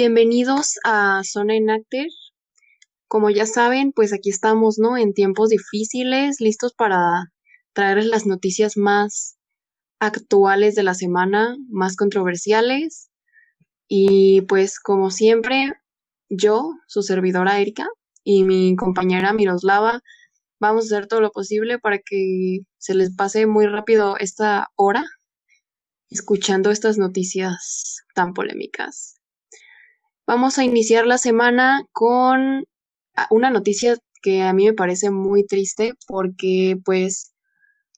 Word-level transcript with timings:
Bienvenidos 0.00 0.78
a 0.84 1.22
Zona 1.24 1.56
Enacter. 1.56 2.06
Como 3.08 3.30
ya 3.30 3.46
saben, 3.46 3.90
pues 3.90 4.12
aquí 4.12 4.30
estamos, 4.30 4.78
¿no? 4.78 4.96
En 4.96 5.12
tiempos 5.12 5.48
difíciles, 5.48 6.40
listos 6.40 6.72
para 6.72 7.32
traerles 7.72 8.06
las 8.06 8.24
noticias 8.24 8.76
más 8.76 9.38
actuales 9.98 10.76
de 10.76 10.84
la 10.84 10.94
semana, 10.94 11.56
más 11.68 11.96
controversiales. 11.96 13.10
Y 13.88 14.42
pues 14.42 14.78
como 14.78 15.10
siempre, 15.10 15.72
yo, 16.28 16.74
su 16.86 17.02
servidora 17.02 17.58
Erika, 17.58 17.88
y 18.22 18.44
mi 18.44 18.76
compañera 18.76 19.32
Miroslava, 19.32 20.00
vamos 20.60 20.84
a 20.84 20.94
hacer 20.94 21.08
todo 21.08 21.20
lo 21.20 21.32
posible 21.32 21.80
para 21.80 21.98
que 21.98 22.60
se 22.76 22.94
les 22.94 23.16
pase 23.16 23.48
muy 23.48 23.66
rápido 23.66 24.16
esta 24.16 24.68
hora 24.76 25.04
escuchando 26.08 26.70
estas 26.70 26.98
noticias 26.98 28.04
tan 28.14 28.32
polémicas. 28.32 29.17
Vamos 30.28 30.58
a 30.58 30.64
iniciar 30.64 31.06
la 31.06 31.16
semana 31.16 31.86
con 31.90 32.66
una 33.30 33.50
noticia 33.50 33.96
que 34.20 34.42
a 34.42 34.52
mí 34.52 34.66
me 34.66 34.74
parece 34.74 35.10
muy 35.10 35.46
triste 35.46 35.94
porque 36.06 36.76
pues 36.84 37.32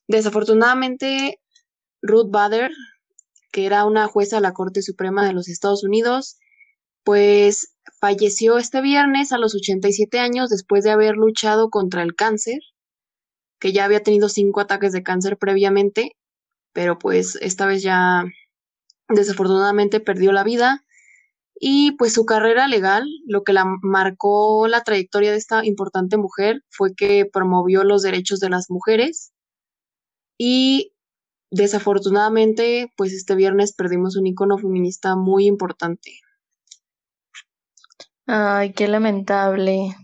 desafortunadamente 0.07 1.41
Ruth 2.01 2.31
Bader, 2.31 2.71
que 3.51 3.65
era 3.65 3.83
una 3.83 4.07
jueza 4.07 4.37
de 4.37 4.43
la 4.43 4.53
Corte 4.53 4.81
Suprema 4.81 5.25
de 5.25 5.33
los 5.33 5.49
Estados 5.49 5.83
Unidos, 5.83 6.37
pues 7.03 7.75
falleció 7.99 8.57
este 8.57 8.79
viernes 8.79 9.33
a 9.33 9.37
los 9.37 9.53
87 9.53 10.17
años 10.17 10.49
después 10.49 10.85
de 10.85 10.91
haber 10.91 11.17
luchado 11.17 11.69
contra 11.69 12.01
el 12.01 12.15
cáncer, 12.15 12.59
que 13.59 13.73
ya 13.73 13.83
había 13.83 14.03
tenido 14.03 14.29
cinco 14.29 14.61
ataques 14.61 14.93
de 14.93 15.03
cáncer 15.03 15.37
previamente, 15.37 16.15
pero 16.71 16.97
pues 16.97 17.37
esta 17.41 17.65
vez 17.65 17.83
ya 17.83 18.23
desafortunadamente 19.09 19.99
perdió 19.99 20.31
la 20.31 20.45
vida. 20.45 20.85
Y 21.63 21.91
pues 21.91 22.13
su 22.13 22.25
carrera 22.25 22.67
legal, 22.67 23.05
lo 23.27 23.43
que 23.43 23.53
la 23.53 23.65
marcó 23.83 24.67
la 24.67 24.81
trayectoria 24.81 25.29
de 25.29 25.37
esta 25.37 25.63
importante 25.63 26.17
mujer 26.17 26.63
fue 26.69 26.95
que 26.95 27.27
promovió 27.31 27.83
los 27.83 28.01
derechos 28.01 28.39
de 28.39 28.49
las 28.49 28.71
mujeres 28.71 29.31
y 30.39 30.95
desafortunadamente 31.51 32.91
pues 32.97 33.13
este 33.13 33.35
viernes 33.35 33.75
perdimos 33.75 34.15
un 34.17 34.25
icono 34.25 34.57
feminista 34.57 35.15
muy 35.15 35.45
importante. 35.45 36.13
Ay, 38.25 38.73
qué 38.73 38.87
lamentable. 38.87 39.95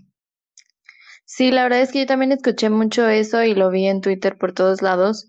Sí, 1.25 1.49
la 1.49 1.63
verdad 1.63 1.81
es 1.81 1.91
que 1.91 2.01
yo 2.01 2.05
también 2.05 2.33
escuché 2.33 2.69
mucho 2.69 3.07
eso 3.07 3.41
y 3.41 3.55
lo 3.55 3.71
vi 3.71 3.87
en 3.87 4.01
Twitter 4.01 4.37
por 4.37 4.53
todos 4.53 4.83
lados. 4.83 5.27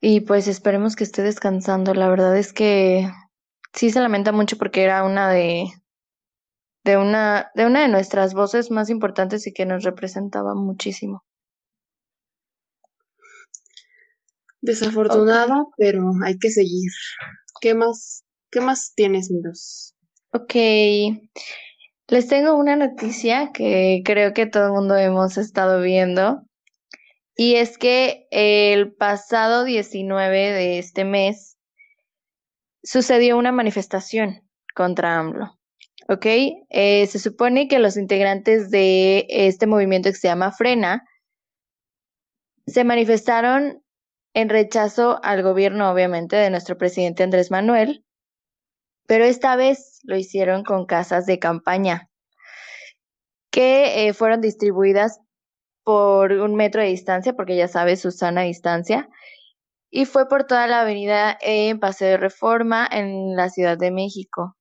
Y 0.00 0.22
pues 0.22 0.48
esperemos 0.48 0.96
que 0.96 1.04
esté 1.04 1.22
descansando. 1.22 1.94
La 1.94 2.08
verdad 2.08 2.36
es 2.36 2.52
que 2.52 3.08
sí 3.72 3.90
se 3.90 4.00
lamenta 4.00 4.32
mucho 4.32 4.56
porque 4.56 4.82
era 4.82 5.04
una 5.04 5.30
de 5.30 5.66
de 6.84 6.96
una 6.96 7.50
de 7.54 7.66
una 7.66 7.82
de 7.82 7.88
nuestras 7.88 8.34
voces 8.34 8.70
más 8.70 8.90
importantes 8.90 9.46
y 9.46 9.52
que 9.52 9.66
nos 9.66 9.84
representaba 9.84 10.54
muchísimo. 10.54 11.24
Desafortunado, 14.62 15.72
pero 15.76 16.10
hay 16.24 16.36
que 16.38 16.50
seguir. 16.50 16.90
¿Qué 17.60 17.74
más 17.74 18.24
qué 18.50 18.60
más 18.60 18.92
tienes, 18.94 19.30
Miros? 19.30 19.94
Ok. 20.32 20.54
Les 22.08 22.26
tengo 22.26 22.56
una 22.56 22.76
noticia 22.76 23.52
que 23.52 24.02
creo 24.04 24.32
que 24.34 24.46
todo 24.46 24.66
el 24.66 24.72
mundo 24.72 24.96
hemos 24.96 25.38
estado 25.38 25.80
viendo. 25.80 26.42
Y 27.36 27.54
es 27.54 27.78
que 27.78 28.26
el 28.30 28.92
pasado 28.92 29.64
19 29.64 30.36
de 30.36 30.78
este 30.78 31.04
mes 31.04 31.56
sucedió 32.82 33.36
una 33.36 33.52
manifestación 33.52 34.42
contra 34.74 35.18
AMLO. 35.18 35.58
¿Ok? 36.08 36.26
Eh, 36.26 37.06
se 37.06 37.18
supone 37.18 37.68
que 37.68 37.78
los 37.78 37.96
integrantes 37.96 38.70
de 38.70 39.26
este 39.28 39.66
movimiento 39.66 40.08
que 40.10 40.16
se 40.16 40.28
llama 40.28 40.52
Frena 40.52 41.04
se 42.66 42.84
manifestaron 42.84 43.82
en 44.34 44.48
rechazo 44.48 45.20
al 45.22 45.42
gobierno, 45.42 45.90
obviamente, 45.90 46.36
de 46.36 46.50
nuestro 46.50 46.78
presidente 46.78 47.22
Andrés 47.22 47.50
Manuel, 47.50 48.04
pero 49.06 49.24
esta 49.24 49.56
vez 49.56 50.00
lo 50.04 50.16
hicieron 50.16 50.62
con 50.62 50.86
casas 50.86 51.26
de 51.26 51.38
campaña 51.38 52.08
que 53.50 54.06
eh, 54.06 54.12
fueron 54.12 54.40
distribuidas 54.40 55.20
por 55.82 56.32
un 56.32 56.54
metro 56.54 56.80
de 56.80 56.88
distancia, 56.88 57.34
porque 57.34 57.56
ya 57.56 57.66
sabes, 57.66 58.00
Susana 58.00 58.42
distancia, 58.42 59.08
y 59.90 60.04
fue 60.06 60.28
por 60.28 60.44
toda 60.44 60.66
la 60.66 60.82
avenida 60.82 61.36
en 61.40 61.80
Paseo 61.80 62.08
de 62.08 62.16
Reforma 62.16 62.88
en 62.90 63.36
la 63.36 63.50
Ciudad 63.50 63.76
de 63.76 63.90
México. 63.90 64.56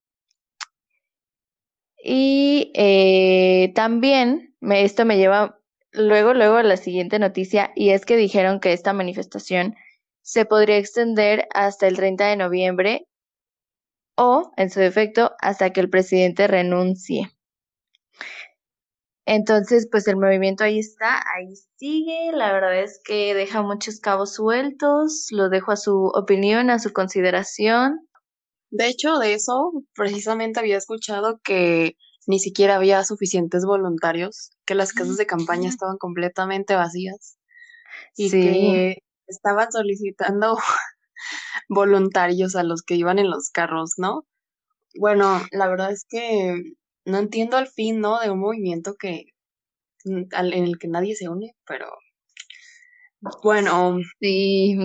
Y 2.04 2.72
eh, 2.76 3.72
también 3.76 4.56
esto 4.62 5.06
me 5.06 5.18
lleva 5.18 5.60
luego, 5.92 6.34
luego 6.34 6.58
a 6.58 6.64
la 6.64 6.78
siguiente 6.78 7.20
noticia, 7.20 7.72
y 7.76 7.90
es 7.92 8.06
que 8.06 8.16
dijeron 8.18 8.60
que 8.60 8.74
esta 8.74 8.94
manifestación 8.94 9.76
se 10.22 10.46
podría 10.46 10.78
extender 10.78 11.48
hasta 11.54 11.88
el 11.88 11.96
30 11.96 12.28
de 12.28 12.38
noviembre 12.38 13.08
o, 14.16 14.52
en 14.58 14.70
su 14.70 14.80
defecto, 14.80 15.34
hasta 15.40 15.72
que 15.72 15.82
el 15.82 15.90
presidente 15.90 16.48
renuncie. 16.48 17.32
Entonces, 19.32 19.88
pues 19.92 20.08
el 20.08 20.16
movimiento 20.16 20.64
ahí 20.64 20.80
está, 20.80 21.22
ahí 21.36 21.54
sigue. 21.78 22.32
La 22.34 22.52
verdad 22.52 22.80
es 22.80 23.00
que 23.06 23.36
deja 23.36 23.62
muchos 23.62 24.00
cabos 24.00 24.34
sueltos, 24.34 25.28
lo 25.30 25.50
dejo 25.50 25.72
a 25.72 25.78
su 25.78 26.08
opinión, 26.16 26.72
a 26.72 26.80
su 26.80 26.92
consideración. 26.94 28.00
De 28.72 28.88
hecho, 28.88 29.20
de 29.20 29.36
eso 29.36 29.72
precisamente 29.94 30.60
había 30.60 30.78
escuchado 30.78 31.40
que 31.44 31.96
ni 32.26 32.40
siquiera 32.40 32.78
había 32.78 33.04
suficientes 33.04 33.66
voluntarios, 33.66 34.50
que 34.66 34.74
las 34.74 34.94
casas 34.94 35.18
de 35.18 35.28
campaña 35.28 35.70
estaban 35.70 35.98
completamente 36.00 36.74
vacías 36.74 37.38
y 38.18 38.32
que 38.32 39.04
estaban 39.28 39.72
solicitando 39.72 40.58
voluntarios 41.70 42.56
a 42.56 42.64
los 42.64 42.82
que 42.82 42.96
iban 42.96 43.20
en 43.20 43.30
los 43.30 43.52
carros, 43.52 43.92
¿no? 43.98 44.26
Bueno, 45.00 45.40
la 45.52 45.68
verdad 45.68 45.92
es 45.92 46.04
que 46.10 46.64
no 47.06 47.18
entiendo 47.18 47.58
al 47.58 47.68
fin, 47.68 48.00
¿no? 48.00 48.20
De 48.20 48.30
un 48.30 48.40
movimiento 48.40 48.96
que 48.96 49.26
mm, 50.06 50.24
en 50.32 50.64
el 50.64 50.78
que 50.80 50.88
nadie 50.88 51.16
se 51.16 51.30
une, 51.30 51.56
pero 51.66 51.88
bueno. 53.44 54.00
Sí, 54.20 54.78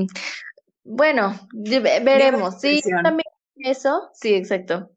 bueno, 0.83 1.49
veremos. 1.53 2.61
Sí, 2.61 2.81
también 3.03 3.25
eso, 3.57 4.11
sí, 4.15 4.35
exacto. 4.35 4.91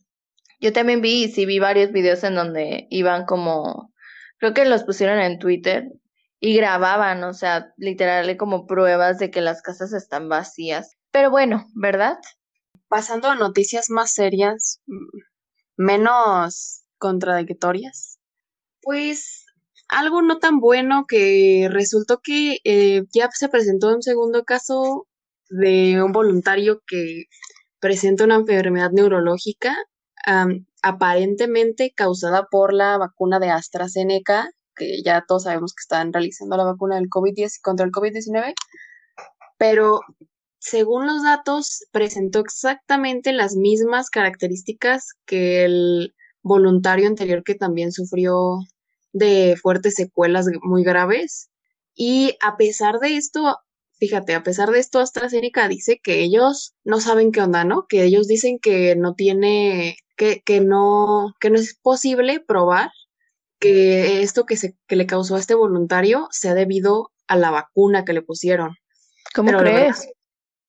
Yo 0.59 0.73
también 0.73 1.01
vi, 1.01 1.29
sí, 1.29 1.45
vi 1.45 1.59
varios 1.59 1.91
videos 1.91 2.23
en 2.23 2.35
donde 2.35 2.87
iban 2.89 3.25
como, 3.25 3.93
creo 4.39 4.53
que 4.53 4.65
los 4.65 4.83
pusieron 4.83 5.19
en 5.19 5.37
Twitter 5.37 5.85
y 6.39 6.55
grababan, 6.55 7.23
o 7.23 7.33
sea, 7.33 7.73
literal 7.77 8.35
como 8.37 8.65
pruebas 8.65 9.19
de 9.19 9.29
que 9.29 9.41
las 9.41 9.61
casas 9.61 9.93
están 9.93 10.29
vacías. 10.29 10.95
Pero 11.11 11.29
bueno, 11.29 11.67
¿verdad? 11.75 12.17
Pasando 12.87 13.29
a 13.29 13.35
noticias 13.35 13.89
más 13.89 14.13
serias, 14.13 14.81
mm, 14.87 15.19
menos 15.77 16.83
contradictorias. 16.97 18.19
Pues 18.81 19.45
algo 19.89 20.21
no 20.21 20.39
tan 20.39 20.59
bueno 20.59 21.05
que 21.07 21.67
resultó 21.71 22.19
que 22.21 22.59
eh, 22.63 23.03
ya 23.13 23.29
se 23.31 23.49
presentó 23.49 23.93
un 23.95 24.03
segundo 24.03 24.43
caso 24.43 25.07
de 25.49 26.01
un 26.01 26.11
voluntario 26.11 26.81
que 26.87 27.25
presenta 27.79 28.25
una 28.25 28.35
enfermedad 28.35 28.91
neurológica 28.91 29.75
aparentemente 30.81 31.93
causada 31.95 32.47
por 32.51 32.73
la 32.73 32.97
vacuna 32.97 33.39
de 33.39 33.49
AstraZeneca, 33.49 34.49
que 34.75 35.01
ya 35.03 35.23
todos 35.25 35.43
sabemos 35.43 35.73
que 35.73 35.81
están 35.81 36.11
realizando 36.11 36.57
la 36.57 36.65
vacuna 36.65 36.95
del 36.95 37.09
COVID-10 37.09 37.61
contra 37.61 37.85
el 37.85 37.91
COVID-19, 37.91 38.53
pero 39.57 40.01
según 40.59 41.07
los 41.07 41.23
datos 41.23 41.85
presentó 41.91 42.39
exactamente 42.39 43.31
las 43.31 43.55
mismas 43.55 44.09
características 44.09 45.13
que 45.25 45.63
el 45.63 46.13
voluntario 46.41 47.07
anterior 47.07 47.43
que 47.43 47.55
también 47.55 47.91
sufrió 47.91 48.59
de 49.13 49.55
fuertes 49.61 49.95
secuelas 49.95 50.47
muy 50.61 50.83
graves. 50.83 51.49
Y 51.95 52.37
a 52.41 52.57
pesar 52.57 52.99
de 52.99 53.17
esto, 53.17 53.57
fíjate, 53.99 54.35
a 54.35 54.43
pesar 54.43 54.69
de 54.71 54.79
esto, 54.79 54.99
AstraZeneca 54.99 55.67
dice 55.67 55.99
que 56.01 56.21
ellos 56.21 56.75
no 56.83 56.99
saben 57.01 57.31
qué 57.31 57.41
onda, 57.41 57.63
¿no? 57.63 57.87
Que 57.87 58.03
ellos 58.03 58.27
dicen 58.27 58.59
que 58.59 58.95
no 58.95 59.15
tiene, 59.15 59.97
que, 60.15 60.41
que 60.43 60.61
no, 60.61 61.33
que 61.39 61.49
no 61.49 61.57
es 61.57 61.77
posible 61.81 62.39
probar 62.39 62.91
que 63.59 64.21
esto 64.21 64.45
que, 64.45 64.57
se, 64.57 64.77
que 64.87 64.95
le 64.95 65.07
causó 65.07 65.35
a 65.35 65.39
este 65.39 65.55
voluntario 65.55 66.27
sea 66.31 66.53
debido 66.53 67.11
a 67.27 67.35
la 67.35 67.49
vacuna 67.49 68.05
que 68.05 68.13
le 68.13 68.21
pusieron. 68.21 68.75
¿Cómo 69.33 69.51
crees? 69.57 70.07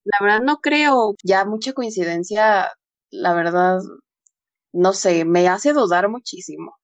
la 0.09 0.25
verdad 0.25 0.41
no 0.43 0.61
creo, 0.61 1.15
ya 1.23 1.45
mucha 1.45 1.73
coincidencia, 1.73 2.71
la 3.11 3.35
verdad 3.35 3.81
no 4.73 4.93
sé, 4.93 5.25
me 5.25 5.49
hace 5.49 5.73
dudar 5.73 6.09
muchísimo. 6.09 6.77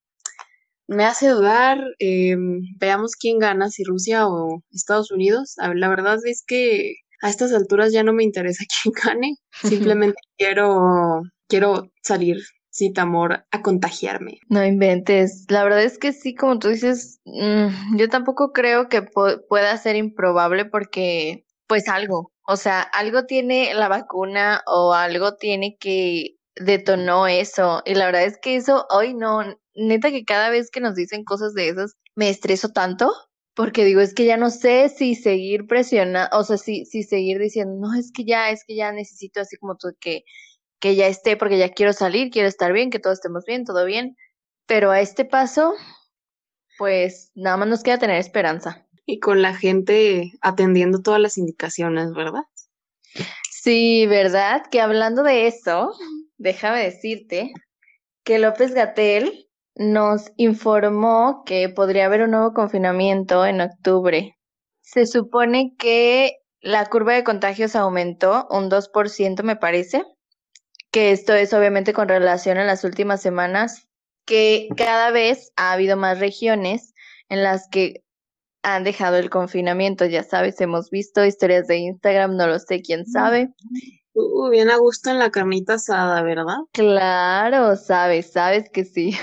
Me 0.86 1.04
hace 1.04 1.28
dudar, 1.28 1.78
em, 1.98 2.60
veamos 2.78 3.16
quién 3.16 3.38
gana, 3.38 3.70
si 3.70 3.84
Rusia 3.84 4.26
o 4.28 4.62
Estados 4.70 5.10
Unidos. 5.10 5.54
la 5.74 5.88
verdad 5.88 6.18
es 6.24 6.44
que 6.46 6.94
a 7.22 7.30
estas 7.30 7.52
alturas 7.52 7.92
ya 7.92 8.02
no 8.02 8.12
me 8.12 8.24
interesa 8.24 8.64
quién 8.82 8.92
gane, 9.02 9.36
simplemente 9.62 10.18
quiero 10.38 11.22
quiero 11.48 11.90
salir 12.02 12.38
amor 12.96 13.44
a 13.50 13.62
contagiarme. 13.62 14.40
No 14.48 14.64
inventes. 14.64 15.46
La 15.48 15.62
verdad 15.64 15.82
es 15.82 15.98
que 15.98 16.12
sí, 16.12 16.34
como 16.34 16.58
tú 16.58 16.68
dices, 16.68 17.20
mm, 17.24 17.96
yo 17.96 18.08
tampoco 18.08 18.52
creo 18.52 18.88
que 18.88 19.02
pueda 19.02 19.76
ser 19.76 19.96
improbable 19.96 20.64
porque, 20.64 21.44
pues 21.66 21.88
algo, 21.88 22.32
o 22.46 22.56
sea, 22.56 22.80
algo 22.80 23.24
tiene 23.24 23.72
la 23.74 23.88
vacuna 23.88 24.62
o 24.66 24.92
algo 24.92 25.36
tiene 25.36 25.76
que 25.78 26.36
detonó 26.56 27.26
eso. 27.26 27.82
Y 27.84 27.94
la 27.94 28.06
verdad 28.06 28.24
es 28.24 28.38
que 28.38 28.56
eso, 28.56 28.86
hoy 28.90 29.14
no, 29.14 29.42
neta 29.74 30.10
que 30.10 30.24
cada 30.24 30.50
vez 30.50 30.70
que 30.70 30.80
nos 30.80 30.94
dicen 30.94 31.24
cosas 31.24 31.54
de 31.54 31.68
esas, 31.68 31.96
me 32.14 32.28
estreso 32.30 32.70
tanto. 32.70 33.12
Porque 33.54 33.84
digo, 33.84 34.00
es 34.00 34.14
que 34.14 34.24
ya 34.24 34.36
no 34.36 34.50
sé 34.50 34.88
si 34.88 35.14
seguir 35.14 35.68
presionando, 35.68 36.36
o 36.36 36.42
sea, 36.42 36.58
si, 36.58 36.84
si 36.86 37.04
seguir 37.04 37.38
diciendo, 37.38 37.76
no, 37.78 37.94
es 37.94 38.10
que 38.10 38.24
ya, 38.24 38.50
es 38.50 38.64
que 38.66 38.74
ya 38.74 38.90
necesito 38.90 39.40
así 39.40 39.56
como 39.56 39.76
tú 39.76 39.94
que 40.00 40.24
que 40.84 40.96
ya 40.96 41.06
esté, 41.06 41.38
porque 41.38 41.56
ya 41.56 41.70
quiero 41.70 41.94
salir, 41.94 42.28
quiero 42.28 42.46
estar 42.46 42.70
bien, 42.74 42.90
que 42.90 42.98
todos 42.98 43.16
estemos 43.16 43.46
bien, 43.46 43.64
todo 43.64 43.86
bien. 43.86 44.18
Pero 44.66 44.90
a 44.90 45.00
este 45.00 45.24
paso, 45.24 45.72
pues 46.76 47.30
nada 47.34 47.56
más 47.56 47.68
nos 47.68 47.82
queda 47.82 47.96
tener 47.96 48.18
esperanza. 48.18 48.86
Y 49.06 49.18
con 49.18 49.40
la 49.40 49.54
gente 49.54 50.32
atendiendo 50.42 51.00
todas 51.00 51.22
las 51.22 51.38
indicaciones, 51.38 52.12
¿verdad? 52.12 52.42
Sí, 53.50 54.06
¿verdad? 54.06 54.62
Que 54.70 54.82
hablando 54.82 55.22
de 55.22 55.46
eso, 55.46 55.94
déjame 56.38 56.84
decirte 56.84 57.52
que 58.24 58.38
López 58.38 58.74
Gatel 58.74 59.48
nos 59.76 60.32
informó 60.36 61.42
que 61.44 61.68
podría 61.68 62.06
haber 62.06 62.22
un 62.22 62.32
nuevo 62.32 62.52
confinamiento 62.52 63.44
en 63.44 63.60
octubre. 63.60 64.36
Se 64.80 65.06
supone 65.06 65.74
que 65.78 66.36
la 66.60 66.86
curva 66.86 67.14
de 67.14 67.24
contagios 67.24 67.76
aumentó 67.76 68.46
un 68.50 68.70
2%, 68.70 69.42
me 69.42 69.56
parece, 69.56 70.04
que 70.90 71.10
esto 71.10 71.34
es 71.34 71.52
obviamente 71.52 71.92
con 71.92 72.08
relación 72.08 72.56
a 72.58 72.64
las 72.64 72.84
últimas 72.84 73.20
semanas, 73.20 73.88
que 74.24 74.68
cada 74.76 75.10
vez 75.10 75.52
ha 75.56 75.72
habido 75.72 75.96
más 75.96 76.20
regiones 76.20 76.94
en 77.28 77.42
las 77.42 77.68
que 77.68 78.04
han 78.62 78.84
dejado 78.84 79.18
el 79.18 79.28
confinamiento, 79.28 80.06
ya 80.06 80.22
sabes, 80.22 80.60
hemos 80.60 80.88
visto 80.88 81.24
historias 81.24 81.66
de 81.66 81.76
Instagram, 81.76 82.36
no 82.36 82.46
lo 82.46 82.58
sé, 82.58 82.80
quién 82.80 83.04
sabe. 83.04 83.50
Uh, 84.14 84.48
bien 84.48 84.70
a 84.70 84.76
gusto 84.76 85.10
en 85.10 85.18
la 85.18 85.30
carnita 85.30 85.74
asada, 85.74 86.22
¿verdad? 86.22 86.58
Claro, 86.72 87.74
sabes, 87.76 88.30
sabes 88.30 88.70
que 88.70 88.84
sí. 88.84 89.16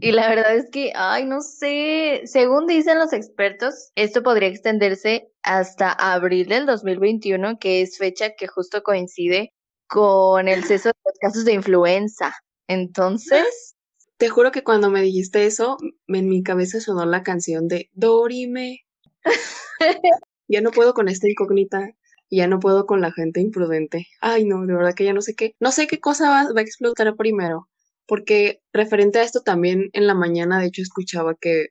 Y 0.00 0.12
la 0.12 0.28
verdad 0.28 0.56
es 0.56 0.70
que, 0.70 0.92
ay, 0.94 1.26
no 1.26 1.40
sé, 1.40 2.22
según 2.24 2.66
dicen 2.66 2.98
los 2.98 3.12
expertos, 3.12 3.92
esto 3.94 4.22
podría 4.22 4.48
extenderse 4.48 5.28
hasta 5.42 5.92
abril 5.92 6.48
del 6.48 6.66
2021, 6.66 7.58
que 7.58 7.82
es 7.82 7.98
fecha 7.98 8.34
que 8.36 8.46
justo 8.46 8.82
coincide 8.82 9.52
con 9.88 10.48
el 10.48 10.64
ceso 10.64 10.88
de 10.88 10.94
los 11.04 11.18
casos 11.20 11.44
de 11.44 11.52
influenza. 11.52 12.34
Entonces. 12.68 13.74
Te 14.18 14.30
juro 14.30 14.50
que 14.50 14.64
cuando 14.64 14.88
me 14.88 15.02
dijiste 15.02 15.44
eso, 15.44 15.76
en 16.08 16.28
mi 16.30 16.42
cabeza 16.42 16.80
sonó 16.80 17.04
la 17.04 17.22
canción 17.22 17.68
de 17.68 17.90
Dorime. 17.92 18.78
ya 20.48 20.62
no 20.62 20.70
puedo 20.70 20.94
con 20.94 21.08
esta 21.08 21.28
incógnita. 21.28 21.90
Ya 22.30 22.48
no 22.48 22.58
puedo 22.58 22.86
con 22.86 23.00
la 23.00 23.12
gente 23.12 23.40
imprudente. 23.40 24.06
Ay, 24.20 24.44
no, 24.44 24.66
de 24.66 24.74
verdad 24.74 24.94
que 24.94 25.04
ya 25.04 25.12
no 25.12 25.22
sé 25.22 25.34
qué. 25.34 25.54
No 25.60 25.72
sé 25.72 25.86
qué 25.86 26.00
cosa 26.00 26.28
va, 26.28 26.52
va 26.52 26.60
a 26.60 26.62
explotar 26.62 27.14
primero. 27.16 27.68
Porque 28.06 28.60
referente 28.72 29.18
a 29.18 29.22
esto 29.22 29.42
también 29.42 29.90
en 29.92 30.06
la 30.06 30.14
mañana, 30.14 30.60
de 30.60 30.66
hecho, 30.66 30.82
escuchaba 30.82 31.34
que 31.40 31.68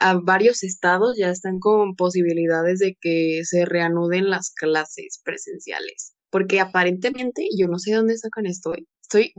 a 0.00 0.14
varios 0.14 0.62
estados 0.62 1.16
ya 1.18 1.30
están 1.30 1.58
con 1.58 1.96
posibilidades 1.96 2.78
de 2.80 2.96
que 3.00 3.42
se 3.44 3.64
reanuden 3.64 4.30
las 4.30 4.50
clases 4.50 5.20
presenciales 5.24 6.14
porque 6.30 6.60
aparentemente 6.60 7.48
yo 7.56 7.66
no 7.66 7.78
sé 7.78 7.92
dónde 7.92 8.16
sacan 8.16 8.46
esto. 8.46 8.72
Estoy, 9.02 9.32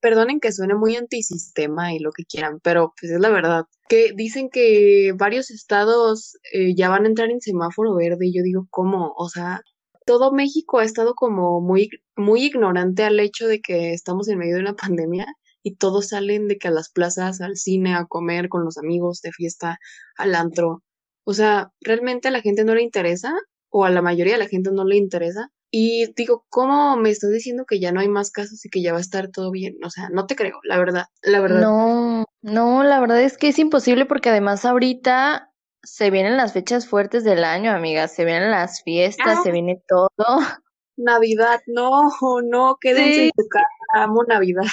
perdonen 0.00 0.40
que 0.40 0.52
suene 0.52 0.74
muy 0.74 0.96
antisistema 0.96 1.94
y 1.94 2.00
lo 2.00 2.10
que 2.10 2.24
quieran, 2.24 2.58
pero 2.60 2.92
pues 3.00 3.12
es 3.12 3.20
la 3.20 3.30
verdad. 3.30 3.64
Que 3.88 4.12
dicen 4.14 4.50
que 4.50 5.12
varios 5.16 5.50
estados 5.50 6.36
eh, 6.52 6.74
ya 6.74 6.88
van 6.88 7.04
a 7.04 7.08
entrar 7.08 7.30
en 7.30 7.40
semáforo 7.40 7.94
verde 7.94 8.26
y 8.26 8.36
yo 8.36 8.42
digo, 8.42 8.66
¿cómo? 8.70 9.14
O 9.16 9.28
sea, 9.28 9.60
todo 10.06 10.32
México 10.32 10.78
ha 10.78 10.84
estado 10.84 11.14
como 11.14 11.60
muy, 11.60 11.90
muy 12.16 12.44
ignorante 12.44 13.02
al 13.02 13.20
hecho 13.20 13.46
de 13.46 13.60
que 13.60 13.92
estamos 13.92 14.28
en 14.28 14.38
medio 14.38 14.54
de 14.54 14.62
una 14.62 14.74
pandemia 14.74 15.26
y 15.62 15.74
todos 15.74 16.08
salen 16.08 16.46
de 16.48 16.58
que 16.58 16.68
a 16.68 16.70
las 16.70 16.90
plazas, 16.90 17.40
al 17.40 17.56
cine, 17.56 17.94
a 17.94 18.06
comer 18.06 18.48
con 18.48 18.64
los 18.64 18.78
amigos, 18.78 19.20
de 19.20 19.32
fiesta, 19.32 19.78
al 20.16 20.36
antro. 20.36 20.84
O 21.24 21.34
sea, 21.34 21.72
¿realmente 21.80 22.28
a 22.28 22.30
la 22.30 22.40
gente 22.40 22.64
no 22.64 22.74
le 22.74 22.82
interesa? 22.82 23.34
¿O 23.68 23.84
a 23.84 23.90
la 23.90 24.00
mayoría 24.00 24.34
de 24.34 24.38
la 24.38 24.48
gente 24.48 24.70
no 24.70 24.84
le 24.84 24.96
interesa? 24.96 25.50
Y 25.72 26.14
digo, 26.14 26.46
¿cómo 26.48 26.96
me 26.96 27.10
estás 27.10 27.32
diciendo 27.32 27.64
que 27.66 27.80
ya 27.80 27.90
no 27.90 27.98
hay 27.98 28.08
más 28.08 28.30
casos 28.30 28.64
y 28.64 28.70
que 28.70 28.80
ya 28.80 28.92
va 28.92 28.98
a 28.98 29.00
estar 29.00 29.28
todo 29.28 29.50
bien? 29.50 29.74
O 29.84 29.90
sea, 29.90 30.08
no 30.10 30.26
te 30.26 30.36
creo, 30.36 30.60
la 30.62 30.78
verdad, 30.78 31.06
la 31.22 31.40
verdad. 31.40 31.60
No, 31.60 32.24
no, 32.42 32.84
la 32.84 33.00
verdad 33.00 33.20
es 33.20 33.36
que 33.36 33.48
es 33.48 33.58
imposible 33.58 34.06
porque 34.06 34.30
además 34.30 34.64
ahorita 34.64 35.52
se 35.86 36.10
vienen 36.10 36.36
las 36.36 36.52
fechas 36.52 36.86
fuertes 36.88 37.22
del 37.22 37.44
año, 37.44 37.70
amiga, 37.70 38.08
se 38.08 38.24
vienen 38.24 38.50
las 38.50 38.82
fiestas, 38.82 39.42
se 39.44 39.52
viene 39.52 39.80
todo. 39.86 40.10
Navidad, 40.96 41.60
no, 41.66 42.10
no, 42.44 42.76
quédense 42.80 43.26
en 43.26 43.30
tu 43.36 43.46
casa, 43.48 43.66
amo 44.04 44.24
Navidad. 44.24 44.64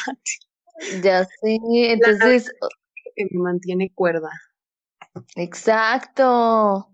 Ya 1.03 1.23
sé, 1.23 1.59
entonces... 1.71 2.51
Que 3.15 3.27
me 3.29 3.43
mantiene 3.43 3.91
cuerda. 3.93 4.31
Exacto. 5.35 6.89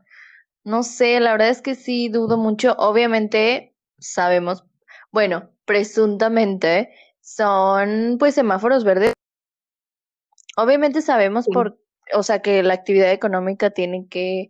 No 0.66 0.84
sé, 0.84 1.22
la 1.22 1.32
verdad 1.32 1.50
es 1.50 1.62
que 1.62 1.76
sí 1.76 2.10
dudo 2.10 2.38
mucho. 2.38 2.76
Obviamente, 2.78 3.74
sabemos, 4.00 4.66
bueno, 5.12 5.50
presuntamente 5.64 6.90
son 7.22 8.18
pues 8.20 8.36
semáforos 8.36 8.84
verdes. 8.84 9.14
Obviamente 10.58 11.02
sabemos 11.02 11.48
por, 11.48 11.80
o 12.14 12.24
sea, 12.24 12.42
que 12.42 12.64
la 12.64 12.74
actividad 12.74 13.12
económica 13.12 13.72
tiene 13.72 14.08
que 14.10 14.50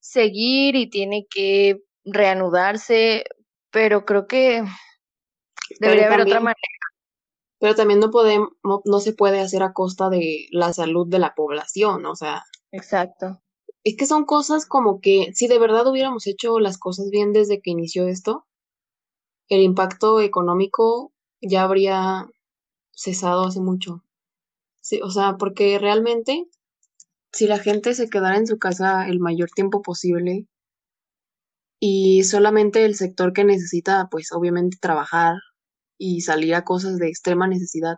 seguir 0.00 0.76
y 0.76 0.88
tiene 0.88 1.26
que 1.28 1.82
reanudarse, 2.04 3.24
pero 3.70 4.04
creo 4.04 4.26
que 4.26 4.62
debería 5.80 6.06
haber 6.06 6.22
otra 6.22 6.40
manera. 6.40 6.56
Pero 7.58 7.74
también 7.74 8.00
no 8.00 8.10
podemos, 8.10 8.50
no 8.62 9.00
se 9.00 9.12
puede 9.12 9.40
hacer 9.40 9.62
a 9.62 9.72
costa 9.72 10.10
de 10.10 10.46
la 10.50 10.72
salud 10.72 11.06
de 11.08 11.18
la 11.18 11.34
población, 11.34 12.04
o 12.06 12.14
sea. 12.14 12.44
Exacto. 12.70 13.40
Es 13.82 13.96
que 13.96 14.06
son 14.06 14.24
cosas 14.24 14.66
como 14.66 15.00
que 15.00 15.32
si 15.32 15.48
de 15.48 15.58
verdad 15.58 15.86
hubiéramos 15.86 16.26
hecho 16.26 16.58
las 16.60 16.76
cosas 16.76 17.08
bien 17.10 17.32
desde 17.32 17.60
que 17.60 17.70
inició 17.70 18.06
esto, 18.08 18.46
el 19.48 19.60
impacto 19.62 20.20
económico 20.20 21.12
ya 21.40 21.62
habría 21.62 22.26
cesado 22.92 23.46
hace 23.46 23.60
mucho. 23.60 24.02
Sí, 24.80 25.00
o 25.02 25.10
sea, 25.10 25.36
porque 25.38 25.78
realmente 25.78 26.46
si 27.32 27.46
la 27.46 27.58
gente 27.58 27.94
se 27.94 28.08
quedara 28.08 28.36
en 28.36 28.46
su 28.46 28.58
casa 28.58 29.06
el 29.08 29.20
mayor 29.20 29.50
tiempo 29.50 29.82
posible 29.82 30.46
y 31.80 32.24
solamente 32.24 32.84
el 32.84 32.94
sector 32.94 33.32
que 33.32 33.44
necesita, 33.44 34.08
pues 34.10 34.32
obviamente 34.32 34.78
trabajar 34.80 35.36
y 35.98 36.22
salir 36.22 36.54
a 36.54 36.64
cosas 36.64 36.98
de 36.98 37.08
extrema 37.08 37.46
necesidad, 37.46 37.96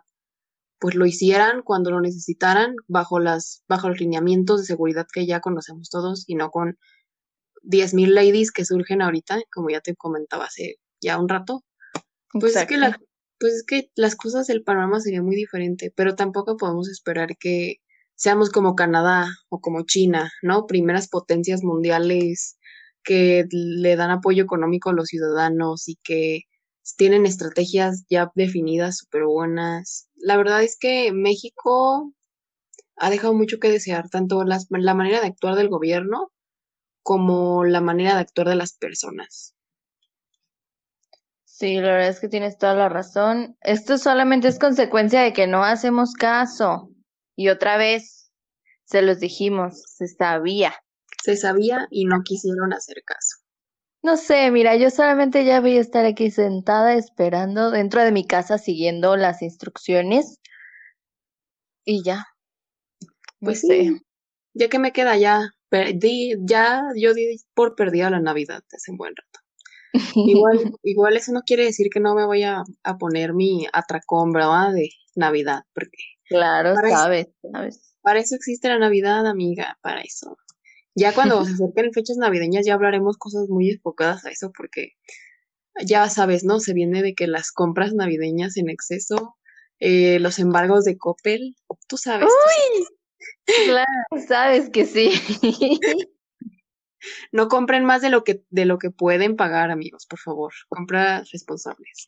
pues 0.79 0.95
lo 0.95 1.05
hicieran 1.05 1.61
cuando 1.63 1.91
lo 1.91 2.01
necesitaran 2.01 2.75
bajo 2.87 3.19
las 3.19 3.63
bajo 3.67 3.89
los 3.89 3.99
lineamientos 3.99 4.61
de 4.61 4.67
seguridad 4.67 5.07
que 5.11 5.25
ya 5.25 5.41
conocemos 5.41 5.89
todos 5.89 6.23
y 6.27 6.35
no 6.35 6.49
con 6.51 6.77
10.000 7.63 8.13
ladies 8.13 8.51
que 8.51 8.65
surgen 8.65 9.01
ahorita, 9.01 9.39
como 9.51 9.69
ya 9.69 9.81
te 9.81 9.95
comentaba 9.95 10.45
hace 10.45 10.77
ya 11.01 11.19
un 11.19 11.29
rato, 11.29 11.63
pues 12.31 12.55
es, 12.55 12.65
que 12.65 12.77
la, 12.77 12.97
pues 13.39 13.53
es 13.53 13.63
que 13.65 13.91
las 13.95 14.15
cosas 14.15 14.47
del 14.47 14.63
panorama 14.63 14.99
sería 14.99 15.21
muy 15.21 15.35
diferente, 15.35 15.91
pero 15.95 16.15
tampoco 16.15 16.57
podemos 16.57 16.89
esperar 16.89 17.37
que 17.37 17.77
seamos 18.19 18.49
como 18.49 18.75
Canadá 18.75 19.29
o 19.47 19.61
como 19.61 19.85
China, 19.85 20.29
¿no? 20.41 20.65
Primeras 20.65 21.07
potencias 21.07 21.63
mundiales 21.63 22.59
que 23.01 23.45
le 23.49 23.95
dan 23.95 24.11
apoyo 24.11 24.43
económico 24.43 24.89
a 24.89 24.93
los 24.93 25.07
ciudadanos 25.07 25.87
y 25.87 25.95
que 26.03 26.41
tienen 26.97 27.25
estrategias 27.25 28.03
ya 28.09 28.29
definidas 28.35 28.97
súper 28.97 29.23
buenas. 29.23 30.09
La 30.17 30.35
verdad 30.35 30.61
es 30.61 30.77
que 30.77 31.13
México 31.13 32.13
ha 32.97 33.09
dejado 33.09 33.33
mucho 33.33 33.57
que 33.57 33.71
desear, 33.71 34.09
tanto 34.09 34.43
la 34.43 34.93
manera 34.93 35.21
de 35.21 35.27
actuar 35.27 35.55
del 35.55 35.69
gobierno 35.69 36.29
como 37.01 37.63
la 37.63 37.79
manera 37.79 38.15
de 38.15 38.19
actuar 38.19 38.49
de 38.49 38.55
las 38.55 38.73
personas. 38.73 39.55
Sí, 41.45 41.75
la 41.75 41.93
verdad 41.93 42.09
es 42.09 42.19
que 42.19 42.27
tienes 42.27 42.57
toda 42.57 42.73
la 42.73 42.89
razón. 42.89 43.55
Esto 43.61 43.97
solamente 43.97 44.49
es 44.49 44.59
consecuencia 44.59 45.21
de 45.21 45.31
que 45.31 45.47
no 45.47 45.63
hacemos 45.63 46.13
caso. 46.13 46.89
Y 47.39 47.47
otra 47.47 47.77
vez, 47.77 48.33
se 48.83 49.01
los 49.01 49.21
dijimos, 49.21 49.81
se 49.85 50.09
sabía. 50.09 50.73
Se 51.23 51.37
sabía 51.37 51.87
y 51.89 52.03
no 52.03 52.21
quisieron 52.21 52.73
hacer 52.73 52.97
caso. 53.05 53.37
No 54.03 54.17
sé, 54.17 54.51
mira, 54.51 54.75
yo 54.75 54.89
solamente 54.89 55.45
ya 55.45 55.61
voy 55.61 55.77
a 55.77 55.79
estar 55.79 56.03
aquí 56.05 56.31
sentada 56.31 56.95
esperando 56.95 57.71
dentro 57.71 58.03
de 58.03 58.11
mi 58.11 58.27
casa 58.27 58.57
siguiendo 58.57 59.15
las 59.15 59.41
instrucciones. 59.41 60.41
Y 61.85 62.03
ya. 62.03 62.25
Pues 63.39 63.61
sí. 63.61 64.01
Ya 64.53 64.67
que 64.67 64.79
me 64.79 64.91
queda 64.91 65.15
ya, 65.15 65.49
perdí, 65.69 66.33
ya 66.41 66.83
yo 66.97 67.13
di 67.13 67.37
por 67.53 67.75
perdida 67.75 68.09
la 68.09 68.19
Navidad 68.19 68.65
hace 68.73 68.91
un 68.91 68.97
buen 68.97 69.13
rato. 69.15 69.39
Igual, 70.13 70.73
igual 70.83 71.15
eso 71.15 71.31
no 71.31 71.43
quiere 71.43 71.63
decir 71.63 71.87
que 71.89 72.01
no 72.01 72.15
me 72.15 72.25
voy 72.25 72.43
a, 72.43 72.65
poner 72.99 73.33
mi 73.33 73.65
atracón, 73.71 74.33
¿verdad? 74.33 74.73
De 74.73 74.89
Navidad, 75.15 75.61
porque... 75.73 76.18
Claro, 76.29 76.75
sabes, 76.75 77.27
sabes. 77.51 77.95
Para 78.01 78.19
eso 78.19 78.35
existe 78.35 78.69
la 78.69 78.79
Navidad, 78.79 79.27
amiga, 79.27 79.77
para 79.81 80.01
eso. 80.01 80.37
Ya 80.95 81.13
cuando 81.13 81.43
se 81.45 81.53
acerquen 81.53 81.91
fechas 81.93 82.17
navideñas 82.17 82.65
ya 82.65 82.75
hablaremos 82.75 83.17
cosas 83.17 83.49
muy 83.49 83.69
enfocadas 83.71 84.25
a 84.25 84.31
eso, 84.31 84.51
porque 84.55 84.93
ya 85.83 86.07
sabes, 86.09 86.43
¿no? 86.43 86.59
Se 86.59 86.73
viene 86.73 87.01
de 87.01 87.13
que 87.13 87.27
las 87.27 87.51
compras 87.51 87.93
navideñas 87.93 88.57
en 88.57 88.69
exceso, 88.69 89.35
eh, 89.79 90.19
los 90.19 90.39
embargos 90.39 90.85
de 90.85 90.97
Coppel, 90.97 91.55
tú 91.87 91.97
sabes. 91.97 92.27
¡Uy! 92.27 92.85
Claro, 93.65 94.27
sabes 94.27 94.69
que 94.69 94.85
sí. 94.85 95.11
No 97.31 97.47
compren 97.47 97.85
más 97.85 98.01
de 98.01 98.09
lo 98.09 98.25
que, 98.25 98.43
de 98.49 98.65
lo 98.65 98.77
que 98.77 98.91
pueden 98.91 99.37
pagar, 99.37 99.71
amigos, 99.71 100.05
por 100.05 100.19
favor. 100.19 100.53
Compras 100.67 101.31
responsables. 101.31 102.07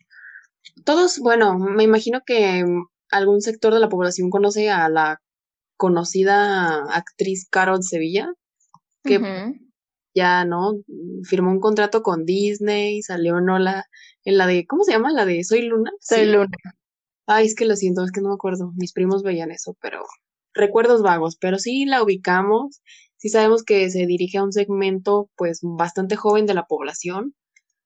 Todos, 0.83 1.19
bueno, 1.19 1.57
me 1.57 1.83
imagino 1.83 2.21
que 2.25 2.65
algún 3.11 3.41
sector 3.41 3.73
de 3.73 3.79
la 3.79 3.89
población 3.89 4.29
conoce 4.29 4.69
a 4.69 4.89
la 4.89 5.21
conocida 5.77 6.83
actriz 6.93 7.47
Carol 7.49 7.83
Sevilla, 7.83 8.31
que 9.03 9.19
ya, 10.13 10.45
¿no? 10.45 10.73
Firmó 11.23 11.51
un 11.51 11.59
contrato 11.59 12.03
con 12.03 12.25
Disney, 12.25 13.01
salió, 13.01 13.39
¿no? 13.41 13.59
La, 13.59 13.85
en 14.23 14.37
la 14.37 14.45
de, 14.45 14.65
¿cómo 14.65 14.83
se 14.83 14.91
llama? 14.91 15.11
La 15.11 15.25
de 15.25 15.43
Soy 15.43 15.63
Luna. 15.63 15.91
Soy 15.99 16.25
Luna. 16.25 16.49
Ay, 17.25 17.45
es 17.45 17.55
que 17.55 17.65
lo 17.65 17.75
siento, 17.75 18.03
es 18.03 18.11
que 18.11 18.21
no 18.21 18.29
me 18.29 18.35
acuerdo. 18.35 18.73
Mis 18.75 18.93
primos 18.93 19.23
veían 19.23 19.51
eso, 19.51 19.75
pero 19.81 20.03
recuerdos 20.53 21.01
vagos, 21.01 21.37
pero 21.37 21.59
sí 21.59 21.85
la 21.85 22.03
ubicamos. 22.03 22.81
Sí 23.17 23.29
sabemos 23.29 23.63
que 23.63 23.89
se 23.89 24.05
dirige 24.05 24.37
a 24.37 24.43
un 24.43 24.51
segmento, 24.51 25.29
pues, 25.35 25.59
bastante 25.61 26.15
joven 26.15 26.45
de 26.45 26.55
la 26.55 26.65
población 26.65 27.33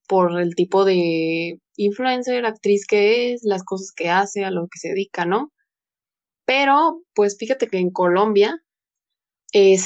por 0.08 0.40
el 0.40 0.56
tipo 0.56 0.86
de 0.86 1.60
influencer, 1.78 2.46
actriz 2.46 2.86
que 2.88 3.34
es, 3.34 3.42
las 3.44 3.64
cosas 3.64 3.92
que 3.96 4.10
hace, 4.10 4.46
a 4.46 4.52
lo 4.52 4.68
que 4.68 4.80
se 4.80 4.90
dedica, 4.90 5.26
¿no? 5.26 5.52
Pero, 6.46 7.04
pues 7.14 7.38
fíjate 7.38 7.68
que 7.68 7.80
en 7.80 7.92
Colombia 7.92 8.62
eh, 9.54 9.78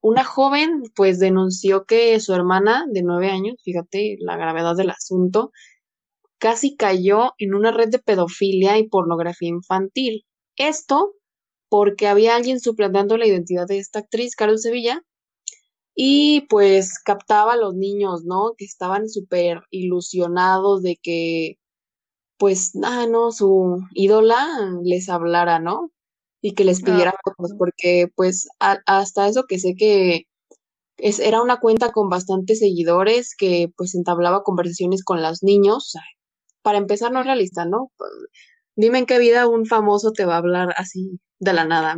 una 0.00 0.24
joven 0.24 0.82
pues 0.94 1.18
denunció 1.18 1.84
que 1.84 2.18
su 2.20 2.34
hermana 2.34 2.86
de 2.90 3.02
nueve 3.02 3.30
años, 3.30 3.56
fíjate 3.62 4.16
la 4.20 4.36
gravedad 4.36 4.76
del 4.76 4.90
asunto, 4.90 5.50
casi 6.38 6.76
cayó 6.76 7.32
en 7.38 7.54
una 7.54 7.70
red 7.70 7.88
de 7.90 7.98
pedofilia 7.98 8.78
y 8.78 8.88
pornografía 8.88 9.48
infantil. 9.48 10.24
Esto 10.56 11.14
porque 11.68 12.08
había 12.08 12.34
alguien 12.34 12.60
suplantando 12.60 13.16
la 13.16 13.26
identidad 13.26 13.66
de 13.66 13.78
esta 13.78 14.00
actriz, 14.00 14.34
Carol 14.34 14.58
Sevilla, 14.58 15.02
y 16.02 16.42
pues 16.48 16.98
captaba 17.04 17.54
a 17.54 17.56
los 17.56 17.74
niños, 17.74 18.24
¿no? 18.24 18.54
Que 18.56 18.64
estaban 18.64 19.08
súper 19.08 19.62
ilusionados 19.70 20.82
de 20.82 20.96
que, 21.02 21.58
pues, 22.38 22.72
ah, 22.82 23.06
no, 23.06 23.32
su 23.32 23.78
ídola 23.94 24.48
les 24.82 25.08
hablara, 25.10 25.58
¿no? 25.60 25.90
y 26.40 26.54
que 26.54 26.64
les 26.64 26.82
pidiera 26.82 27.14
fotos, 27.22 27.52
porque 27.58 28.08
pues 28.14 28.48
hasta 28.58 29.28
eso 29.28 29.44
que 29.44 29.58
sé 29.58 29.74
que 29.76 30.26
es, 30.96 31.18
era 31.18 31.42
una 31.42 31.60
cuenta 31.60 31.92
con 31.92 32.08
bastantes 32.08 32.60
seguidores 32.60 33.34
que 33.36 33.70
pues 33.76 33.94
entablaba 33.94 34.42
conversaciones 34.42 35.04
con 35.04 35.22
los 35.22 35.42
niños. 35.42 35.94
Para 36.62 36.78
empezar, 36.78 37.12
no 37.12 37.20
es 37.20 37.26
realista, 37.26 37.64
¿no? 37.64 37.90
Dime 38.76 38.98
en 38.98 39.06
qué 39.06 39.18
vida 39.18 39.48
un 39.48 39.66
famoso 39.66 40.12
te 40.12 40.24
va 40.24 40.34
a 40.34 40.38
hablar 40.38 40.74
así 40.76 41.20
de 41.38 41.52
la 41.52 41.64
nada. 41.64 41.96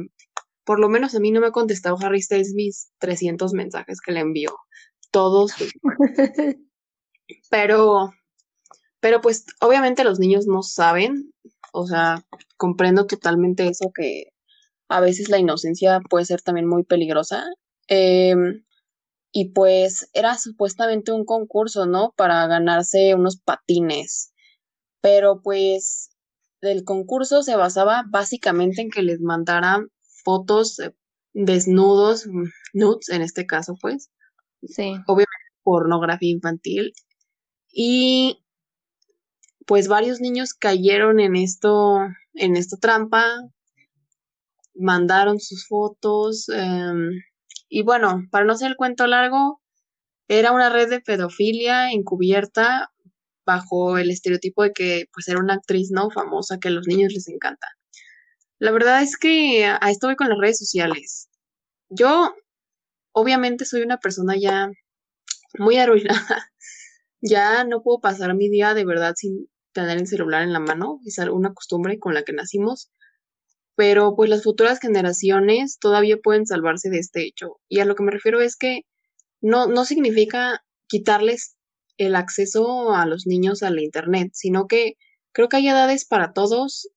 Por 0.64 0.78
lo 0.81 0.88
menos 0.88 1.14
a 1.14 1.21
mí 1.21 1.31
no 1.31 1.40
me 1.40 1.49
ha 1.49 1.52
contestado 1.52 1.97
Harry 2.00 2.23
Styles 2.23 2.54
mis 2.54 2.90
300 2.99 3.52
mensajes 3.52 4.00
que 4.00 4.12
le 4.12 4.21
envió. 4.21 4.57
Todos. 5.11 5.52
pero, 7.50 8.11
pero 9.00 9.21
pues 9.21 9.47
obviamente 9.61 10.04
los 10.04 10.19
niños 10.19 10.47
no 10.47 10.62
saben. 10.62 11.33
O 11.73 11.87
sea, 11.87 12.25
comprendo 12.57 13.07
totalmente 13.07 13.66
eso 13.66 13.90
que 13.95 14.33
a 14.88 15.00
veces 15.00 15.28
la 15.28 15.38
inocencia 15.38 16.00
puede 16.09 16.26
ser 16.26 16.42
también 16.42 16.69
muy 16.69 16.85
peligrosa. 16.85 17.47
Em, 17.88 18.64
y 19.33 19.50
pues 19.52 20.11
era 20.12 20.37
supuestamente 20.37 21.12
un 21.12 21.25
concurso, 21.25 21.87
¿no? 21.87 22.12
Para 22.16 22.47
ganarse 22.47 23.14
unos 23.14 23.40
patines. 23.40 24.33
Pero 25.00 25.40
pues 25.42 26.11
el 26.61 26.85
concurso 26.85 27.42
se 27.42 27.57
basaba 27.57 28.04
básicamente 28.09 28.83
en 28.83 28.90
que 28.90 29.02
les 29.02 29.21
mandaran 29.21 29.88
fotos 30.23 30.79
desnudos, 31.33 32.26
nudes 32.73 33.09
en 33.09 33.23
este 33.23 33.47
caso, 33.47 33.76
pues. 33.81 34.11
Sí. 34.62 34.95
Obviamente 35.07 35.43
pornografía 35.62 36.31
infantil. 36.31 36.93
Y 37.73 38.45
pues 39.67 39.88
varios 39.88 40.21
niños 40.21 40.55
cayeron 40.55 41.21
en 41.21 41.37
esto, 41.37 41.99
en 42.35 42.57
esta 42.57 42.76
trampa, 42.76 43.25
mandaron 44.75 45.41
sus 45.41 45.67
fotos. 45.67 46.49
Em, 46.49 47.11
y 47.69 47.83
bueno, 47.83 48.25
para 48.31 48.45
no 48.45 48.57
ser 48.57 48.71
el 48.71 48.76
cuento 48.76 49.07
largo, 49.07 49.61
era 50.29 50.52
una 50.52 50.71
red 50.71 50.88
de 50.91 51.00
pedofilia 51.00 51.93
encubierta 51.93 52.91
bajo 53.45 53.99
el 53.99 54.11
estereotipo 54.11 54.62
de 54.62 54.73
que 54.73 55.05
pues 55.12 55.29
era 55.29 55.41
una 55.41 55.55
actriz 55.55 55.91
no 55.91 56.11
famosa 56.11 56.59
que 56.59 56.69
a 56.69 56.71
los 56.71 56.87
niños 56.87 57.12
les 57.12 57.29
encanta. 57.29 57.67
La 58.62 58.71
verdad 58.71 59.02
es 59.02 59.16
que 59.16 59.64
a 59.64 59.90
esto 59.90 60.07
voy 60.07 60.14
con 60.14 60.28
las 60.28 60.38
redes 60.38 60.61
sociales. 60.61 61.28
Yo 61.88 62.33
obviamente 63.11 63.64
soy 63.64 63.83
una 63.83 63.99
persona 63.99 64.37
ya 64.38 64.71
muy 65.59 65.78
arruinada. 65.78 66.52
ya 67.21 67.64
no 67.64 67.83
puedo 67.83 67.99
pasar 68.00 68.37
mi 68.37 68.49
día 68.49 68.75
de 68.75 68.85
verdad 68.85 69.14
sin 69.16 69.49
tener 69.73 69.99
el 69.99 70.07
celular 70.07 70.42
en 70.42 70.52
la 70.52 70.61
mano. 70.61 71.00
Es 71.04 71.19
una 71.19 71.52
costumbre 71.52 71.99
con 71.99 72.14
la 72.14 72.23
que 72.23 72.33
nacimos 72.33 72.92
pero 73.75 74.14
pues 74.14 74.31
las 74.31 74.45
futuras 74.45 74.78
generaciones 74.78 75.78
todavía 75.81 76.16
pueden 76.23 76.47
salvarse 76.47 76.88
de 76.90 76.99
este 76.99 77.26
hecho. 77.26 77.59
Y 77.69 77.81
a 77.81 77.85
lo 77.85 77.95
que 77.97 78.04
me 78.04 78.12
refiero 78.12 78.40
es 78.40 78.57
que 78.57 78.83
no, 79.40 79.66
no 79.66 79.85
significa 79.85 80.62
quitarles 80.87 81.57
el 81.97 82.14
acceso 82.14 82.95
a 82.95 83.07
los 83.07 83.26
niños 83.26 83.64
a 83.64 83.71
Internet, 83.71 84.31
sino 84.35 84.66
que 84.69 84.95
creo 85.33 85.49
que 85.49 85.57
hay 85.57 85.69
edades 85.69 86.04
para 86.04 86.33
todos. 86.33 86.88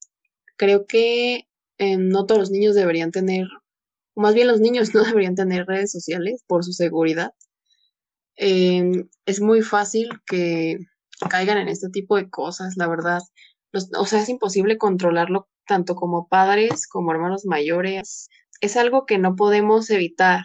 Creo 0.57 0.85
que 0.85 1.47
eh, 1.77 1.97
no 1.97 2.25
todos 2.25 2.39
los 2.39 2.51
niños 2.51 2.75
deberían 2.75 3.11
tener, 3.11 3.47
más 4.15 4.33
bien 4.33 4.47
los 4.47 4.59
niños 4.59 4.89
no 4.95 5.03
deberían 5.03 5.35
tener 5.35 5.65
redes 5.65 5.91
sociales 5.91 6.43
por 6.47 6.63
su 6.63 6.73
seguridad. 6.73 7.31
Em, 8.37 9.09
es 9.25 9.41
muy 9.41 9.61
fácil 9.61 10.09
que 10.27 10.77
caigan 11.29 11.57
en 11.57 11.69
este 11.69 11.89
tipo 11.89 12.17
de 12.17 12.29
cosas, 12.29 12.75
la 12.77 12.87
verdad. 12.87 13.21
o 13.97 14.05
sea, 14.05 14.21
es 14.21 14.29
imposible 14.29 14.77
controlarlo 14.77 15.47
tanto 15.67 15.95
como 15.95 16.27
padres 16.27 16.87
como 16.87 17.11
hermanos 17.11 17.45
mayores, 17.45 18.29
es 18.61 18.77
algo 18.77 19.05
que 19.05 19.17
no 19.17 19.35
podemos 19.35 19.89
evitar 19.89 20.41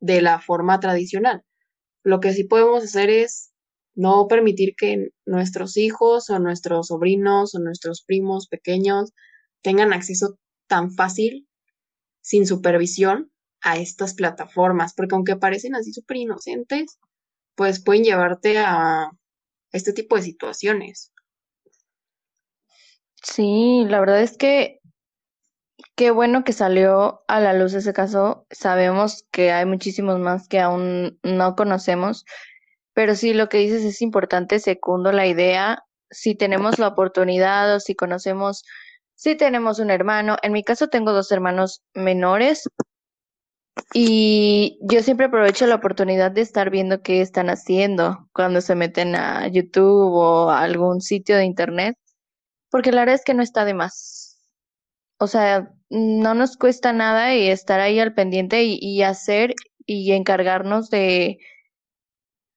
de 0.00 0.22
la 0.22 0.40
forma 0.40 0.80
tradicional. 0.80 1.42
Lo 2.04 2.20
que 2.20 2.32
sí 2.32 2.44
podemos 2.44 2.84
hacer 2.84 3.10
es 3.10 3.52
no 3.94 4.26
permitir 4.28 4.74
que 4.76 5.10
nuestros 5.26 5.76
hijos 5.76 6.30
o 6.30 6.38
nuestros 6.38 6.88
sobrinos 6.88 7.54
o 7.54 7.58
nuestros 7.58 8.02
primos 8.04 8.48
pequeños 8.48 9.12
tengan 9.62 9.92
acceso 9.92 10.38
tan 10.70 10.92
fácil, 10.92 11.48
sin 12.22 12.46
supervisión, 12.46 13.30
a 13.60 13.76
estas 13.76 14.14
plataformas, 14.14 14.94
porque 14.94 15.14
aunque 15.14 15.36
parecen 15.36 15.74
así 15.74 15.92
súper 15.92 16.16
inocentes, 16.16 16.98
pues 17.54 17.82
pueden 17.82 18.04
llevarte 18.04 18.58
a 18.58 19.10
este 19.72 19.92
tipo 19.92 20.16
de 20.16 20.22
situaciones. 20.22 21.12
Sí, 23.22 23.84
la 23.86 24.00
verdad 24.00 24.22
es 24.22 24.38
que 24.38 24.80
qué 25.94 26.10
bueno 26.10 26.44
que 26.44 26.52
salió 26.54 27.22
a 27.28 27.40
la 27.40 27.52
luz 27.52 27.74
ese 27.74 27.92
caso. 27.92 28.46
Sabemos 28.50 29.26
que 29.30 29.52
hay 29.52 29.66
muchísimos 29.66 30.18
más 30.18 30.48
que 30.48 30.60
aún 30.60 31.18
no 31.22 31.54
conocemos, 31.56 32.24
pero 32.94 33.14
sí, 33.14 33.34
lo 33.34 33.48
que 33.48 33.58
dices 33.58 33.84
es 33.84 34.00
importante, 34.02 34.58
secundo 34.58 35.12
la 35.12 35.26
idea. 35.26 35.84
Si 36.10 36.34
tenemos 36.34 36.78
la 36.78 36.88
oportunidad 36.88 37.74
o 37.74 37.80
si 37.80 37.94
conocemos, 37.94 38.64
si 39.20 39.36
tenemos 39.36 39.78
un 39.80 39.90
hermano, 39.90 40.38
en 40.42 40.52
mi 40.52 40.64
caso 40.64 40.88
tengo 40.88 41.12
dos 41.12 41.30
hermanos 41.30 41.82
menores 41.92 42.66
y 43.92 44.78
yo 44.80 45.02
siempre 45.02 45.26
aprovecho 45.26 45.66
la 45.66 45.74
oportunidad 45.74 46.30
de 46.30 46.40
estar 46.40 46.70
viendo 46.70 47.02
qué 47.02 47.20
están 47.20 47.50
haciendo 47.50 48.30
cuando 48.32 48.62
se 48.62 48.74
meten 48.74 49.14
a 49.14 49.46
YouTube 49.48 50.14
o 50.14 50.50
a 50.50 50.62
algún 50.62 51.02
sitio 51.02 51.36
de 51.36 51.44
internet 51.44 51.98
porque 52.70 52.92
la 52.92 53.02
verdad 53.02 53.16
es 53.16 53.24
que 53.24 53.34
no 53.34 53.42
está 53.42 53.66
de 53.66 53.74
más. 53.74 54.40
O 55.18 55.26
sea, 55.26 55.70
no 55.90 56.32
nos 56.32 56.56
cuesta 56.56 56.94
nada 56.94 57.34
y 57.34 57.48
estar 57.48 57.78
ahí 57.78 58.00
al 58.00 58.14
pendiente 58.14 58.62
y, 58.64 59.02
hacer 59.02 59.54
y 59.84 60.12
encargarnos 60.12 60.88
de, 60.88 61.40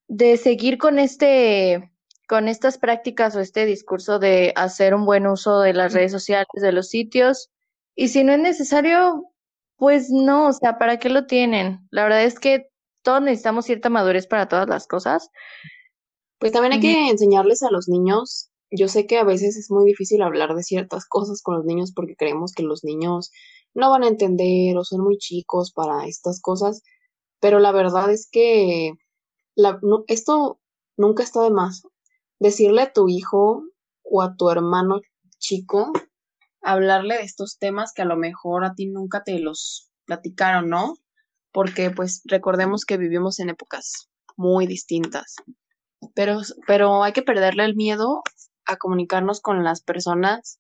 de 0.07 0.37
seguir 0.37 0.77
con 0.77 0.97
este 0.97 1.92
con 2.27 2.47
estas 2.47 2.77
prácticas 2.77 3.35
o 3.35 3.39
este 3.39 3.65
discurso 3.65 4.19
de 4.19 4.53
hacer 4.55 4.95
un 4.95 5.05
buen 5.05 5.27
uso 5.27 5.61
de 5.61 5.73
las 5.73 5.93
redes 5.93 6.11
sociales, 6.11 6.47
de 6.53 6.71
los 6.71 6.89
sitios. 6.89 7.51
Y 7.95 8.09
si 8.09 8.23
no 8.23 8.33
es 8.33 8.39
necesario, 8.39 9.25
pues 9.77 10.09
no, 10.09 10.47
o 10.47 10.53
sea, 10.53 10.77
¿para 10.77 10.99
qué 10.99 11.09
lo 11.09 11.25
tienen? 11.27 11.87
La 11.91 12.03
verdad 12.03 12.23
es 12.23 12.39
que 12.39 12.69
todos 13.03 13.21
necesitamos 13.21 13.65
cierta 13.65 13.89
madurez 13.89 14.27
para 14.27 14.47
todas 14.47 14.67
las 14.67 14.87
cosas, 14.87 15.29
Pues 16.39 16.51
también 16.51 16.73
hay 16.73 16.79
que 16.79 17.09
enseñarles 17.09 17.63
a 17.63 17.71
los 17.71 17.87
niños. 17.87 18.49
Yo 18.69 18.87
sé 18.87 19.07
que 19.07 19.17
a 19.17 19.23
veces 19.23 19.55
es 19.57 19.71
muy 19.71 19.85
difícil 19.85 20.21
hablar 20.21 20.55
de 20.55 20.63
ciertas 20.63 21.05
cosas 21.05 21.41
con 21.41 21.55
los 21.55 21.65
niños 21.65 21.93
porque 21.95 22.15
creemos 22.15 22.53
que 22.53 22.63
los 22.63 22.83
niños 22.83 23.31
no 23.73 23.89
van 23.91 24.03
a 24.03 24.07
entender 24.07 24.77
o 24.77 24.83
son 24.83 25.01
muy 25.01 25.17
chicos 25.17 25.71
para 25.71 26.05
estas 26.07 26.41
cosas, 26.41 26.81
pero 27.39 27.59
la 27.59 27.71
verdad 27.71 28.11
es 28.11 28.27
que 28.31 28.93
la, 29.55 29.79
esto 30.07 30.59
nunca 30.97 31.23
está 31.23 31.43
de 31.43 31.51
más. 31.51 31.83
Decirle 32.39 32.81
a 32.83 32.93
tu 32.93 33.07
hijo 33.07 33.63
o 34.03 34.21
a 34.21 34.35
tu 34.35 34.49
hermano 34.49 35.01
chico, 35.37 35.91
hablarle 36.61 37.17
de 37.17 37.23
estos 37.23 37.57
temas 37.57 37.93
que 37.93 38.01
a 38.01 38.05
lo 38.05 38.15
mejor 38.15 38.65
a 38.65 38.73
ti 38.73 38.87
nunca 38.87 39.23
te 39.23 39.39
los 39.39 39.91
platicaron, 40.05 40.69
¿no? 40.69 40.95
Porque 41.51 41.91
pues 41.91 42.21
recordemos 42.25 42.85
que 42.85 42.97
vivimos 42.97 43.39
en 43.39 43.49
épocas 43.49 44.09
muy 44.35 44.67
distintas. 44.67 45.35
Pero, 46.15 46.41
pero 46.67 47.03
hay 47.03 47.13
que 47.13 47.21
perderle 47.21 47.65
el 47.65 47.75
miedo 47.75 48.23
a 48.65 48.77
comunicarnos 48.77 49.41
con 49.41 49.63
las 49.63 49.81
personas 49.81 50.59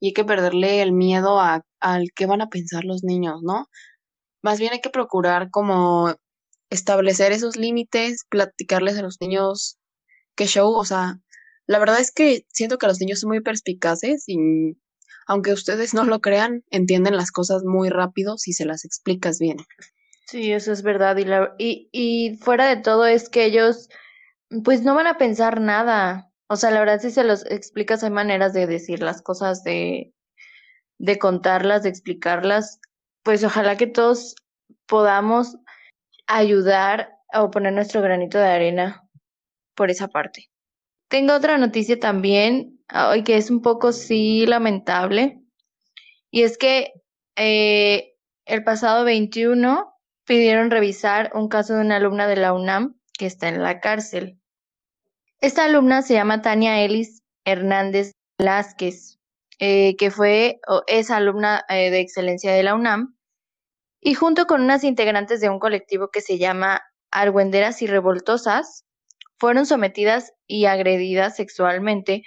y 0.00 0.08
hay 0.08 0.12
que 0.12 0.24
perderle 0.24 0.82
el 0.82 0.92
miedo 0.92 1.40
a, 1.40 1.62
al 1.80 2.08
qué 2.14 2.26
van 2.26 2.40
a 2.40 2.48
pensar 2.48 2.84
los 2.84 3.02
niños, 3.02 3.40
¿no? 3.42 3.66
Más 4.42 4.58
bien 4.60 4.72
hay 4.72 4.80
que 4.80 4.90
procurar 4.90 5.50
como 5.50 6.14
establecer 6.70 7.32
esos 7.32 7.56
límites, 7.56 8.24
platicarles 8.28 8.98
a 8.98 9.02
los 9.02 9.20
niños 9.20 9.78
qué 10.38 10.46
show, 10.46 10.72
o 10.72 10.84
sea, 10.84 11.18
la 11.66 11.78
verdad 11.78 12.00
es 12.00 12.12
que 12.12 12.46
siento 12.48 12.78
que 12.78 12.86
los 12.86 13.00
niños 13.00 13.20
son 13.20 13.28
muy 13.30 13.40
perspicaces 13.40 14.24
y 14.28 14.78
aunque 15.26 15.52
ustedes 15.52 15.92
no 15.92 16.04
lo 16.04 16.20
crean, 16.20 16.62
entienden 16.70 17.16
las 17.16 17.30
cosas 17.30 17.64
muy 17.64 17.90
rápido 17.90 18.38
si 18.38 18.54
se 18.54 18.64
las 18.64 18.84
explicas 18.86 19.38
bien. 19.38 19.58
Sí, 20.26 20.52
eso 20.52 20.72
es 20.72 20.82
verdad. 20.82 21.16
Y, 21.16 21.24
la, 21.24 21.54
y, 21.58 21.90
y 21.92 22.38
fuera 22.38 22.66
de 22.68 22.80
todo 22.80 23.04
es 23.06 23.28
que 23.28 23.44
ellos 23.44 23.88
pues 24.64 24.82
no 24.82 24.94
van 24.94 25.08
a 25.08 25.18
pensar 25.18 25.60
nada. 25.60 26.30
O 26.46 26.56
sea, 26.56 26.70
la 26.70 26.80
verdad 26.80 27.00
si 27.00 27.10
se 27.10 27.24
los 27.24 27.44
explicas 27.50 28.02
hay 28.04 28.10
maneras 28.10 28.54
de 28.54 28.66
decir 28.66 29.02
las 29.02 29.20
cosas, 29.20 29.64
de, 29.64 30.14
de 30.98 31.18
contarlas, 31.18 31.82
de 31.82 31.90
explicarlas. 31.90 32.80
Pues 33.24 33.42
ojalá 33.42 33.76
que 33.76 33.88
todos 33.88 34.36
podamos 34.86 35.58
ayudar 36.26 37.10
o 37.34 37.50
poner 37.50 37.72
nuestro 37.72 38.00
granito 38.00 38.38
de 38.38 38.46
arena 38.46 39.07
por 39.78 39.90
esa 39.90 40.08
parte. 40.08 40.50
Tengo 41.08 41.32
otra 41.34 41.56
noticia 41.56 41.98
también, 41.98 42.80
hoy 42.92 43.22
que 43.22 43.36
es 43.36 43.48
un 43.48 43.62
poco 43.62 43.92
sí 43.92 44.44
lamentable, 44.44 45.40
y 46.30 46.42
es 46.42 46.58
que 46.58 46.92
eh, 47.36 48.12
el 48.44 48.64
pasado 48.64 49.04
21 49.04 49.94
pidieron 50.26 50.70
revisar 50.70 51.30
un 51.32 51.48
caso 51.48 51.74
de 51.74 51.80
una 51.82 51.96
alumna 51.96 52.26
de 52.26 52.36
la 52.36 52.52
UNAM 52.52 52.98
que 53.16 53.26
está 53.26 53.48
en 53.48 53.62
la 53.62 53.78
cárcel. 53.78 54.38
Esta 55.40 55.64
alumna 55.64 56.02
se 56.02 56.14
llama 56.14 56.42
Tania 56.42 56.82
Ellis 56.82 57.22
Hernández 57.44 58.12
Velázquez, 58.36 59.20
eh, 59.60 59.94
que 59.96 60.10
fue 60.10 60.58
o 60.66 60.82
es 60.88 61.10
alumna 61.10 61.64
eh, 61.68 61.90
de 61.90 62.00
excelencia 62.00 62.52
de 62.52 62.64
la 62.64 62.74
UNAM, 62.74 63.16
y 64.00 64.14
junto 64.14 64.46
con 64.46 64.60
unas 64.60 64.82
integrantes 64.82 65.40
de 65.40 65.48
un 65.48 65.60
colectivo 65.60 66.10
que 66.10 66.20
se 66.20 66.36
llama 66.36 66.82
Argüenderas 67.12 67.80
y 67.80 67.86
Revoltosas, 67.86 68.84
fueron 69.38 69.66
sometidas 69.66 70.32
y 70.46 70.66
agredidas 70.66 71.36
sexualmente 71.36 72.22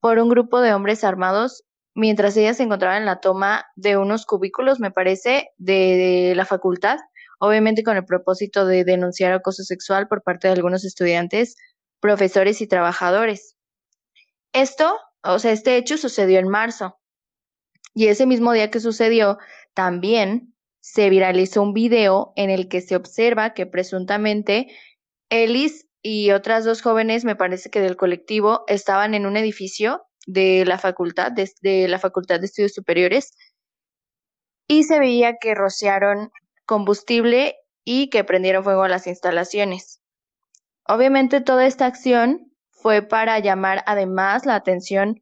por 0.00 0.18
un 0.18 0.28
grupo 0.28 0.60
de 0.60 0.72
hombres 0.74 1.04
armados 1.04 1.64
mientras 1.94 2.36
ellas 2.36 2.56
se 2.56 2.62
encontraban 2.62 2.98
en 2.98 3.06
la 3.06 3.20
toma 3.20 3.66
de 3.76 3.96
unos 3.96 4.24
cubículos, 4.26 4.80
me 4.80 4.90
parece, 4.90 5.50
de 5.58 6.32
la 6.36 6.44
facultad, 6.44 6.98
obviamente 7.38 7.82
con 7.82 7.96
el 7.96 8.04
propósito 8.04 8.66
de 8.66 8.84
denunciar 8.84 9.32
acoso 9.32 9.62
sexual 9.64 10.08
por 10.08 10.22
parte 10.22 10.48
de 10.48 10.54
algunos 10.54 10.84
estudiantes, 10.84 11.56
profesores 12.00 12.60
y 12.60 12.66
trabajadores. 12.66 13.56
Esto, 14.52 14.96
o 15.22 15.38
sea, 15.38 15.52
este 15.52 15.76
hecho 15.76 15.96
sucedió 15.96 16.38
en 16.38 16.48
marzo. 16.48 16.98
Y 17.94 18.06
ese 18.06 18.26
mismo 18.26 18.52
día 18.52 18.70
que 18.70 18.80
sucedió, 18.80 19.38
también 19.74 20.54
se 20.80 21.10
viralizó 21.10 21.62
un 21.62 21.74
video 21.74 22.32
en 22.36 22.50
el 22.50 22.68
que 22.68 22.80
se 22.80 22.96
observa 22.96 23.52
que 23.52 23.66
presuntamente 23.66 24.68
Ellis 25.28 25.89
y 26.02 26.30
otras 26.30 26.64
dos 26.64 26.82
jóvenes, 26.82 27.24
me 27.24 27.36
parece 27.36 27.70
que 27.70 27.80
del 27.80 27.96
colectivo, 27.96 28.64
estaban 28.68 29.14
en 29.14 29.26
un 29.26 29.36
edificio 29.36 30.02
de 30.26 30.64
la 30.66 30.78
facultad, 30.78 31.32
de, 31.32 31.88
la 31.88 31.98
Facultad 31.98 32.40
de 32.40 32.46
Estudios 32.46 32.72
Superiores, 32.72 33.32
y 34.66 34.84
se 34.84 34.98
veía 34.98 35.36
que 35.40 35.54
rociaron 35.54 36.30
combustible 36.64 37.56
y 37.84 38.08
que 38.08 38.24
prendieron 38.24 38.64
fuego 38.64 38.84
a 38.84 38.88
las 38.88 39.06
instalaciones. 39.06 40.00
Obviamente 40.86 41.40
toda 41.40 41.66
esta 41.66 41.86
acción 41.86 42.52
fue 42.70 43.02
para 43.02 43.38
llamar 43.38 43.82
además 43.86 44.46
la 44.46 44.54
atención 44.54 45.20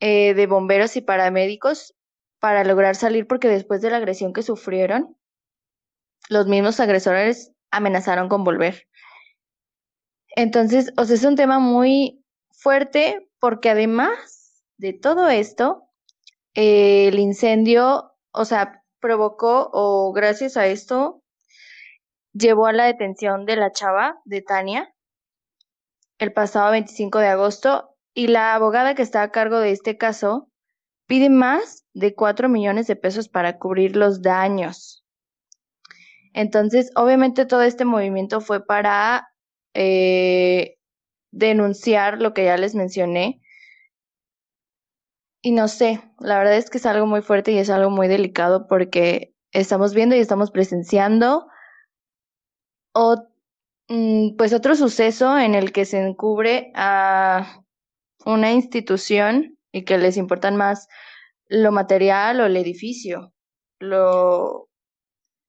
eh, 0.00 0.34
de 0.34 0.46
bomberos 0.46 0.96
y 0.96 1.00
paramédicos 1.00 1.94
para 2.40 2.64
lograr 2.64 2.96
salir 2.96 3.26
porque 3.26 3.48
después 3.48 3.80
de 3.80 3.90
la 3.90 3.98
agresión 3.98 4.32
que 4.32 4.42
sufrieron, 4.42 5.16
los 6.28 6.46
mismos 6.46 6.80
agresores 6.80 7.52
amenazaron 7.70 8.28
con 8.28 8.44
volver. 8.44 8.86
Entonces, 10.36 10.92
o 10.96 11.04
sea, 11.04 11.14
es 11.14 11.24
un 11.24 11.36
tema 11.36 11.58
muy 11.58 12.24
fuerte 12.50 13.28
porque 13.38 13.70
además 13.70 14.64
de 14.78 14.92
todo 14.92 15.28
esto, 15.28 15.88
eh, 16.54 17.08
el 17.08 17.18
incendio, 17.18 18.12
o 18.32 18.44
sea, 18.44 18.82
provocó 19.00 19.70
o 19.72 20.12
gracias 20.12 20.56
a 20.56 20.66
esto 20.66 21.22
llevó 22.32 22.66
a 22.66 22.72
la 22.72 22.86
detención 22.86 23.46
de 23.46 23.56
la 23.56 23.70
chava, 23.70 24.20
de 24.24 24.42
Tania, 24.42 24.92
el 26.18 26.32
pasado 26.32 26.72
25 26.72 27.18
de 27.20 27.28
agosto 27.28 27.96
y 28.12 28.26
la 28.26 28.54
abogada 28.54 28.94
que 28.94 29.02
está 29.02 29.22
a 29.22 29.30
cargo 29.30 29.58
de 29.58 29.70
este 29.70 29.96
caso 29.96 30.50
pide 31.06 31.30
más 31.30 31.84
de 31.92 32.14
4 32.14 32.48
millones 32.48 32.86
de 32.86 32.96
pesos 32.96 33.28
para 33.28 33.58
cubrir 33.58 33.96
los 33.96 34.20
daños. 34.22 35.04
Entonces, 36.32 36.90
obviamente 36.96 37.46
todo 37.46 37.62
este 37.62 37.84
movimiento 37.84 38.40
fue 38.40 38.64
para 38.64 39.28
eh, 39.74 40.78
denunciar 41.32 42.20
lo 42.20 42.32
que 42.32 42.44
ya 42.44 42.56
les 42.56 42.74
mencioné. 42.74 43.40
Y 45.42 45.52
no 45.52 45.68
sé, 45.68 46.00
la 46.20 46.38
verdad 46.38 46.56
es 46.56 46.70
que 46.70 46.78
es 46.78 46.86
algo 46.86 47.06
muy 47.06 47.20
fuerte 47.20 47.52
y 47.52 47.58
es 47.58 47.68
algo 47.68 47.90
muy 47.90 48.08
delicado 48.08 48.66
porque 48.66 49.34
estamos 49.52 49.94
viendo 49.94 50.16
y 50.16 50.20
estamos 50.20 50.50
presenciando 50.50 51.46
mm, 53.88 54.36
pues 54.36 54.52
otro 54.52 54.74
suceso 54.76 55.38
en 55.38 55.54
el 55.54 55.72
que 55.72 55.84
se 55.84 56.00
encubre 56.00 56.72
a 56.74 57.62
una 58.24 58.52
institución 58.52 59.58
y 59.72 59.84
que 59.84 59.98
les 59.98 60.16
importan 60.16 60.56
más 60.56 60.88
lo 61.48 61.72
material 61.72 62.40
o 62.40 62.46
el 62.46 62.56
edificio, 62.56 63.32
lo, 63.78 64.68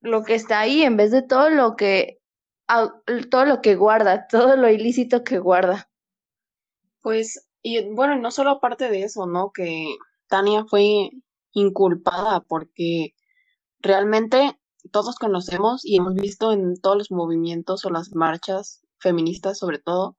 lo 0.01 0.23
que 0.23 0.35
está 0.35 0.59
ahí 0.59 0.83
en 0.83 0.97
vez 0.97 1.11
de 1.11 1.21
todo 1.21 1.49
lo 1.49 1.75
que 1.75 2.19
todo 3.29 3.45
lo 3.45 3.61
que 3.61 3.75
guarda, 3.75 4.27
todo 4.27 4.55
lo 4.55 4.69
ilícito 4.69 5.23
que 5.23 5.39
guarda. 5.39 5.89
Pues, 7.01 7.47
y 7.61 7.93
bueno, 7.93 8.17
no 8.17 8.31
solo 8.31 8.51
aparte 8.51 8.89
de 8.89 9.03
eso, 9.03 9.27
¿no? 9.27 9.51
Que 9.51 9.95
Tania 10.27 10.65
fue 10.65 11.11
inculpada 11.51 12.41
porque 12.41 13.15
realmente 13.79 14.59
todos 14.91 15.15
conocemos 15.15 15.85
y 15.85 15.97
hemos 15.97 16.15
visto 16.15 16.51
en 16.51 16.79
todos 16.79 16.97
los 16.97 17.11
movimientos 17.11 17.85
o 17.85 17.89
las 17.89 18.13
marchas 18.13 18.81
feministas 18.99 19.57
sobre 19.57 19.79
todo, 19.79 20.17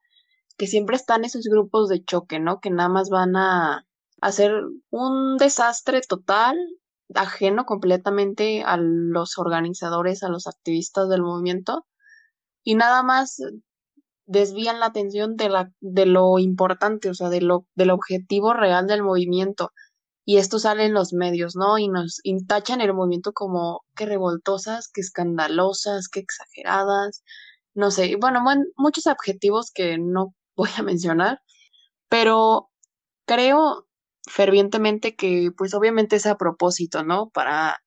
que 0.57 0.67
siempre 0.67 0.97
están 0.97 1.25
esos 1.25 1.45
grupos 1.47 1.89
de 1.89 2.05
choque, 2.05 2.39
¿no? 2.41 2.61
Que 2.61 2.71
nada 2.71 2.89
más 2.89 3.11
van 3.11 3.37
a 3.37 3.87
hacer 4.21 4.53
un 4.91 5.37
desastre 5.37 6.01
total, 6.01 6.57
ajeno 7.15 7.65
completamente 7.67 8.63
a 8.63 8.77
los 8.77 9.39
organizadores, 9.39 10.23
a 10.23 10.29
los 10.29 10.47
activistas 10.47 11.09
del 11.09 11.23
movimiento, 11.23 11.87
y 12.67 12.75
nada 12.75 13.05
más 13.05 13.41
desvían 14.27 14.81
la 14.81 14.87
atención 14.87 15.37
de, 15.37 15.49
la, 15.49 15.71
de 15.81 16.05
lo 16.05 16.41
importante, 16.41 17.09
o 17.09 17.15
sea, 17.15 17.29
de 17.29 17.41
lo, 17.41 17.65
del 17.77 17.91
objetivo 17.91 18.55
real 18.55 18.89
del 18.89 19.05
movimiento. 19.05 19.71
Y 20.25 20.39
esto 20.39 20.59
sale 20.59 20.85
en 20.85 20.93
los 20.93 21.13
medios, 21.13 21.55
¿no? 21.55 21.79
Y 21.79 21.89
nos 21.89 22.19
intachan 22.25 22.81
el 22.81 22.93
movimiento 22.93 23.33
como 23.33 23.85
que 23.95 24.05
revoltosas, 24.07 24.91
que 24.93 25.01
escandalosas, 25.01 26.09
que 26.09 26.19
exageradas, 26.19 27.23
no 27.73 27.93
sé, 27.93 28.17
bueno, 28.21 28.43
muchos 28.77 29.07
adjetivos 29.07 29.71
que 29.73 29.99
no 29.99 30.35
voy 30.57 30.71
a 30.77 30.83
mencionar, 30.83 31.41
pero 32.09 32.69
creo 33.27 33.87
fervientemente 34.29 35.15
que 35.15 35.51
pues 35.57 35.73
obviamente 35.73 36.17
es 36.17 36.27
a 36.27 36.37
propósito, 36.37 37.05
¿no? 37.05 37.31
Para 37.31 37.79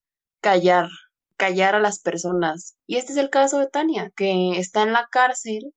callar 0.42 0.88
callar 1.40 1.74
a 1.74 1.80
las 1.80 2.00
personas. 2.00 2.76
Y 2.86 2.98
este 2.98 3.14
es 3.14 3.18
el 3.18 3.30
caso 3.30 3.60
de 3.60 3.70
Tania, 3.70 4.12
que 4.16 4.60
está 4.60 4.84
en 4.84 4.92
la 4.94 5.08
cárcel. 5.10 5.74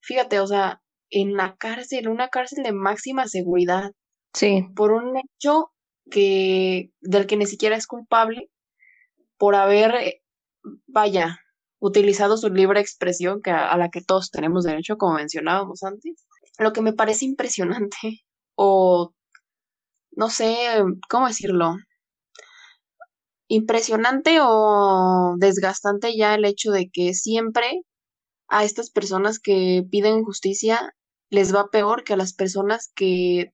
Fíjate, 0.00 0.40
o 0.40 0.46
sea, 0.46 0.82
en 1.10 1.36
la 1.36 1.56
cárcel, 1.56 2.08
una 2.08 2.28
cárcel 2.28 2.64
de 2.64 2.72
máxima 2.72 3.28
seguridad. 3.28 3.92
Sí. 4.34 4.66
Por 4.74 4.92
un 4.92 5.16
hecho 5.16 5.70
que 6.10 6.90
del 7.00 7.26
que 7.26 7.36
ni 7.36 7.46
siquiera 7.46 7.76
es 7.76 7.86
culpable 7.86 8.50
por 9.38 9.54
haber 9.54 9.94
eh, 9.94 10.22
vaya 10.86 11.38
utilizado 11.78 12.36
su 12.36 12.50
libre 12.50 12.80
expresión 12.80 13.40
que 13.42 13.52
a, 13.52 13.76
la 13.76 13.90
que 13.90 14.02
todos 14.02 14.30
tenemos 14.30 14.64
derecho 14.64 14.96
como 14.96 15.14
mencionábamos 15.14 15.84
antes 15.84 16.26
lo 16.58 16.72
que 16.72 16.82
me 16.82 16.92
parece 16.92 17.26
impresionante 17.26 18.24
o 18.56 19.14
no 20.10 20.28
sé 20.30 20.56
cómo 21.08 21.28
decirlo, 21.28 21.76
impresionante 23.50 24.38
o 24.40 25.34
desgastante 25.36 26.16
ya 26.16 26.36
el 26.36 26.44
hecho 26.44 26.70
de 26.70 26.88
que 26.88 27.14
siempre 27.14 27.82
a 28.48 28.64
estas 28.64 28.90
personas 28.90 29.40
que 29.40 29.84
piden 29.90 30.22
justicia 30.24 30.94
les 31.30 31.52
va 31.54 31.68
peor 31.68 32.04
que 32.04 32.12
a 32.12 32.16
las 32.16 32.32
personas 32.32 32.92
que, 32.94 33.52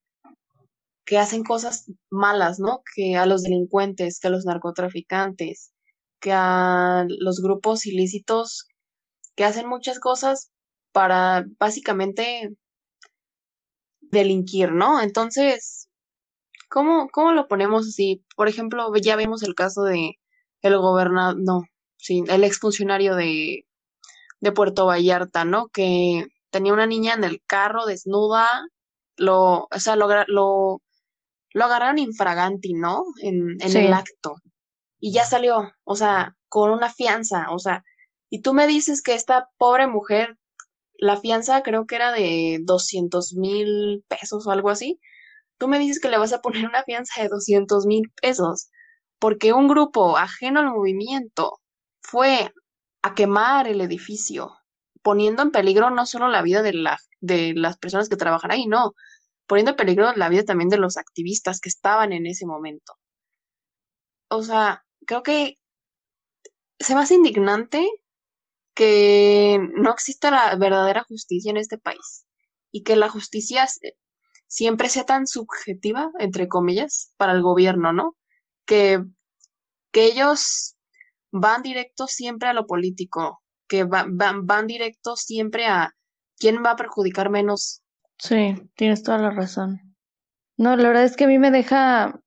que 1.06 1.16
hacen 1.16 1.44
cosas 1.44 1.90
malas, 2.10 2.58
¿no? 2.58 2.82
Que 2.94 3.16
a 3.16 3.24
los 3.24 3.42
delincuentes, 3.42 4.20
que 4.20 4.28
a 4.28 4.30
los 4.30 4.44
narcotraficantes, 4.44 5.72
que 6.20 6.32
a 6.32 7.06
los 7.08 7.40
grupos 7.40 7.86
ilícitos 7.86 8.68
que 9.34 9.44
hacen 9.44 9.66
muchas 9.66 9.98
cosas 9.98 10.50
para 10.92 11.46
básicamente 11.58 12.54
delinquir, 14.00 14.72
¿no? 14.72 15.00
Entonces, 15.00 15.85
¿cómo, 16.68 17.08
cómo 17.10 17.32
lo 17.32 17.48
ponemos 17.48 17.88
así? 17.88 18.24
Por 18.36 18.48
ejemplo, 18.48 18.92
ya 18.96 19.16
vemos 19.16 19.42
el 19.42 19.54
caso 19.54 19.82
de 19.82 20.18
el 20.62 20.78
gobernador, 20.78 21.36
no, 21.38 21.62
sí, 21.96 22.24
el 22.28 22.44
exfuncionario 22.44 23.14
de, 23.14 23.66
de 24.40 24.52
Puerto 24.52 24.86
Vallarta, 24.86 25.44
¿no? 25.44 25.68
Que 25.68 26.26
tenía 26.50 26.72
una 26.72 26.86
niña 26.86 27.14
en 27.14 27.24
el 27.24 27.42
carro 27.46 27.86
desnuda, 27.86 28.48
lo, 29.16 29.68
o 29.70 29.78
sea, 29.78 29.96
lo, 29.96 30.08
lo, 30.26 30.82
lo 31.52 31.64
agarraron 31.64 31.98
infraganti, 31.98 32.74
¿no? 32.74 33.04
En, 33.22 33.56
en 33.60 33.76
el 33.76 33.92
acto. 33.92 34.36
Y 34.98 35.12
ya 35.12 35.24
salió, 35.24 35.70
o 35.84 35.96
sea, 35.96 36.36
con 36.48 36.70
una 36.70 36.92
fianza, 36.92 37.46
o 37.50 37.58
sea, 37.58 37.84
y 38.30 38.40
tú 38.42 38.54
me 38.54 38.66
dices 38.66 39.02
que 39.02 39.14
esta 39.14 39.48
pobre 39.58 39.86
mujer 39.86 40.36
la 40.98 41.16
fianza 41.18 41.62
creo 41.62 41.86
que 41.86 41.96
era 41.96 42.12
de 42.12 42.58
200 42.62 43.34
mil 43.34 44.04
pesos 44.08 44.46
o 44.46 44.50
algo 44.50 44.70
así. 44.70 44.98
Tú 45.58 45.68
me 45.68 45.78
dices 45.78 46.00
que 46.00 46.08
le 46.08 46.18
vas 46.18 46.32
a 46.32 46.40
poner 46.40 46.66
una 46.66 46.84
fianza 46.84 47.22
de 47.22 47.28
200 47.28 47.86
mil 47.86 48.10
pesos 48.20 48.68
porque 49.18 49.52
un 49.52 49.68
grupo 49.68 50.16
ajeno 50.18 50.60
al 50.60 50.70
movimiento 50.70 51.60
fue 52.02 52.52
a 53.02 53.14
quemar 53.14 53.66
el 53.66 53.80
edificio, 53.80 54.56
poniendo 55.02 55.42
en 55.42 55.50
peligro 55.50 55.90
no 55.90 56.06
solo 56.06 56.28
la 56.28 56.42
vida 56.42 56.62
de, 56.62 56.72
de 57.20 57.54
las 57.54 57.78
personas 57.78 58.08
que 58.08 58.16
trabajan 58.16 58.50
ahí, 58.50 58.66
no, 58.66 58.92
poniendo 59.46 59.70
en 59.70 59.76
peligro 59.76 60.12
la 60.14 60.28
vida 60.28 60.44
también 60.44 60.68
de 60.68 60.78
los 60.78 60.96
activistas 60.96 61.60
que 61.60 61.68
estaban 61.68 62.12
en 62.12 62.26
ese 62.26 62.46
momento. 62.46 62.94
O 64.28 64.42
sea, 64.42 64.84
creo 65.06 65.22
que 65.22 65.56
se 66.78 66.94
me 66.94 67.00
hace 67.02 67.14
indignante 67.14 67.88
que 68.74 69.58
no 69.74 69.90
exista 69.92 70.30
la 70.30 70.54
verdadera 70.56 71.04
justicia 71.04 71.50
en 71.50 71.56
este 71.56 71.78
país 71.78 72.26
y 72.70 72.82
que 72.82 72.96
la 72.96 73.08
justicia 73.08 73.66
siempre 74.46 74.88
sea 74.88 75.04
tan 75.04 75.26
subjetiva, 75.26 76.10
entre 76.18 76.48
comillas, 76.48 77.12
para 77.16 77.32
el 77.32 77.42
gobierno, 77.42 77.92
¿no? 77.92 78.16
Que, 78.64 79.02
que 79.92 80.06
ellos 80.06 80.76
van 81.32 81.62
directos 81.62 82.12
siempre 82.12 82.48
a 82.48 82.52
lo 82.52 82.66
político, 82.66 83.42
que 83.68 83.84
van, 83.84 84.16
van, 84.16 84.66
directos 84.66 85.20
siempre 85.20 85.66
a 85.66 85.94
quién 86.38 86.62
va 86.64 86.72
a 86.72 86.76
perjudicar 86.76 87.30
menos. 87.30 87.82
Sí, 88.18 88.54
tienes 88.74 89.02
toda 89.02 89.18
la 89.18 89.30
razón. 89.30 89.80
No, 90.56 90.76
la 90.76 90.88
verdad 90.88 91.04
es 91.04 91.16
que 91.16 91.24
a 91.24 91.28
mí 91.28 91.38
me 91.38 91.50
deja, 91.50 92.20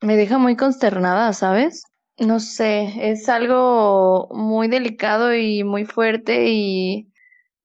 me 0.00 0.16
deja 0.16 0.38
muy 0.38 0.56
consternada, 0.56 1.32
¿sabes? 1.32 1.82
No 2.16 2.38
sé, 2.38 3.10
es 3.10 3.28
algo 3.28 4.28
muy 4.30 4.68
delicado 4.68 5.34
y 5.34 5.64
muy 5.64 5.84
fuerte 5.84 6.46
y 6.48 7.12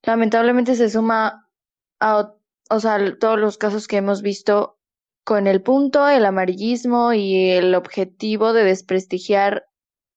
lamentablemente 0.01 0.75
se 0.75 0.89
suma 0.89 1.47
a, 1.99 2.33
o 2.69 2.79
sea, 2.79 3.17
todos 3.19 3.39
los 3.39 3.57
casos 3.57 3.87
que 3.87 3.97
hemos 3.97 4.21
visto 4.21 4.77
con 5.23 5.47
el 5.47 5.61
punto, 5.61 6.07
el 6.07 6.25
amarillismo 6.25 7.13
y 7.13 7.51
el 7.51 7.75
objetivo 7.75 8.53
de 8.53 8.63
desprestigiar 8.63 9.67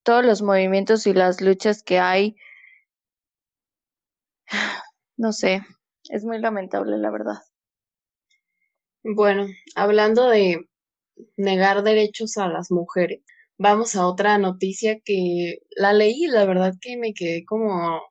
todos 0.04 0.24
los 0.24 0.42
movimientos 0.42 1.06
y 1.06 1.14
las 1.14 1.40
luchas 1.40 1.82
que 1.82 1.98
hay. 1.98 2.36
No 5.18 5.32
sé, 5.32 5.62
es 6.08 6.24
muy 6.24 6.40
lamentable, 6.40 6.96
la 6.96 7.10
verdad. 7.10 7.36
Bueno, 9.04 9.46
hablando 9.76 10.28
de 10.28 10.68
negar 11.36 11.82
derechos 11.82 12.38
a 12.38 12.48
las 12.48 12.70
mujeres, 12.72 13.20
Vamos 13.64 13.94
a 13.94 14.08
otra 14.08 14.38
noticia 14.38 14.98
que 15.04 15.58
la 15.76 15.92
leí 15.92 16.24
y 16.24 16.26
la 16.26 16.44
verdad 16.46 16.74
que 16.80 16.96
me 16.96 17.14
quedé 17.14 17.44
como 17.44 18.02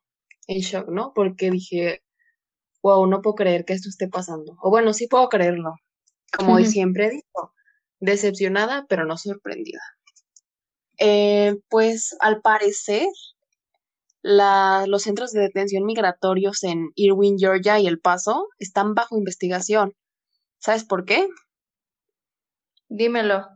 en 0.47 0.60
shock, 0.60 0.88
¿no? 0.88 1.12
Porque 1.13 1.51
dije, 1.51 2.04
wow, 2.82 3.06
no 3.08 3.22
puedo 3.22 3.36
creer 3.36 3.65
que 3.65 3.74
esto 3.74 3.89
esté 3.89 4.08
pasando. 4.08 4.58
O 4.62 4.70
bueno, 4.70 4.94
sí 4.94 5.08
puedo 5.08 5.30
creerlo. 5.30 5.76
Como 6.38 6.58
siempre 6.60 7.10
digo, 7.10 7.54
decepcionada, 8.00 8.86
pero 8.88 9.06
no 9.06 9.17
sorprendida. 9.17 9.82
Eh, 10.98 11.58
pues 11.70 12.15
al 12.20 12.41
parecer, 12.41 13.08
la, 14.22 14.86
los 14.88 15.04
centros 15.04 15.32
de 15.32 15.41
detención 15.41 15.84
migratorios 15.86 16.63
en 16.63 16.91
Irwin, 16.96 17.38
Georgia 17.38 17.80
y 17.80 17.88
El 17.88 18.00
Paso 18.00 18.48
están 18.60 18.94
bajo 18.94 19.17
investigación. 19.17 19.94
¿Sabes 20.60 20.84
por 20.86 21.06
qué? 21.06 21.28
Dímelo 22.88 23.48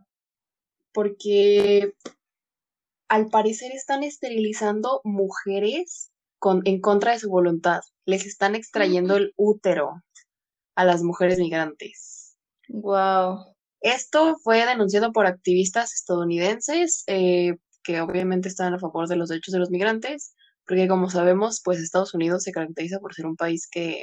porque 0.92 1.92
al 3.08 3.28
parecer 3.28 3.70
están 3.72 4.02
esterilizando 4.02 5.02
mujeres 5.04 6.10
con, 6.38 6.62
en 6.64 6.80
contra 6.80 7.12
de 7.12 7.18
su 7.18 7.28
voluntad. 7.28 7.82
Les 8.06 8.24
están 8.24 8.54
extrayendo 8.54 9.16
el 9.16 9.32
útero 9.36 10.02
a 10.76 10.84
las 10.84 11.02
mujeres 11.02 11.38
migrantes. 11.38 12.36
Wow. 12.68 13.54
Esto 13.80 14.36
fue 14.42 14.64
denunciado 14.64 15.12
por 15.12 15.26
activistas 15.26 15.92
estadounidenses 15.94 17.04
eh, 17.06 17.56
que 17.82 18.00
obviamente 18.00 18.48
están 18.48 18.74
a 18.74 18.78
favor 18.78 19.08
de 19.08 19.16
los 19.16 19.28
derechos 19.28 19.52
de 19.52 19.60
los 19.60 19.70
migrantes, 19.70 20.34
porque 20.66 20.88
como 20.88 21.08
sabemos, 21.08 21.60
pues 21.64 21.78
Estados 21.78 22.14
Unidos 22.14 22.42
se 22.42 22.52
caracteriza 22.52 22.98
por 22.98 23.14
ser 23.14 23.26
un 23.26 23.36
país 23.36 23.68
que 23.70 24.02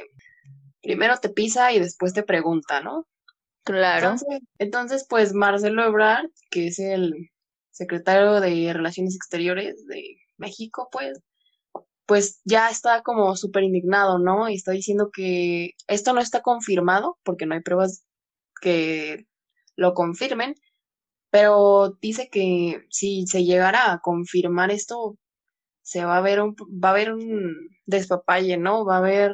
primero 0.82 1.16
te 1.18 1.28
pisa 1.28 1.72
y 1.72 1.80
después 1.80 2.12
te 2.12 2.22
pregunta, 2.22 2.80
¿no? 2.80 3.06
Claro. 3.64 4.14
Entonces, 4.58 5.06
pues 5.08 5.32
Marcelo 5.32 5.84
Ebrard, 5.84 6.28
que 6.50 6.68
es 6.68 6.78
el 6.78 7.30
secretario 7.70 8.40
de 8.40 8.72
Relaciones 8.72 9.16
Exteriores 9.16 9.86
de 9.86 10.16
México, 10.36 10.88
pues, 10.92 11.18
pues 12.06 12.40
ya 12.44 12.70
está 12.70 13.02
como 13.02 13.36
súper 13.36 13.64
indignado, 13.64 14.18
¿no? 14.18 14.48
Y 14.48 14.54
está 14.54 14.72
diciendo 14.72 15.10
que 15.12 15.72
esto 15.88 16.12
no 16.12 16.20
está 16.20 16.42
confirmado, 16.42 17.18
porque 17.24 17.46
no 17.46 17.54
hay 17.54 17.62
pruebas 17.62 18.04
que 18.60 19.26
lo 19.76 19.94
confirmen, 19.94 20.54
pero 21.30 21.98
dice 22.00 22.28
que 22.30 22.86
si 22.90 23.26
se 23.26 23.44
llegara 23.44 23.92
a 23.92 24.00
confirmar 24.00 24.70
esto, 24.70 25.16
se 25.82 26.04
va 26.04 26.18
a 26.18 26.20
ver 26.22 26.40
un, 26.40 26.54
va 26.54 26.90
a 26.90 26.92
haber 26.92 27.12
un 27.12 27.68
despapalle, 27.86 28.56
¿no? 28.56 28.84
Va 28.84 28.96
a 28.96 28.98
haber 28.98 29.32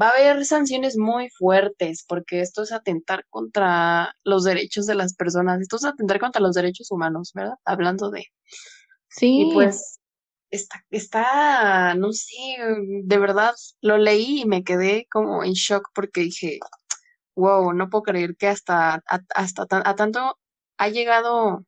va 0.00 0.08
a 0.08 0.10
haber 0.10 0.44
sanciones 0.44 0.96
muy 0.96 1.28
fuertes 1.30 2.04
porque 2.08 2.40
esto 2.40 2.62
es 2.62 2.72
atentar 2.72 3.24
contra 3.30 4.14
los 4.24 4.44
derechos 4.44 4.86
de 4.86 4.96
las 4.96 5.14
personas, 5.14 5.60
esto 5.60 5.76
es 5.76 5.84
atentar 5.84 6.18
contra 6.20 6.42
los 6.42 6.54
derechos 6.54 6.90
humanos, 6.90 7.32
¿verdad? 7.34 7.54
Hablando 7.64 8.10
de... 8.10 8.24
Sí. 9.08 9.42
Y 9.42 9.54
pues 9.54 10.00
está, 10.54 10.84
está, 10.90 11.94
no 11.94 12.12
sé, 12.12 12.34
de 13.04 13.18
verdad, 13.18 13.54
lo 13.80 13.98
leí 13.98 14.42
y 14.42 14.46
me 14.46 14.64
quedé 14.64 15.06
como 15.10 15.44
en 15.44 15.52
shock 15.52 15.88
porque 15.94 16.22
dije, 16.22 16.60
wow, 17.36 17.72
no 17.72 17.90
puedo 17.90 18.02
creer 18.04 18.36
que 18.36 18.48
hasta, 18.48 19.02
hasta 19.34 19.66
a 19.70 19.96
tanto 19.96 20.38
ha 20.78 20.88
llegado 20.88 21.64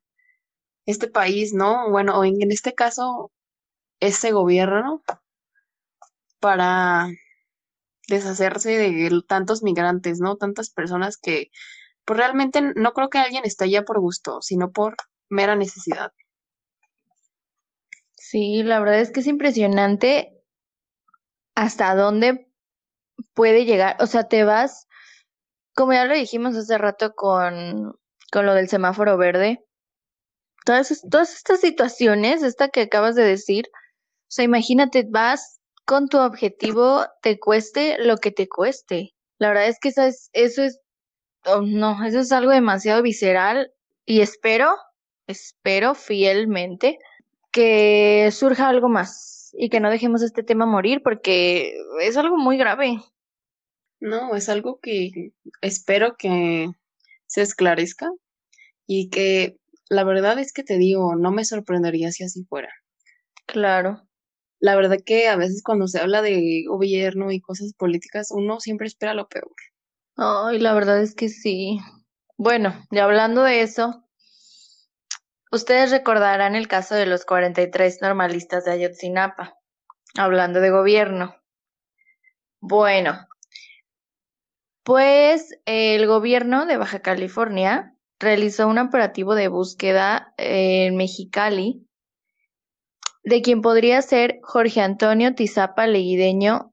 este 0.87 1.09
país, 1.09 1.53
¿no? 1.55 1.90
Bueno, 1.90 2.25
en, 2.25 2.42
en 2.42 2.53
este 2.53 2.75
caso, 2.75 3.33
este 4.01 4.33
gobierno 4.33 5.03
para 6.40 7.09
deshacerse 8.09 8.70
de 8.77 9.22
tantos 9.27 9.62
migrantes, 9.62 10.20
¿no? 10.20 10.37
Tantas 10.37 10.70
personas 10.70 11.16
que 11.16 11.51
pues 12.05 12.18
realmente 12.18 12.62
no 12.77 12.92
creo 12.92 13.11
que 13.11 13.18
alguien 13.18 13.44
esté 13.44 13.64
allá 13.64 13.85
por 13.85 14.01
gusto, 14.01 14.40
sino 14.42 14.70
por 14.70 14.96
mera 15.29 15.57
necesidad. 15.57 16.12
Sí, 18.29 18.65
la 18.65 18.81
verdad 18.81 18.99
es 18.99 19.12
que 19.12 19.21
es 19.21 19.29
impresionante 19.29 20.43
hasta 21.55 21.95
dónde 21.95 22.49
puede 23.35 23.65
llegar. 23.65 23.97
O 24.01 24.07
sea, 24.09 24.27
te 24.27 24.43
vas, 24.43 24.89
como 25.77 25.93
ya 25.93 26.07
lo 26.07 26.15
dijimos 26.15 26.57
hace 26.57 26.77
rato 26.77 27.15
con, 27.15 27.95
con 28.33 28.47
lo 28.47 28.55
del 28.55 28.69
semáforo 28.69 29.17
verde, 29.17 29.65
todas, 30.65 31.03
todas 31.09 31.37
estas 31.37 31.61
situaciones, 31.61 32.43
esta 32.43 32.69
que 32.69 32.81
acabas 32.81 33.15
de 33.15 33.23
decir, 33.23 33.67
o 33.73 34.27
sea, 34.27 34.45
imagínate, 34.45 35.07
vas 35.09 35.61
con 35.85 36.09
tu 36.09 36.19
objetivo, 36.19 37.07
te 37.23 37.39
cueste 37.39 37.97
lo 37.99 38.17
que 38.17 38.33
te 38.33 38.49
cueste. 38.49 39.15
La 39.39 39.51
verdad 39.51 39.69
es 39.69 39.79
que 39.79 39.91
eso 39.91 40.03
es, 40.03 40.31
eso 40.33 40.65
es, 40.65 40.81
oh, 41.45 41.61
no, 41.62 42.05
eso 42.05 42.19
es 42.19 42.33
algo 42.33 42.51
demasiado 42.51 43.03
visceral 43.03 43.71
y 44.05 44.21
espero, 44.21 44.75
espero 45.29 45.95
fielmente 45.95 46.99
que 47.57 48.29
surja 48.33 48.69
algo 48.69 48.90
más 48.90 49.49
y 49.55 49.71
que 49.71 49.81
no 49.81 49.88
dejemos 49.88 50.21
este 50.21 50.42
tema 50.42 50.66
morir 50.66 51.01
porque 51.03 51.73
es 52.03 52.19
algo 52.19 52.37
muy 52.37 52.59
grave. 52.59 53.01
No, 53.99 54.37
es 54.37 54.51
algo 54.51 54.79
que 54.79 55.33
espero 55.62 56.16
que 56.19 56.69
se 57.25 57.40
esclarezca 57.40 58.11
y 58.87 59.09
que 59.09 59.57
la 59.88 60.05
verdad 60.05 60.38
es 60.38 60.53
que 60.53 60.64
te 60.64 60.77
digo, 60.77 61.16
no 61.16 61.31
me 61.31 61.47
sorprendería 61.47 62.12
si 62.12 62.25
así 62.25 62.45
fuera. 62.45 62.69
Claro. 63.47 64.07
La 64.59 64.77
verdad 64.77 64.99
que 65.03 65.29
a 65.29 65.37
veces 65.37 65.62
cuando 65.64 65.87
se 65.87 65.99
habla 65.99 66.21
de 66.21 66.62
gobierno 66.69 67.33
y 67.33 67.40
cosas 67.40 67.73
políticas, 67.73 68.29
uno 68.33 68.61
siempre 68.61 68.87
espera 68.87 69.14
lo 69.14 69.29
peor. 69.29 69.51
Ay, 70.16 70.59
la 70.59 70.75
verdad 70.75 71.01
es 71.01 71.14
que 71.14 71.31
sí. 71.31 71.79
Bueno, 72.37 72.75
y 72.90 72.99
hablando 72.99 73.45
de 73.45 73.62
eso, 73.62 74.06
ustedes 75.57 75.90
recordarán 75.90 76.55
el 76.55 76.69
caso 76.69 76.95
de 76.95 77.07
los 77.07 77.25
43 77.25 78.01
normalistas 78.03 78.64
de 78.64 78.73
Ayotzinapa, 78.73 79.59
hablando 80.16 80.61
de 80.61 80.71
gobierno. 80.71 81.35
Bueno, 82.61 83.27
pues 84.85 85.59
el 85.64 86.07
gobierno 86.07 86.66
de 86.66 86.77
Baja 86.77 87.01
California 87.01 87.95
realizó 88.21 88.69
un 88.69 88.79
operativo 88.79 89.35
de 89.35 89.49
búsqueda 89.49 90.33
en 90.37 90.97
Mexicali 90.97 91.87
de 93.25 93.42
quien 93.42 93.61
podría 93.61 94.01
ser 94.03 94.38
Jorge 94.42 94.81
Antonio 94.81 95.35
Tizapa 95.35 95.88
Leguideño, 95.88 96.73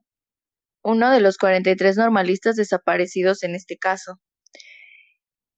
uno 0.83 1.09
de 1.09 1.19
los 1.19 1.39
43 1.39 1.97
normalistas 1.97 2.55
desaparecidos 2.55 3.41
en 3.41 3.55
este 3.55 3.77
caso. 3.77 4.19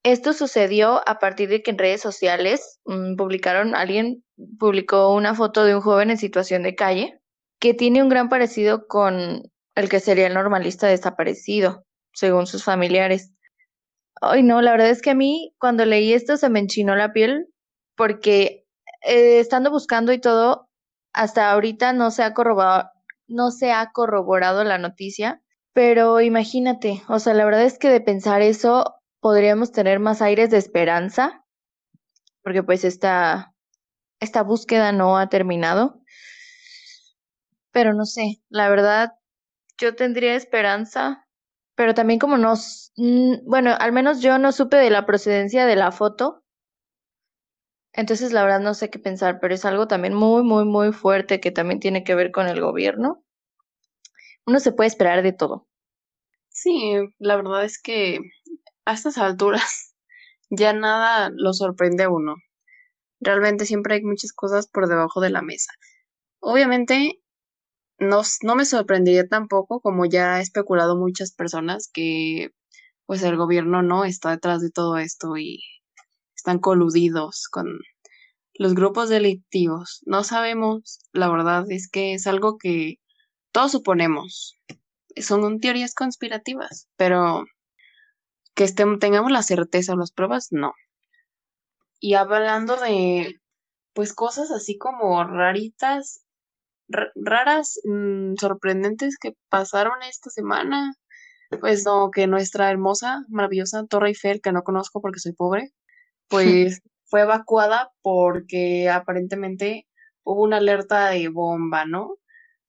Esto 0.05 0.33
sucedió 0.33 1.01
a 1.09 1.17
partir 1.17 1.49
de 1.49 1.63
que 1.63 1.71
en 1.71 1.79
redes 1.79 1.99
sociales 1.99 2.79
mm, 2.85 3.15
publicaron, 3.15 3.73
alguien 3.73 4.23
publicó 4.59 5.11
una 5.15 5.33
foto 5.33 5.63
de 5.63 5.73
un 5.73 5.81
joven 5.81 6.11
en 6.11 6.19
situación 6.19 6.61
de 6.61 6.75
calle 6.75 7.19
que 7.59 7.73
tiene 7.73 8.03
un 8.03 8.09
gran 8.09 8.29
parecido 8.29 8.85
con 8.85 9.41
el 9.73 9.89
que 9.89 9.99
sería 9.99 10.27
el 10.27 10.35
normalista 10.35 10.85
desaparecido, 10.85 11.87
según 12.13 12.45
sus 12.45 12.63
familiares. 12.63 13.31
Ay, 14.21 14.43
no, 14.43 14.61
la 14.61 14.73
verdad 14.73 14.91
es 14.91 15.01
que 15.01 15.09
a 15.09 15.15
mí 15.15 15.55
cuando 15.57 15.85
leí 15.85 16.13
esto 16.13 16.37
se 16.37 16.49
me 16.49 16.59
enchinó 16.59 16.95
la 16.95 17.11
piel 17.11 17.47
porque 17.95 18.67
eh, 19.01 19.39
estando 19.39 19.71
buscando 19.71 20.13
y 20.13 20.21
todo, 20.21 20.69
hasta 21.13 21.51
ahorita 21.51 21.93
no 21.93 22.11
se 22.11 22.21
ha 22.21 22.35
corroborado, 22.35 22.91
no 23.25 23.49
se 23.49 23.71
ha 23.71 23.91
corroborado 23.91 24.63
la 24.65 24.77
noticia, 24.77 25.41
pero 25.73 26.21
imagínate, 26.21 27.01
o 27.07 27.17
sea, 27.17 27.33
la 27.33 27.45
verdad 27.45 27.63
es 27.63 27.79
que 27.79 27.89
de 27.89 28.01
pensar 28.01 28.43
eso 28.43 28.93
podríamos 29.25 29.71
tener 29.71 29.99
más 29.99 30.21
aires 30.21 30.51
de 30.51 30.57
esperanza, 30.59 31.43
porque 32.43 32.61
pues 32.61 32.83
esta, 32.83 33.55
esta 34.19 34.43
búsqueda 34.43 34.91
no 34.91 35.17
ha 35.17 35.29
terminado. 35.29 35.99
Pero 37.71 37.95
no 37.95 38.05
sé, 38.05 38.43
la 38.49 38.69
verdad, 38.69 39.13
yo 39.79 39.95
tendría 39.95 40.35
esperanza, 40.35 41.25
pero 41.73 41.95
también 41.95 42.19
como 42.19 42.37
no, 42.37 42.53
bueno, 43.47 43.75
al 43.79 43.91
menos 43.91 44.21
yo 44.21 44.37
no 44.37 44.51
supe 44.51 44.77
de 44.77 44.91
la 44.91 45.07
procedencia 45.07 45.65
de 45.65 45.75
la 45.75 45.91
foto, 45.91 46.43
entonces, 47.93 48.31
la 48.31 48.43
verdad 48.43 48.59
no 48.59 48.75
sé 48.75 48.91
qué 48.91 48.99
pensar, 48.99 49.39
pero 49.41 49.55
es 49.55 49.65
algo 49.65 49.87
también 49.87 50.13
muy, 50.13 50.43
muy, 50.43 50.65
muy 50.65 50.93
fuerte 50.93 51.39
que 51.39 51.49
también 51.49 51.79
tiene 51.79 52.03
que 52.03 52.13
ver 52.13 52.31
con 52.31 52.47
el 52.47 52.61
gobierno. 52.61 53.23
Uno 54.45 54.59
se 54.59 54.71
puede 54.71 54.89
esperar 54.89 55.23
de 55.23 55.33
todo. 55.33 55.67
Sí, 56.49 56.93
la 57.19 57.35
verdad 57.35 57.65
es 57.65 57.81
que 57.81 58.19
a 58.85 58.93
estas 58.93 59.17
alturas 59.17 59.93
ya 60.49 60.73
nada 60.73 61.31
lo 61.33 61.53
sorprende 61.53 62.03
a 62.03 62.09
uno. 62.09 62.35
Realmente 63.19 63.65
siempre 63.65 63.95
hay 63.95 64.03
muchas 64.03 64.33
cosas 64.33 64.67
por 64.67 64.87
debajo 64.87 65.21
de 65.21 65.29
la 65.31 65.41
mesa. 65.41 65.71
Obviamente, 66.39 67.21
no, 67.97 68.21
no 68.43 68.55
me 68.55 68.65
sorprendería 68.65 69.27
tampoco, 69.27 69.81
como 69.81 70.05
ya 70.05 70.35
ha 70.35 70.41
especulado 70.41 70.95
muchas 70.95 71.33
personas, 71.33 71.89
que 71.91 72.51
pues 73.05 73.23
el 73.23 73.37
gobierno 73.37 73.81
no 73.81 74.05
está 74.05 74.31
detrás 74.31 74.61
de 74.61 74.71
todo 74.71 74.97
esto 74.97 75.37
y 75.37 75.59
están 76.35 76.59
coludidos 76.59 77.47
con 77.49 77.67
los 78.53 78.73
grupos 78.73 79.09
delictivos. 79.09 80.01
No 80.05 80.23
sabemos, 80.23 80.99
la 81.11 81.29
verdad 81.29 81.65
es 81.69 81.89
que 81.89 82.13
es 82.13 82.27
algo 82.27 82.57
que 82.57 82.95
todos 83.51 83.71
suponemos. 83.71 84.59
Son 85.17 85.59
teorías 85.59 85.93
conspirativas, 85.93 86.87
pero 86.97 87.45
que 88.55 88.67
tengamos 88.99 89.31
la 89.31 89.43
certeza 89.43 89.93
o 89.93 89.97
las 89.97 90.11
pruebas, 90.11 90.47
no. 90.51 90.73
Y 91.99 92.15
hablando 92.15 92.77
de, 92.77 93.41
pues 93.93 94.13
cosas 94.13 94.51
así 94.51 94.77
como 94.77 95.23
raritas, 95.23 96.25
raras, 97.15 97.79
mm, 97.85 98.35
sorprendentes 98.39 99.17
que 99.19 99.33
pasaron 99.49 100.03
esta 100.03 100.29
semana, 100.29 100.95
pues 101.59 101.85
no, 101.85 102.11
que 102.11 102.27
nuestra 102.27 102.71
hermosa, 102.71 103.23
maravillosa 103.29 103.85
Torre 103.87 104.09
Eiffel, 104.09 104.41
que 104.41 104.51
no 104.51 104.63
conozco 104.63 105.01
porque 105.01 105.19
soy 105.19 105.33
pobre, 105.33 105.73
pues 106.29 106.81
fue 107.05 107.21
evacuada 107.21 107.91
porque 108.01 108.89
aparentemente 108.89 109.87
hubo 110.23 110.43
una 110.43 110.57
alerta 110.57 111.09
de 111.09 111.29
bomba, 111.29 111.85
¿no? 111.85 112.17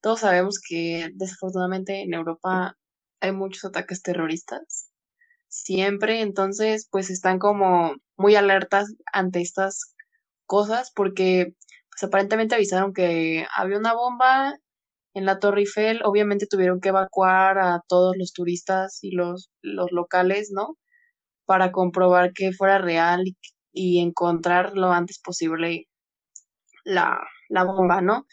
Todos 0.01 0.21
sabemos 0.21 0.61
que 0.61 1.11
desafortunadamente 1.15 2.03
en 2.03 2.15
Europa 2.15 2.77
hay 3.21 3.33
muchos 3.33 3.65
ataques 3.65 4.03
terroristas. 4.03 4.86
Siempre, 5.65 6.21
entonces, 6.23 6.89
pues 6.91 7.11
están 7.11 7.39
como 7.39 7.97
muy 8.17 8.37
alertas 8.37 8.95
ante 9.13 9.41
estas 9.41 9.95
cosas 10.47 10.93
porque 10.95 11.55
pues 11.91 12.05
aparentemente 12.05 12.55
avisaron 12.55 12.93
que 12.93 13.47
había 13.57 13.79
una 13.79 13.95
bomba 13.95 14.59
en 15.15 15.25
la 15.27 15.39
Torre 15.41 15.61
Eiffel, 15.61 16.03
obviamente 16.05 16.47
tuvieron 16.47 16.81
que 16.81 16.91
evacuar 16.91 17.59
a 17.59 17.83
todos 17.89 18.17
los 18.19 18.33
turistas 18.33 18.99
y 19.03 19.13
los, 19.13 19.51
los 19.63 19.93
locales, 19.93 20.51
¿no? 20.53 20.77
para 21.47 21.73
comprobar 21.73 22.33
que 22.35 22.53
fuera 22.53 22.79
real 22.79 23.25
y, 23.73 24.01
encontrar 24.01 24.77
lo 24.77 24.93
antes 24.93 25.21
posible 25.21 25.89
la, 26.85 27.21
la 27.49 27.65
bomba, 27.65 28.01
¿no? 28.03 28.27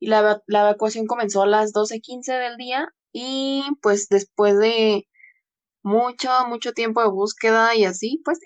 Y 0.00 0.08
la, 0.08 0.42
la, 0.46 0.60
evacuación 0.62 1.06
comenzó 1.06 1.42
a 1.42 1.46
las 1.46 1.72
12.15 1.72 2.38
del 2.38 2.56
día 2.56 2.88
y 3.12 3.64
pues 3.82 4.08
después 4.08 4.58
de 4.58 5.06
mucho, 5.82 6.30
mucho 6.48 6.72
tiempo 6.72 7.02
de 7.02 7.10
búsqueda 7.10 7.74
y 7.74 7.84
así, 7.84 8.20
pues 8.24 8.38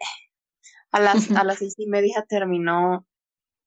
a 0.91 1.01
las, 1.01 1.31
a 1.33 1.45
las 1.45 1.59
seis 1.59 1.75
y 1.79 1.87
media 1.87 2.25
terminó 2.29 3.07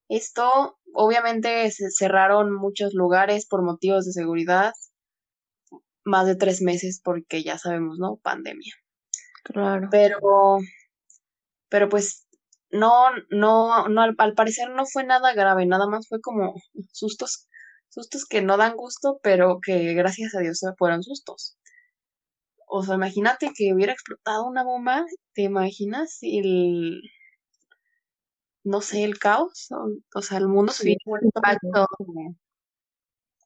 esto. 0.10 0.78
Obviamente 0.94 1.70
se 1.72 1.92
cerraron 1.92 2.54
muchos 2.54 2.94
lugares 2.94 3.46
por 3.48 3.64
motivos 3.64 4.06
de 4.06 4.14
seguridad, 4.14 4.74
más 6.04 6.26
de 6.26 6.36
tres 6.36 6.62
meses 6.62 7.02
porque 7.04 7.44
ya 7.44 7.58
sabemos, 7.58 8.00
¿no? 8.00 8.18
Pandemia. 8.24 8.74
Claro. 9.44 9.88
Pero, 9.92 10.60
pero 11.70 11.90
pues 11.90 12.28
no, 12.70 13.10
no, 13.30 13.88
no, 13.88 14.02
al, 14.02 14.34
parecer 14.34 14.70
no 14.70 14.86
fue 14.86 15.04
nada 15.04 15.34
grave, 15.34 15.66
nada 15.66 15.88
más 15.88 16.08
fue 16.08 16.20
como 16.22 16.56
sustos, 16.92 17.48
sustos 17.90 18.26
que 18.26 18.42
no 18.42 18.58
dan 18.58 18.76
gusto, 18.76 19.20
pero 19.24 19.60
que 19.62 19.94
gracias 19.94 20.36
a 20.36 20.40
Dios 20.40 20.62
fueron 20.78 21.04
sustos. 21.04 21.58
O 22.68 22.84
sea, 22.84 22.96
imagínate 22.96 23.52
que 23.56 23.74
hubiera 23.74 23.94
explotado 23.94 24.46
una 24.46 24.64
bomba, 24.64 25.06
¿te 25.34 25.44
imaginas? 25.44 26.20
El, 26.22 27.02
no 28.64 28.82
sé, 28.82 29.04
el 29.06 29.18
caos, 29.20 29.70
o, 30.14 30.22
sea, 30.22 30.38
el 30.40 30.48
mundo 30.50 30.74
se 30.74 30.84
sí, 30.84 30.98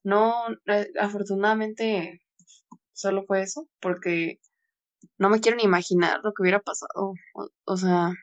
No, 0.04 0.48
eh, 0.68 0.92
afortunadamente 1.00 2.22
solo 2.94 3.24
fue 3.28 3.44
eso, 3.44 3.68
porque 3.80 4.40
no 5.18 5.30
me 5.30 5.40
quiero 5.42 5.58
ni 5.58 5.64
imaginar 5.64 6.22
lo 6.24 6.34
que 6.34 6.44
hubiera 6.44 6.60
pasado. 6.60 7.14
O, 7.66 7.78
sea, 7.78 8.14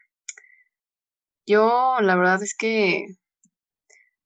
yo 1.46 1.98
la 2.00 2.16
verdad 2.16 2.42
es 2.42 2.54
que 2.56 3.06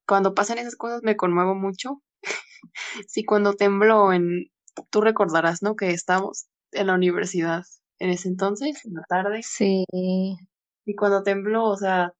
cuando 0.06 0.34
pasan 0.34 0.58
esas 0.58 0.76
cosas 0.76 1.02
me 1.02 1.16
conmuevo 1.16 1.54
mucho. 1.54 2.02
sí, 3.08 3.24
cuando 3.24 3.54
tembló 3.54 4.12
en, 4.12 4.46
tú 4.90 5.00
recordarás, 5.02 5.62
¿no? 5.62 5.76
Que 5.76 5.90
estamos 5.90 6.48
en 6.72 6.86
la 6.88 6.94
universidad 6.94 7.64
en 8.02 8.10
ese 8.10 8.28
entonces, 8.28 8.84
en 8.84 8.94
la 8.94 9.04
tarde. 9.08 9.42
Sí. 9.44 9.84
Y 9.92 10.96
cuando 10.96 11.22
tembló, 11.22 11.66
o 11.66 11.76
sea, 11.76 12.12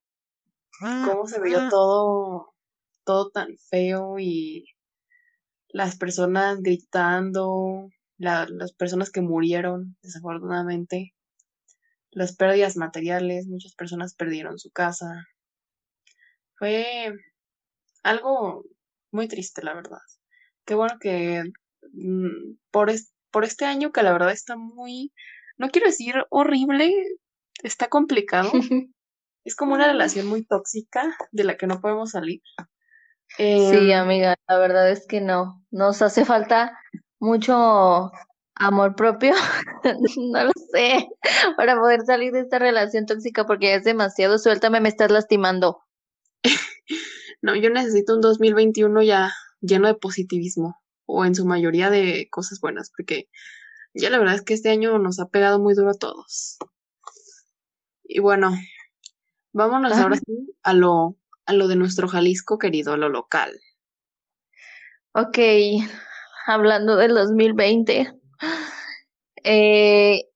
cómo 0.78 1.26
se 1.26 1.40
veía 1.40 1.68
todo, 1.68 2.54
todo 3.04 3.30
tan 3.30 3.56
feo 3.68 4.20
y 4.20 4.64
las 5.68 5.96
personas 5.96 6.60
gritando, 6.62 7.88
las 8.16 8.72
personas 8.74 9.10
que 9.10 9.22
murieron, 9.22 9.96
desafortunadamente, 10.02 11.14
las 12.12 12.36
pérdidas 12.36 12.76
materiales, 12.76 13.48
muchas 13.48 13.74
personas 13.74 14.14
perdieron 14.14 14.60
su 14.60 14.70
casa. 14.70 15.26
Fue 16.58 17.12
algo 18.04 18.62
muy 19.10 19.26
triste, 19.26 19.64
la 19.64 19.74
verdad. 19.74 19.98
Qué 20.64 20.76
bueno 20.76 20.94
que 21.00 21.42
mm, 21.92 22.54
por, 22.70 22.88
por 23.32 23.44
este 23.44 23.64
año 23.64 23.90
que 23.90 24.02
la 24.02 24.12
verdad 24.12 24.30
está 24.30 24.56
muy, 24.56 25.12
no 25.56 25.70
quiero 25.70 25.88
decir 25.88 26.14
horrible, 26.30 26.94
está 27.62 27.88
complicado. 27.88 28.50
es 29.44 29.56
como 29.56 29.74
una 29.74 29.88
relación 29.88 30.26
muy 30.26 30.44
tóxica 30.44 31.16
de 31.32 31.44
la 31.44 31.56
que 31.56 31.66
no 31.66 31.80
podemos 31.80 32.10
salir. 32.10 32.40
sí, 33.36 33.42
em, 33.42 33.92
amiga, 33.92 34.36
la 34.46 34.58
verdad 34.58 34.90
es 34.90 35.06
que 35.06 35.20
no. 35.20 35.64
Nos 35.70 36.02
hace 36.02 36.24
falta 36.24 36.78
mucho 37.18 38.12
Amor 38.54 38.94
propio, 38.94 39.32
no 40.16 40.44
lo 40.44 40.52
sé, 40.72 41.08
para 41.56 41.74
poder 41.74 42.02
salir 42.02 42.32
de 42.32 42.40
esta 42.40 42.58
relación 42.58 43.06
tóxica 43.06 43.46
porque 43.46 43.68
ya 43.68 43.74
es 43.76 43.84
demasiado, 43.84 44.38
suéltame, 44.38 44.80
me 44.80 44.88
estás 44.88 45.10
lastimando. 45.10 45.82
No, 47.44 47.56
yo 47.56 47.70
necesito 47.70 48.14
un 48.14 48.20
2021 48.20 49.02
ya 49.02 49.32
lleno 49.60 49.88
de 49.88 49.94
positivismo 49.94 50.80
o 51.12 51.24
en 51.26 51.34
su 51.34 51.44
mayoría 51.44 51.90
de 51.90 52.28
cosas 52.30 52.60
buenas, 52.60 52.90
porque 52.96 53.28
ya 53.94 54.08
la 54.08 54.18
verdad 54.18 54.36
es 54.36 54.42
que 54.42 54.54
este 54.54 54.70
año 54.70 54.98
nos 54.98 55.20
ha 55.20 55.28
pegado 55.28 55.58
muy 55.60 55.74
duro 55.74 55.90
a 55.90 55.98
todos. 55.98 56.56
Y 58.04 58.20
bueno, 58.20 58.52
vámonos 59.52 59.92
ahora 59.92 60.16
sí 60.16 60.56
a 60.62 60.72
lo, 60.72 61.18
a 61.44 61.52
lo 61.52 61.68
de 61.68 61.76
nuestro 61.76 62.08
Jalisco 62.08 62.58
querido, 62.58 62.94
a 62.94 62.96
lo 62.96 63.10
local. 63.10 63.52
Ok, 65.12 65.38
hablando 66.46 66.96
del 66.96 67.14
2020, 67.14 68.14
eh, 69.44 70.30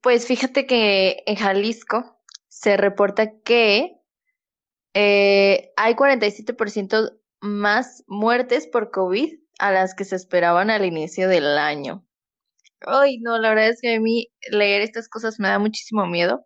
pues 0.00 0.26
fíjate 0.26 0.66
que 0.66 1.22
en 1.26 1.36
Jalisco 1.36 2.20
se 2.48 2.76
reporta 2.76 3.38
que 3.44 4.00
eh, 4.94 5.72
hay 5.76 5.94
47% 5.94 7.16
más 7.40 8.04
muertes 8.08 8.66
por 8.66 8.90
COVID 8.90 9.41
a 9.62 9.70
las 9.70 9.94
que 9.94 10.04
se 10.04 10.16
esperaban 10.16 10.70
al 10.70 10.84
inicio 10.84 11.28
del 11.28 11.56
año. 11.56 12.04
Ay, 12.80 13.20
no, 13.20 13.38
la 13.38 13.50
verdad 13.50 13.68
es 13.68 13.80
que 13.80 13.94
a 13.94 14.00
mí 14.00 14.26
leer 14.50 14.82
estas 14.82 15.08
cosas 15.08 15.38
me 15.38 15.46
da 15.46 15.60
muchísimo 15.60 16.04
miedo. 16.04 16.44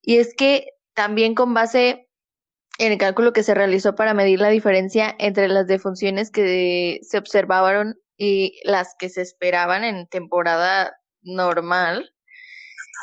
Y 0.00 0.16
es 0.16 0.34
que 0.34 0.68
también 0.94 1.34
con 1.34 1.52
base 1.52 2.08
en 2.78 2.92
el 2.92 2.98
cálculo 2.98 3.34
que 3.34 3.42
se 3.42 3.52
realizó 3.52 3.94
para 3.94 4.14
medir 4.14 4.40
la 4.40 4.48
diferencia 4.48 5.14
entre 5.18 5.48
las 5.48 5.66
defunciones 5.66 6.30
que 6.30 7.00
se 7.02 7.18
observaron 7.18 8.00
y 8.16 8.58
las 8.64 8.94
que 8.98 9.10
se 9.10 9.20
esperaban 9.20 9.84
en 9.84 10.08
temporada 10.08 10.96
normal, 11.20 12.10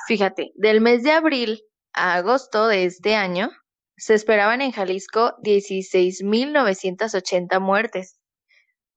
fíjate, 0.08 0.52
del 0.56 0.82
mes 0.82 1.04
de 1.04 1.12
abril 1.12 1.62
a 1.94 2.16
agosto 2.16 2.68
de 2.68 2.86
este 2.86 3.14
año, 3.14 3.52
se 3.98 4.16
esperaban 4.16 4.62
en 4.62 4.72
Jalisco 4.72 5.36
16.980 5.44 7.60
muertes, 7.60 8.18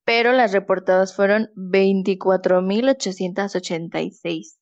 pero 0.05 0.33
las 0.33 0.53
reportadas 0.53 1.15
fueron 1.15 1.51
24.886. 1.57 4.57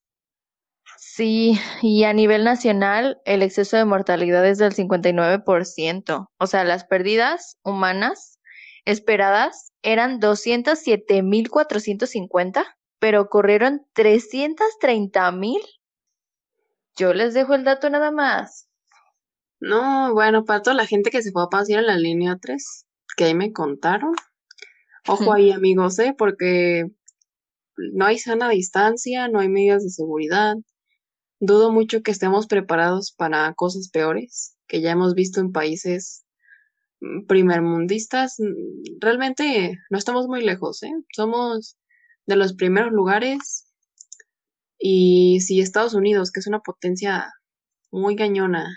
Sí, 0.97 1.59
y 1.81 2.05
a 2.05 2.13
nivel 2.13 2.45
nacional 2.45 3.21
el 3.25 3.43
exceso 3.43 3.77
de 3.77 3.85
mortalidad 3.85 4.47
es 4.47 4.59
del 4.59 4.73
59%, 4.73 6.29
o 6.39 6.47
sea, 6.47 6.63
las 6.65 6.85
pérdidas 6.85 7.59
humanas 7.65 8.39
esperadas 8.85 9.73
eran 9.83 10.21
207.450, 10.21 12.65
pero 12.99 13.21
ocurrieron 13.21 13.87
330.000. 13.95 15.61
Yo 16.97 17.15
les 17.15 17.33
dejo 17.35 17.55
el 17.55 17.63
dato 17.65 17.91
nada 17.91 18.11
más. 18.11 18.69
No, 19.61 20.13
bueno, 20.13 20.45
para 20.45 20.63
toda 20.63 20.75
la 20.75 20.87
gente 20.87 21.11
que 21.11 21.23
se 21.23 21.31
fue 21.33 21.45
a 21.45 21.49
pasear 21.49 21.81
en 21.81 21.87
la 21.87 21.97
línea 21.97 22.37
3, 22.41 22.87
que 23.17 23.25
ahí 23.25 23.35
me 23.35 23.53
contaron. 23.53 24.15
Ojo 25.09 25.33
ahí, 25.33 25.51
amigos, 25.51 25.99
¿eh? 25.99 26.15
Porque 26.17 26.87
no 27.77 28.05
hay 28.05 28.19
sana 28.19 28.49
distancia, 28.49 29.29
no 29.29 29.41
hay 29.41 29.49
medidas 29.49 29.83
de 29.83 29.91
seguridad. 29.91 30.55
Dudo 31.41 31.73
mucho 31.73 32.03
que 32.03 32.13
estemos 32.13 32.47
preparados 32.47 33.13
para 33.13 33.53
cosas 33.55 33.91
peores, 33.91 34.57
que 34.69 34.81
ya 34.81 34.93
hemos 34.93 35.15
visto 35.15 35.41
en 35.41 35.51
países 35.51 36.25
mm, 37.01 37.27
primermundistas. 37.27 38.37
Mm, 38.39 39.01
realmente 39.01 39.79
no 39.91 39.99
estamos 39.99 40.29
muy 40.29 40.43
lejos, 40.43 40.83
¿eh? 40.85 40.93
Somos 41.15 41.77
de 42.27 42.37
los 42.37 42.55
primeros 42.55 42.93
lugares. 42.93 43.67
Y 44.79 45.41
si 45.41 45.61
Estados 45.61 45.95
Unidos, 45.95 46.31
que 46.31 46.41
es 46.41 46.47
una 46.47 46.61
potencia 46.61 47.33
muy 47.91 48.17
cañona, 48.17 48.69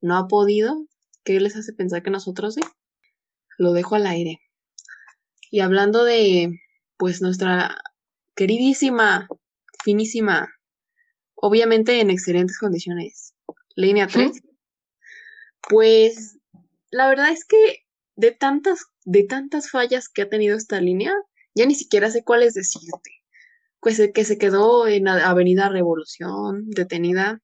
no 0.00 0.16
ha 0.16 0.28
podido, 0.28 0.86
¿qué 1.24 1.40
les 1.40 1.56
hace 1.56 1.72
pensar 1.72 2.02
que 2.02 2.10
nosotros 2.10 2.54
sí? 2.54 2.60
Lo 3.58 3.72
dejo 3.72 3.96
al 3.96 4.06
aire. 4.06 4.40
Y 5.50 5.60
hablando 5.60 6.04
de, 6.04 6.60
pues, 6.96 7.20
nuestra 7.20 7.76
queridísima, 8.34 9.28
finísima, 9.84 10.48
obviamente 11.34 12.00
en 12.00 12.10
excelentes 12.10 12.58
condiciones, 12.58 13.34
línea 13.74 14.06
3, 14.06 14.40
pues, 15.68 16.38
la 16.90 17.08
verdad 17.08 17.30
es 17.30 17.44
que 17.44 17.84
de 18.16 18.30
tantas, 18.32 18.86
de 19.04 19.24
tantas 19.24 19.70
fallas 19.70 20.08
que 20.08 20.22
ha 20.22 20.28
tenido 20.28 20.56
esta 20.56 20.80
línea, 20.80 21.12
ya 21.54 21.66
ni 21.66 21.74
siquiera 21.74 22.10
sé 22.10 22.22
cuáles 22.22 22.54
decirte. 22.54 23.10
Pues 23.80 24.00
que 24.12 24.24
se 24.24 24.36
quedó 24.36 24.86
en 24.86 25.08
Avenida 25.08 25.70
Revolución, 25.70 26.68
detenida 26.68 27.40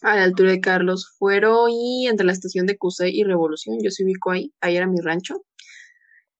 a 0.00 0.16
la 0.16 0.24
altura 0.24 0.52
de 0.52 0.60
Carlos 0.60 1.14
Fuero 1.18 1.66
y 1.68 2.06
entre 2.08 2.24
la 2.24 2.32
estación 2.32 2.64
de 2.64 2.78
Cusey 2.78 3.14
y 3.14 3.24
Revolución. 3.24 3.78
Yo 3.82 3.90
se 3.90 4.04
ubico 4.04 4.30
ahí, 4.30 4.54
ahí 4.62 4.76
era 4.76 4.86
mi 4.86 5.00
rancho. 5.00 5.44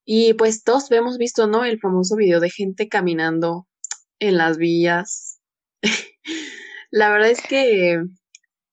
Y 0.05 0.35
pues 0.35 0.65
todos 0.65 0.91
hemos 0.91 1.19
visto, 1.19 1.47
¿no? 1.47 1.65
El 1.65 1.79
famoso 1.79 2.17
video 2.17 2.41
de 2.41 2.51
gente 2.51 2.89
caminando 2.89 3.67
en 4.19 4.37
las 4.37 4.59
vías. 4.59 5.41
la 6.91 7.11
verdad 7.11 7.31
es 7.31 7.43
que 7.43 8.03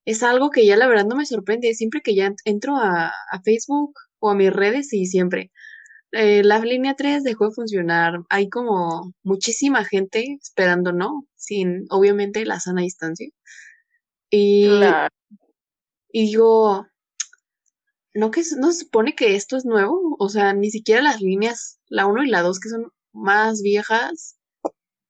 es 0.06 0.24
algo 0.24 0.50
que 0.52 0.66
ya 0.66 0.78
la 0.78 0.88
verdad 0.88 1.06
no 1.06 1.16
me 1.16 1.26
sorprende. 1.26 1.74
Siempre 1.74 2.02
que 2.02 2.16
ya 2.16 2.34
entro 2.46 2.78
a, 2.78 3.12
Facebook 3.44 3.94
o 4.20 4.30
a 4.30 4.36
mis 4.36 4.52
redes 4.52 4.94
y 4.94 5.06
siempre. 5.06 5.52
Eh, 6.14 6.44
la 6.44 6.60
línea 6.60 6.96
3 6.96 7.24
dejó 7.24 7.50
de 7.50 7.56
funcionar. 7.56 8.20
Hay 8.30 8.50
como 8.50 9.14
muchísima 9.24 9.84
gente 9.84 10.38
esperando, 10.42 10.94
¿no? 10.94 11.28
Sin, 11.36 11.86
obviamente, 11.90 12.46
la 12.46 12.60
sana 12.60 12.82
distancia. 12.82 13.28
Y, 14.30 14.68
y 16.12 16.28
digo, 16.28 16.88
¿no 18.18 18.32
que 18.32 18.42
no 18.58 18.72
se 18.72 18.80
supone 18.80 19.14
que 19.16 19.36
esto 19.36 19.58
es 19.58 19.66
nuevo? 19.66 20.16
O 20.18 20.30
sea, 20.30 20.54
ni 20.54 20.72
siquiera 20.72 21.02
las 21.04 21.22
líneas, 21.22 21.80
la 21.88 22.08
1 22.08 22.24
y 22.24 22.30
la 22.30 22.42
2, 22.42 22.60
que 22.60 22.70
son 22.70 22.92
más 23.14 23.62
viejas, 23.62 24.38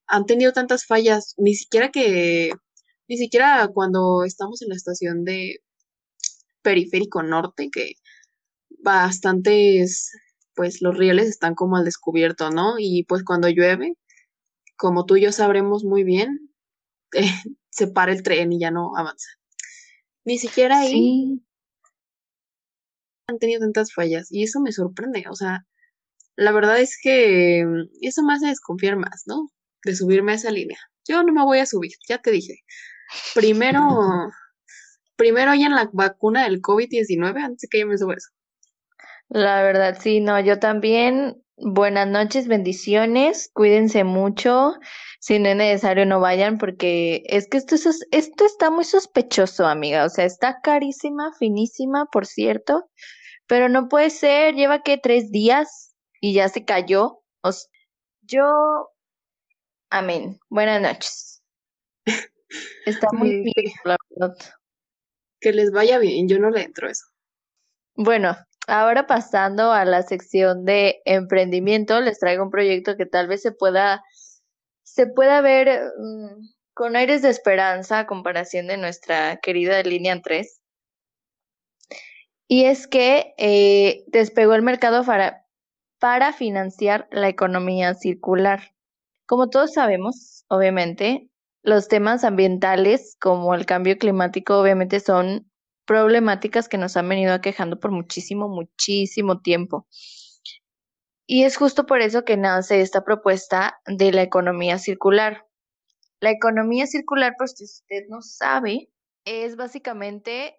han 0.08 0.26
tenido 0.26 0.52
tantas 0.52 0.86
fallas, 0.86 1.34
ni 1.38 1.56
siquiera 1.56 1.89
que, 1.89 2.52
ni 3.08 3.17
siquiera 3.17 3.70
cuando 3.74 4.26
estamos 4.26 4.62
en 4.62 4.70
la 4.70 4.76
estación 4.76 5.24
de 5.24 5.62
Periférico 6.62 7.24
Norte, 7.24 7.70
que 7.72 7.93
bastantes, 8.84 10.12
pues 10.54 10.82
los 10.82 10.98
rieles 10.98 11.28
están 11.30 11.56
como 11.56 11.78
al 11.78 11.86
descubierto, 11.86 12.50
¿no? 12.52 12.76
Y 12.78 13.06
pues 13.06 13.24
cuando 13.24 13.48
llueve, 13.48 13.93
como 14.76 15.06
tú 15.06 15.15
y 15.15 15.22
yo 15.22 15.32
sabremos 15.32 15.86
muy 15.86 16.04
bien, 16.04 16.52
eh, 17.13 17.32
se 17.70 17.88
para 17.88 18.12
el 18.12 18.22
tren 18.22 18.52
y 18.52 18.60
ya 18.60 18.72
no 18.72 18.98
avanza. 18.98 19.30
Ni 20.26 20.38
siquiera 20.38 20.80
ahí 20.80 21.41
han 23.28 23.40
tenido 23.40 23.60
tantas 23.60 23.94
fallas 23.94 24.32
y 24.32 24.44
eso 24.44 24.60
me 24.60 24.72
sorprende. 24.72 25.26
O 25.30 25.36
sea, 25.36 25.66
la 26.36 26.52
verdad 26.52 26.80
es 26.80 26.98
que 27.02 27.66
eso 28.02 28.24
me 28.24 28.34
hace 28.34 28.48
desconfiar 28.48 28.96
más, 28.96 29.24
¿no? 29.26 29.50
De 29.84 29.96
subirme 29.96 30.32
a 30.32 30.36
esa 30.36 30.52
línea. 30.52 30.78
Yo 31.08 31.24
no 31.24 31.34
me 31.34 31.44
voy 31.44 31.60
a 31.60 31.66
subir, 31.66 31.92
ya 32.08 32.20
te 32.20 32.32
dije. 32.32 32.56
Primero, 33.34 33.82
primero 35.16 35.52
hay 35.52 35.63
en 35.63 35.76
la 35.76 35.90
vacuna 35.94 36.44
del 36.44 36.62
COVID-19 36.62 37.44
antes 37.44 37.70
que 37.70 37.80
yo 37.80 37.88
me 37.88 37.98
suba 37.98 38.16
eso. 38.16 38.30
La 39.30 39.62
verdad, 39.62 39.98
sí, 40.02 40.20
no, 40.22 40.40
yo 40.40 40.60
también. 40.60 41.44
Buenas 41.60 42.08
noches, 42.08 42.48
bendiciones, 42.48 43.50
cuídense 43.52 44.04
mucho 44.04 44.76
si 45.20 45.40
no 45.40 45.50
es 45.50 45.56
necesario 45.56 46.06
no 46.06 46.20
vayan 46.20 46.58
porque 46.58 47.24
es 47.26 47.48
que 47.48 47.58
esto, 47.58 47.76
es, 47.76 48.08
esto 48.12 48.46
está 48.46 48.70
muy 48.70 48.84
sospechoso, 48.84 49.66
amiga. 49.66 50.06
O 50.06 50.10
sea, 50.10 50.26
está 50.26 50.62
carísima, 50.62 51.34
finísima, 51.38 52.06
por 52.06 52.26
cierto, 52.26 52.90
pero 53.48 53.69
no 53.69 53.89
puede 53.89 54.10
ser. 54.10 54.56
Lleva 54.56 54.83
que 54.83 54.98
tres 54.98 55.31
días 55.31 55.95
y 56.21 56.33
ya 56.33 56.50
se 56.50 56.65
cayó. 56.65 57.23
yo, 58.21 58.89
amén. 59.89 60.39
Buenas 60.50 60.81
noches. 60.81 61.43
Está 62.85 63.08
muy 63.13 63.41
bien, 63.41 63.73
la 63.83 63.98
verdad. 64.10 64.37
Que 65.39 65.52
les 65.52 65.71
vaya 65.71 66.00
bien, 66.00 66.27
yo 66.27 66.39
no 66.39 66.50
le 66.50 66.63
entro 66.63 66.89
eso. 66.89 67.06
Bueno, 67.95 68.35
ahora 68.67 69.08
pasando 69.08 69.71
a 69.71 69.85
la 69.85 70.04
sección 70.04 70.65
de 70.65 71.02
emprendimiento, 71.06 72.00
les 72.02 72.19
traigo 72.19 72.43
un 72.43 72.52
proyecto 72.52 72.95
que 72.95 73.06
tal 73.06 73.27
vez 73.27 73.41
se 73.41 73.52
pueda 73.52 74.04
se 74.98 75.06
puede 75.06 75.41
ver 75.41 75.91
mm, 76.00 76.50
con 76.73 76.95
aires 76.95 77.21
de 77.21 77.29
esperanza 77.29 78.00
a 78.00 78.08
comparación 78.08 78.65
de 78.65 78.77
nuestra 78.77 79.37
querida 79.37 79.83
línea 79.83 80.19
3. 80.21 80.60
Y 82.48 82.65
es 82.65 82.87
que 82.87 83.33
eh, 83.37 84.04
despegó 84.08 84.54
el 84.54 84.62
mercado 84.62 85.04
para, 85.04 85.45
para 86.00 86.33
financiar 86.33 87.08
la 87.12 87.27
economía 87.27 87.93
circular. 87.93 88.73
Como 89.25 89.50
todos 89.50 89.73
sabemos, 89.73 90.45
obviamente, 90.48 91.29
los 91.62 91.89
temas 91.89 92.23
ambientales 92.23 93.17
como 93.19 93.54
el 93.54 93.65
cambio 93.65 93.98
climático 93.98 94.58
obviamente 94.58 95.02
son 95.02 95.52
problemáticas 95.85 96.69
que 96.69 96.77
nos 96.77 96.95
han 96.95 97.10
venido 97.10 97.33
aquejando 97.33 97.79
por 97.79 97.91
muchísimo, 97.91 98.48
muchísimo 98.48 99.41
tiempo. 99.41 99.87
Y 101.25 101.43
es 101.43 101.58
justo 101.58 101.85
por 101.85 102.02
eso 102.02 102.23
que 102.23 102.37
nace 102.37 102.79
esta 102.79 103.04
propuesta 103.04 103.81
de 103.85 104.13
la 104.13 104.21
economía 104.21 104.77
circular. 104.77 105.45
La 106.21 106.31
economía 106.31 106.87
circular, 106.87 107.35
pues 107.37 107.54
si 107.58 107.65
usted 107.65 108.06
no 108.10 108.21
sabe, 108.21 108.89
es 109.25 109.58
básicamente 109.58 110.56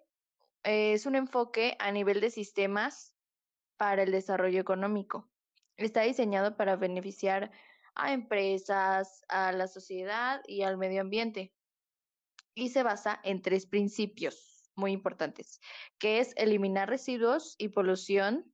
es 0.63 1.05
un 1.05 1.15
enfoque 1.15 1.75
a 1.79 1.91
nivel 1.91 2.21
de 2.21 2.31
sistemas 2.31 3.15
para 3.77 4.03
el 4.03 4.11
desarrollo 4.11 4.59
económico. 4.59 5.29
Está 5.77 6.01
diseñado 6.01 6.57
para 6.57 6.75
beneficiar 6.75 7.51
a 7.95 8.13
empresas, 8.13 9.23
a 9.29 9.51
la 9.51 9.67
sociedad 9.67 10.41
y 10.45 10.63
al 10.63 10.77
medio 10.77 11.01
ambiente. 11.01 11.53
Y 12.53 12.69
se 12.69 12.83
basa 12.83 13.19
en 13.23 13.41
tres 13.41 13.65
principios 13.65 14.69
muy 14.75 14.91
importantes, 14.91 15.59
que 15.97 16.19
es 16.19 16.33
eliminar 16.35 16.89
residuos 16.89 17.55
y 17.57 17.69
polución, 17.69 18.53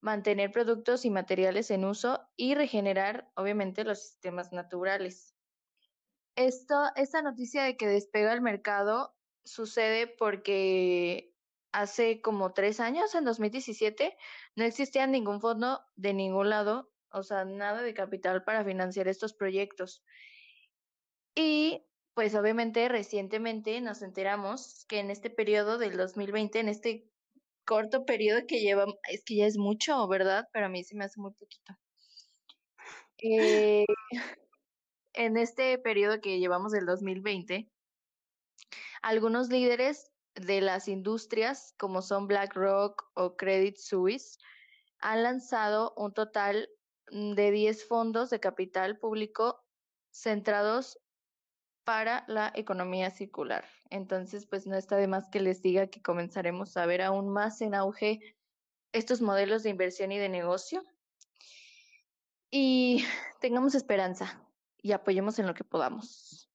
mantener 0.00 0.50
productos 0.50 1.04
y 1.04 1.10
materiales 1.10 1.70
en 1.70 1.84
uso 1.84 2.28
y 2.36 2.54
regenerar, 2.54 3.30
obviamente, 3.34 3.84
los 3.84 4.02
sistemas 4.02 4.52
naturales. 4.52 5.36
Esto, 6.34 6.74
esta 6.96 7.22
noticia 7.22 7.62
de 7.64 7.76
que 7.76 7.86
despega 7.86 8.32
el 8.32 8.40
mercado 8.40 9.14
sucede 9.44 10.06
porque 10.06 11.31
hace 11.72 12.20
como 12.20 12.52
tres 12.52 12.80
años, 12.80 13.14
en 13.14 13.24
2017, 13.24 14.16
no 14.56 14.64
existía 14.64 15.06
ningún 15.06 15.40
fondo 15.40 15.80
de 15.96 16.14
ningún 16.14 16.50
lado, 16.50 16.90
o 17.10 17.22
sea, 17.22 17.44
nada 17.44 17.82
de 17.82 17.94
capital 17.94 18.44
para 18.44 18.64
financiar 18.64 19.08
estos 19.08 19.34
proyectos. 19.34 20.02
Y 21.34 21.84
pues 22.14 22.34
obviamente 22.34 22.88
recientemente 22.88 23.80
nos 23.80 24.02
enteramos 24.02 24.84
que 24.86 24.98
en 25.00 25.10
este 25.10 25.30
periodo 25.30 25.78
del 25.78 25.96
2020, 25.96 26.60
en 26.60 26.68
este 26.68 27.08
corto 27.64 28.04
periodo 28.04 28.46
que 28.46 28.60
lleva, 28.60 28.86
es 29.08 29.24
que 29.24 29.36
ya 29.36 29.46
es 29.46 29.56
mucho, 29.56 30.06
¿verdad? 30.08 30.46
Pero 30.52 30.66
a 30.66 30.68
mí 30.68 30.84
se 30.84 30.96
me 30.96 31.04
hace 31.04 31.20
muy 31.20 31.32
poquito. 31.32 31.74
Eh, 33.18 33.86
en 35.14 35.36
este 35.36 35.78
periodo 35.78 36.20
que 36.20 36.38
llevamos 36.38 36.72
del 36.72 36.86
2020, 36.86 37.70
algunos 39.02 39.48
líderes 39.48 40.11
de 40.34 40.60
las 40.60 40.88
industrias, 40.88 41.74
como 41.78 42.02
son 42.02 42.26
BlackRock 42.26 43.10
o 43.14 43.36
Credit 43.36 43.76
Suisse, 43.76 44.38
han 44.98 45.22
lanzado 45.22 45.92
un 45.96 46.12
total 46.12 46.68
de 47.10 47.50
10 47.50 47.86
fondos 47.86 48.30
de 48.30 48.40
capital 48.40 48.98
público 48.98 49.62
centrados 50.10 50.98
para 51.84 52.24
la 52.28 52.52
economía 52.54 53.10
circular. 53.10 53.64
Entonces, 53.90 54.46
pues 54.46 54.66
no 54.66 54.76
está 54.76 54.96
de 54.96 55.08
más 55.08 55.28
que 55.28 55.40
les 55.40 55.62
diga 55.62 55.88
que 55.88 56.00
comenzaremos 56.00 56.76
a 56.76 56.86
ver 56.86 57.02
aún 57.02 57.28
más 57.28 57.60
en 57.60 57.74
auge 57.74 58.20
estos 58.92 59.20
modelos 59.20 59.62
de 59.62 59.70
inversión 59.70 60.12
y 60.12 60.18
de 60.18 60.28
negocio. 60.28 60.84
Y 62.50 63.04
tengamos 63.40 63.74
esperanza 63.74 64.40
y 64.78 64.92
apoyemos 64.92 65.38
en 65.38 65.46
lo 65.46 65.54
que 65.54 65.64
podamos. 65.64 66.48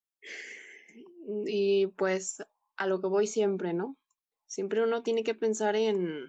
Y 1.45 1.87
pues 1.87 2.41
a 2.77 2.87
lo 2.87 3.01
que 3.01 3.07
voy 3.07 3.27
siempre, 3.27 3.73
¿no? 3.73 3.97
Siempre 4.45 4.83
uno 4.83 5.03
tiene 5.03 5.23
que 5.23 5.35
pensar 5.35 5.75
en, 5.75 6.25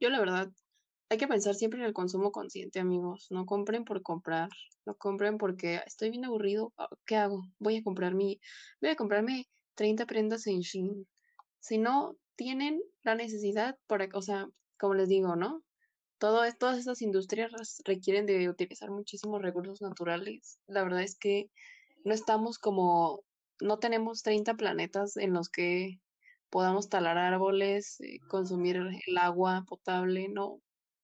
yo 0.00 0.10
la 0.10 0.18
verdad, 0.18 0.50
hay 1.10 1.18
que 1.18 1.28
pensar 1.28 1.54
siempre 1.54 1.80
en 1.80 1.86
el 1.86 1.92
consumo 1.92 2.30
consciente, 2.30 2.78
amigos. 2.78 3.26
No 3.30 3.44
compren 3.44 3.84
por 3.84 4.02
comprar, 4.02 4.48
no 4.86 4.94
compren 4.94 5.38
porque 5.38 5.80
estoy 5.84 6.10
bien 6.10 6.24
aburrido. 6.24 6.72
Ah, 6.78 6.88
¿Qué 7.04 7.16
hago? 7.16 7.42
Voy 7.58 7.76
a 7.76 7.82
comprar 7.82 8.14
mi, 8.14 8.40
voy 8.80 8.90
a 8.90 8.96
comprarme 8.96 9.46
30 9.74 10.06
prendas 10.06 10.46
en 10.46 10.60
Shein. 10.60 11.06
Si 11.58 11.78
no 11.78 12.16
tienen 12.36 12.80
la 13.02 13.16
necesidad, 13.16 13.76
por, 13.88 14.08
o 14.14 14.22
sea, 14.22 14.46
como 14.78 14.94
les 14.94 15.08
digo, 15.08 15.34
¿no? 15.34 15.62
Todo, 16.18 16.42
todas 16.58 16.78
estas 16.78 17.02
industrias 17.02 17.50
requieren 17.84 18.26
de 18.26 18.48
utilizar 18.48 18.90
muchísimos 18.90 19.42
recursos 19.42 19.80
naturales. 19.80 20.60
La 20.66 20.84
verdad 20.84 21.02
es 21.02 21.18
que 21.18 21.50
no 22.04 22.14
estamos 22.14 22.58
como 22.58 23.24
no 23.60 23.78
tenemos 23.78 24.22
30 24.22 24.54
planetas 24.54 25.16
en 25.16 25.32
los 25.32 25.48
que 25.48 26.00
podamos 26.50 26.88
talar 26.88 27.16
árboles, 27.18 28.00
eh, 28.00 28.18
consumir 28.28 28.76
el 28.76 29.18
agua 29.18 29.64
potable, 29.66 30.28
no. 30.28 30.60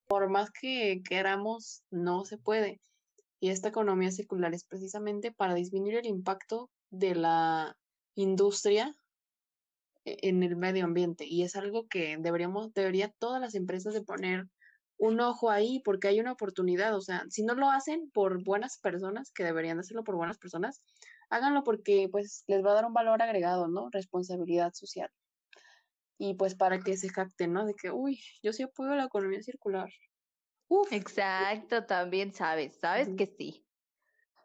Por 0.09 0.29
más 0.29 0.51
que 0.51 1.03
queramos, 1.09 1.83
no 1.91 2.25
se 2.25 2.39
puede. 2.39 2.81
Y 3.41 3.51
esta 3.51 3.69
economía 3.69 4.11
circular 4.11 4.55
es 4.55 4.65
precisamente 4.65 5.33
para 5.33 5.55
disminuir 5.55 5.97
el 5.97 6.07
impacto 6.07 6.71
de 6.91 7.15
la 7.15 7.77
industria 8.15 8.97
e-, 10.05 10.29
en 10.29 10.43
el 10.43 10.57
medio 10.57 10.85
ambiente. 10.85 11.27
Y 11.27 11.43
es 11.43 11.57
algo 11.57 11.87
que 11.89 12.17
deberíamos, 12.19 12.73
debería 12.73 13.13
todas 13.19 13.41
las 13.41 13.55
empresas 13.55 13.95
de 13.95 14.03
poner 14.03 14.47
un 14.99 15.21
ojo 15.21 15.51
ahí 15.51 15.81
porque 15.85 16.09
hay 16.09 16.21
una 16.21 16.33
oportunidad. 16.33 16.95
O 16.97 17.01
sea, 17.01 17.25
si 17.29 17.45
no 17.45 17.55
lo 17.55 17.71
hacen 17.71 18.11
por 18.11 18.43
buenas 18.43 18.79
personas, 18.79 19.31
que 19.33 19.45
deberían 19.45 19.79
hacerlo 19.79 20.05
por 20.05 20.17
buenas 20.17 20.39
personas, 20.39 20.83
háganlo 21.29 21.64
porque 21.64 22.09
pues 22.11 22.45
les 22.47 22.64
va 22.64 22.72
a 22.72 22.74
dar 22.74 22.85
un 22.87 22.95
valor 22.95 23.22
agregado, 23.22 23.68
¿no? 23.68 23.89
Responsabilidad 23.91 24.72
social. 24.74 25.11
Y 26.18 26.35
pues 26.35 26.55
para 26.55 26.79
que 26.79 26.97
se 26.97 27.09
jacten, 27.09 27.53
¿no? 27.53 27.66
De 27.66 27.74
que, 27.74 27.91
uy, 27.91 28.20
yo 28.43 28.53
sí 28.53 28.62
apoyo 28.62 28.95
la 28.95 29.05
economía 29.05 29.43
circular. 29.43 29.89
Uf. 30.68 30.93
Exacto, 30.93 31.85
también 31.85 32.33
sabes, 32.33 32.79
sabes 32.79 33.09
que 33.16 33.27
sí. 33.27 33.64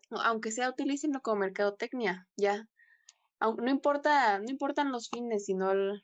Aunque 0.09 0.51
sea, 0.51 0.69
utilícenlo 0.69 1.21
como 1.21 1.41
mercadotecnia, 1.41 2.27
ya. 2.35 2.67
No 3.39 3.69
importa, 3.69 4.37
no 4.39 4.49
importan 4.49 4.91
los 4.91 5.09
fines, 5.09 5.45
sino 5.45 5.71
el, 5.71 6.03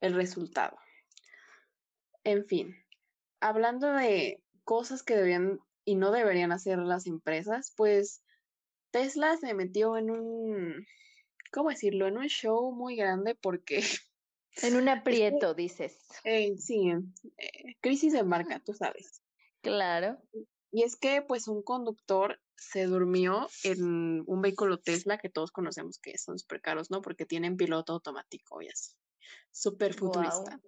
el 0.00 0.14
resultado. 0.14 0.76
En 2.24 2.44
fin, 2.44 2.76
hablando 3.40 3.92
de 3.92 4.40
cosas 4.64 5.02
que 5.02 5.16
deberían 5.16 5.58
y 5.84 5.96
no 5.96 6.12
deberían 6.12 6.52
hacer 6.52 6.78
las 6.78 7.06
empresas, 7.06 7.72
pues 7.76 8.22
Tesla 8.92 9.36
se 9.38 9.54
metió 9.54 9.96
en 9.96 10.10
un, 10.10 10.86
¿cómo 11.50 11.70
decirlo? 11.70 12.06
En 12.06 12.18
un 12.18 12.28
show 12.28 12.72
muy 12.72 12.94
grande 12.94 13.34
porque... 13.34 13.80
En 14.62 14.76
un 14.76 14.86
aprieto, 14.86 15.54
dices. 15.54 15.96
Eh, 16.24 16.58
sí, 16.58 16.92
eh, 17.38 17.76
crisis 17.80 18.12
de 18.12 18.22
marca, 18.22 18.60
tú 18.60 18.74
sabes. 18.74 19.22
Claro. 19.62 20.18
Y 20.70 20.82
es 20.82 20.94
que 20.94 21.22
pues 21.22 21.48
un 21.48 21.62
conductor 21.62 22.38
se 22.54 22.84
durmió 22.84 23.48
en 23.64 24.22
un 24.26 24.42
vehículo 24.42 24.78
Tesla 24.78 25.16
que 25.16 25.30
todos 25.30 25.52
conocemos 25.52 25.98
que 25.98 26.18
son 26.18 26.38
súper 26.38 26.60
caros, 26.60 26.90
¿no? 26.90 27.00
Porque 27.00 27.24
tienen 27.24 27.56
piloto 27.56 27.94
automático 27.94 28.60
y 28.60 28.68
así. 28.68 28.92
Súper 29.50 29.94
futurista. 29.94 30.60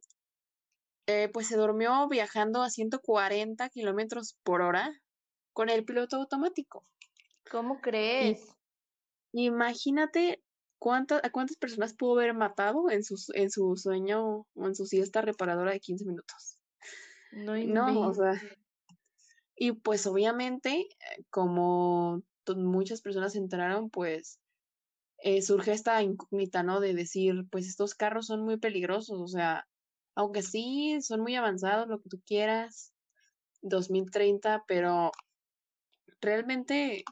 Eh, 1.06 1.28
pues 1.32 1.48
se 1.48 1.56
durmió 1.56 2.08
viajando 2.08 2.62
a 2.62 2.70
140 2.70 3.68
kilómetros 3.68 4.38
por 4.42 4.62
hora 4.62 4.90
con 5.52 5.68
el 5.68 5.84
piloto 5.84 6.16
automático. 6.16 6.86
¿Cómo 7.50 7.80
crees? 7.80 8.50
imagínate 9.32 10.40
cuántas, 10.78 11.24
a 11.24 11.30
cuántas 11.30 11.56
personas 11.56 11.94
pudo 11.94 12.20
haber 12.20 12.34
matado 12.34 12.88
en 12.90 13.02
su, 13.02 13.16
en 13.34 13.50
su 13.50 13.76
sueño 13.76 14.46
o 14.54 14.66
en 14.66 14.74
su 14.74 14.86
siesta 14.86 15.22
reparadora 15.22 15.72
de 15.72 15.80
15 15.80 16.04
minutos. 16.04 16.58
No, 17.32 17.56
no 17.56 18.08
o 18.08 18.14
sea. 18.14 18.40
Y 19.56 19.72
pues 19.72 20.06
obviamente, 20.06 20.88
como 21.30 22.22
muchas 22.56 23.00
personas 23.00 23.32
se 23.32 23.38
enteraron, 23.38 23.90
pues 23.90 24.40
eh, 25.18 25.42
surge 25.42 25.72
esta 25.72 26.02
incógnita, 26.02 26.62
¿no? 26.62 26.80
De 26.80 26.92
decir, 26.92 27.46
pues 27.50 27.66
estos 27.66 27.94
carros 27.94 28.26
son 28.26 28.42
muy 28.42 28.58
peligrosos, 28.58 29.20
o 29.20 29.28
sea, 29.28 29.66
aunque 30.14 30.42
sí 30.42 30.98
son 31.00 31.20
muy 31.20 31.34
avanzados, 31.34 31.88
lo 31.88 32.00
que 32.00 32.08
tú 32.08 32.20
quieras, 32.26 32.92
2030, 33.62 34.64
pero 34.66 35.12
realmente 36.20 37.04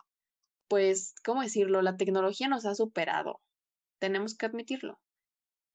pues, 0.73 1.15
¿cómo 1.23 1.43
decirlo? 1.43 1.83
La 1.83 1.99
tecnología 1.99 2.49
nos 2.49 2.65
ha 2.65 2.75
superado, 2.75 3.43
tenemos 3.99 4.35
que 4.35 4.47
admitirlo. 4.47 4.99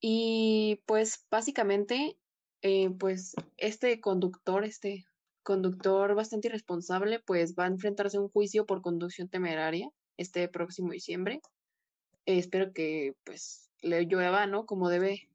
Y 0.00 0.82
pues 0.86 1.24
básicamente, 1.30 2.18
eh, 2.62 2.90
pues 2.90 3.36
este 3.58 4.00
conductor, 4.00 4.64
este 4.64 5.04
conductor 5.44 6.16
bastante 6.16 6.48
irresponsable, 6.48 7.20
pues 7.20 7.54
va 7.54 7.66
a 7.66 7.68
enfrentarse 7.68 8.16
a 8.16 8.22
un 8.22 8.28
juicio 8.28 8.66
por 8.66 8.82
conducción 8.82 9.28
temeraria 9.28 9.88
este 10.16 10.48
próximo 10.48 10.90
diciembre. 10.90 11.42
espero 12.26 12.72
que 12.72 13.14
pues 13.22 13.70
le 13.80 14.02
llueva, 14.02 14.48
¿no? 14.48 14.66
Como 14.66 14.88
debe 14.88 15.30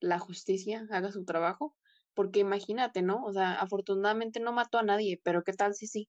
la 0.00 0.18
justicia, 0.18 0.86
haga 0.90 1.12
su 1.12 1.26
trabajo. 1.26 1.76
Porque 2.14 2.40
imagínate, 2.40 3.02
¿no? 3.02 3.22
O 3.22 3.34
sea, 3.34 3.52
afortunadamente 3.52 4.40
no 4.40 4.54
mató 4.54 4.78
a 4.78 4.82
nadie, 4.82 5.20
pero 5.22 5.44
¿qué 5.44 5.52
tal 5.52 5.74
si 5.74 5.88
sí? 5.88 6.08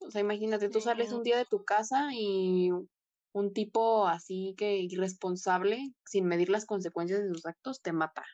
O 0.00 0.10
sea, 0.10 0.20
imagínate, 0.20 0.68
tú 0.68 0.80
sales 0.80 1.12
un 1.12 1.22
día 1.22 1.36
de 1.36 1.44
tu 1.44 1.64
casa 1.64 2.08
y 2.12 2.70
un 3.32 3.52
tipo 3.52 4.06
así 4.06 4.54
que 4.56 4.78
irresponsable, 4.78 5.94
sin 6.04 6.26
medir 6.26 6.48
las 6.48 6.66
consecuencias 6.66 7.22
de 7.22 7.28
sus 7.28 7.46
actos, 7.46 7.80
te 7.80 7.92
mata. 7.92 8.24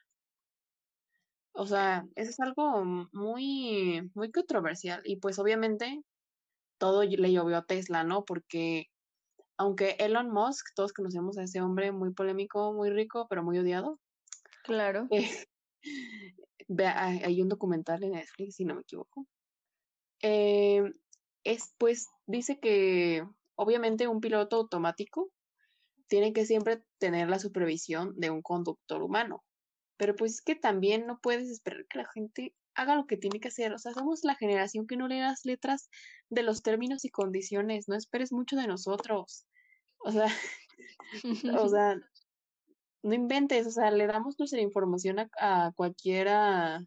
O 1.53 1.67
sea, 1.67 2.07
eso 2.17 2.31
es 2.31 2.41
algo 2.41 2.85
muy, 3.13 4.11
muy 4.15 4.31
controversial. 4.31 5.03
Y 5.05 5.17
pues 5.17 5.39
obviamente 5.39 6.03
todo 6.79 7.03
le 7.03 7.33
llovió 7.33 7.57
a 7.57 7.65
Tesla, 7.65 8.05
¿no? 8.05 8.25
Porque 8.25 8.87
aunque 9.59 9.97
Elon 9.99 10.31
Musk, 10.31 10.67
todos 10.75 10.93
conocemos 10.93 11.39
a 11.39 11.45
ese 11.45 11.63
hombre 11.63 11.93
muy 11.93 12.13
polémico, 12.13 12.73
muy 12.73 12.91
rico, 12.91 13.27
pero 13.29 13.43
muy 13.43 13.59
odiado. 13.59 13.99
Claro. 14.65 15.09
Eh, 15.11 15.31
hay 17.25 17.41
un 17.41 17.49
documental 17.49 18.05
en 18.05 18.13
Netflix, 18.13 18.57
si 18.57 18.65
no 18.65 18.75
me 18.75 18.83
equivoco, 18.83 19.27
Eh, 20.23 20.83
es, 21.47 21.73
pues, 21.79 22.09
dice 22.27 22.59
que 22.59 23.25
obviamente 23.55 24.09
un 24.09 24.21
piloto 24.21 24.57
automático 24.57 25.31
tiene 26.09 26.33
que 26.33 26.45
siempre 26.45 26.83
tener 26.99 27.29
la 27.29 27.39
supervisión 27.39 28.15
de 28.17 28.31
un 28.31 28.43
conductor 28.43 29.03
humano. 29.03 29.45
Pero 29.97 30.15
pues 30.15 30.35
es 30.35 30.43
que 30.43 30.57
también 30.57 31.07
no 31.07 31.21
puedes 31.21 31.49
esperar 31.49 31.87
que 31.87 31.99
la 31.99 32.09
gente 32.13 32.55
haga 32.75 32.97
lo 32.97 33.07
que 33.07 33.17
tiene 33.17 33.41
que 33.41 33.49
hacer. 33.49 33.73
O 33.73 33.79
sea, 33.79 33.93
somos 33.93 34.25
la 34.25 34.35
generación 34.35 34.87
que 34.87 34.97
no 34.97 35.07
lee 35.07 35.21
las 35.21 35.45
letras 35.45 35.89
de 36.29 36.43
los 36.43 36.63
términos 36.63 37.05
y 37.05 37.11
condiciones. 37.11 37.89
No 37.89 37.95
esperes 37.95 38.33
mucho 38.33 38.57
de 38.57 38.67
nosotros. 38.67 39.47
O 39.99 40.11
sea, 40.11 40.27
o 41.61 41.69
sea, 41.71 41.97
no 43.03 43.15
inventes. 43.15 43.69
O 43.69 43.71
sea, 43.71 43.93
le 43.93 44.07
damos 44.09 44.39
nuestra 44.39 44.61
información 44.61 45.21
a, 45.21 45.29
a 45.39 45.73
cualquiera 45.73 46.85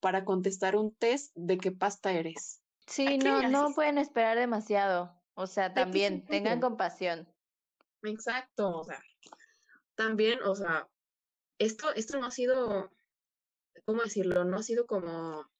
para 0.00 0.24
contestar 0.24 0.76
un 0.76 0.94
test 0.94 1.32
de 1.34 1.58
qué 1.58 1.72
pasta 1.72 2.12
eres. 2.12 2.62
Sí, 2.86 3.18
no, 3.18 3.48
no 3.48 3.74
pueden 3.74 3.98
esperar 3.98 4.38
demasiado. 4.38 5.12
O 5.34 5.46
sea, 5.46 5.74
también 5.74 6.24
tengan 6.24 6.60
compasión. 6.60 7.28
Exacto, 8.02 8.80
o 8.80 8.84
sea, 8.84 9.02
también, 9.94 10.40
o 10.42 10.54
sea, 10.54 10.88
esto, 11.58 11.92
esto 11.94 12.18
no 12.18 12.26
ha 12.26 12.30
sido, 12.30 12.90
¿cómo 13.84 14.02
decirlo? 14.02 14.44
No 14.44 14.58
ha 14.58 14.62
sido 14.62 14.86
como 14.86 15.50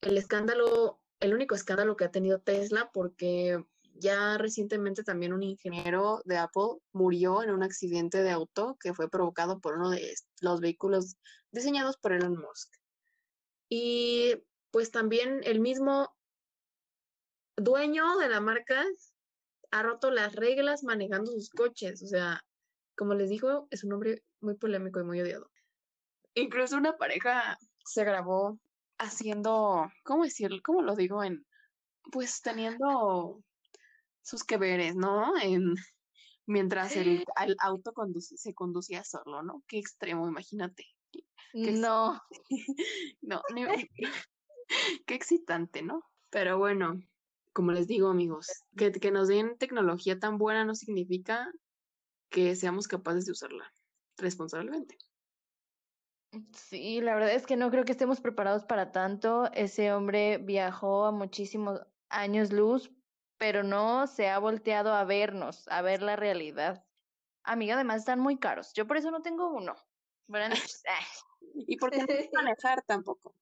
el 0.00 0.16
escándalo, 0.16 1.00
el 1.20 1.34
único 1.34 1.54
escándalo 1.54 1.96
que 1.96 2.04
ha 2.04 2.10
tenido 2.10 2.40
Tesla, 2.40 2.90
porque 2.92 3.64
ya 3.94 4.38
recientemente 4.38 5.04
también 5.04 5.32
un 5.32 5.42
ingeniero 5.42 6.22
de 6.24 6.38
Apple 6.38 6.78
murió 6.92 7.42
en 7.42 7.50
un 7.50 7.62
accidente 7.62 8.22
de 8.22 8.30
auto 8.30 8.76
que 8.80 8.94
fue 8.94 9.08
provocado 9.08 9.60
por 9.60 9.76
uno 9.76 9.90
de 9.90 10.14
los 10.40 10.60
vehículos 10.60 11.16
diseñados 11.50 11.96
por 11.98 12.12
Elon 12.12 12.36
Musk. 12.38 12.74
Y 13.68 14.34
pues 14.70 14.90
también 14.90 15.40
el 15.44 15.60
mismo 15.60 16.14
dueño 17.56 18.16
de 18.18 18.28
la 18.28 18.40
marca 18.40 18.84
ha 19.70 19.82
roto 19.82 20.10
las 20.10 20.34
reglas 20.34 20.84
manejando 20.84 21.32
sus 21.32 21.50
coches. 21.50 22.02
O 22.02 22.06
sea, 22.06 22.44
como 22.96 23.14
les 23.14 23.30
digo, 23.30 23.68
es 23.70 23.84
un 23.84 23.92
hombre 23.94 24.22
muy 24.40 24.54
polémico 24.56 25.00
y 25.00 25.04
muy 25.04 25.20
odiado. 25.20 25.50
Incluso 26.34 26.76
una 26.76 26.96
pareja 26.96 27.58
se 27.84 28.04
grabó 28.04 28.58
haciendo, 28.98 29.90
¿cómo 30.04 30.24
decirlo? 30.24 30.58
¿Cómo 30.62 30.82
lo 30.82 30.94
digo? 30.94 31.22
En, 31.22 31.44
pues 32.10 32.40
teniendo 32.42 33.42
sus 34.22 34.44
que 34.44 34.56
veres, 34.56 34.94
¿no? 34.94 35.32
En, 35.40 35.74
mientras 36.46 36.96
el, 36.96 37.24
auto 37.60 37.92
se 38.20 38.54
conducía 38.54 39.04
solo, 39.04 39.42
¿no? 39.42 39.62
Qué 39.66 39.78
extremo, 39.78 40.28
imagínate. 40.28 40.86
no. 41.52 42.20
no, 43.22 43.42
qué 45.06 45.14
excitante, 45.14 45.82
¿no? 45.82 46.02
Pero 46.30 46.58
bueno, 46.58 46.94
como 47.52 47.72
les 47.72 47.86
digo, 47.86 48.08
amigos, 48.08 48.48
que, 48.76 48.92
que 48.92 49.10
nos 49.10 49.28
den 49.28 49.56
tecnología 49.58 50.18
tan 50.18 50.38
buena 50.38 50.64
no 50.64 50.74
significa 50.74 51.50
que 52.30 52.56
seamos 52.56 52.88
capaces 52.88 53.26
de 53.26 53.32
usarla 53.32 53.72
responsablemente. 54.16 54.96
Sí, 56.54 57.00
la 57.02 57.14
verdad 57.14 57.32
es 57.34 57.46
que 57.46 57.56
no 57.56 57.70
creo 57.70 57.84
que 57.84 57.92
estemos 57.92 58.20
preparados 58.20 58.64
para 58.64 58.90
tanto. 58.90 59.50
Ese 59.52 59.92
hombre 59.92 60.38
viajó 60.38 61.04
a 61.04 61.12
muchísimos 61.12 61.80
años 62.08 62.52
luz, 62.52 62.90
pero 63.36 63.62
no 63.62 64.06
se 64.06 64.30
ha 64.30 64.38
volteado 64.38 64.94
a 64.94 65.04
vernos, 65.04 65.68
a 65.68 65.82
ver 65.82 66.00
la 66.00 66.16
realidad. 66.16 66.86
Amiga, 67.44 67.74
además 67.74 67.98
están 67.98 68.20
muy 68.20 68.38
caros. 68.38 68.72
Yo 68.72 68.86
por 68.86 68.96
eso 68.96 69.10
no 69.10 69.20
tengo 69.20 69.50
uno. 69.50 69.74
y 71.54 71.76
por 71.76 71.90
qué 71.90 71.98
no 71.98 72.06
manejar 72.32 72.82
tampoco. 72.86 73.34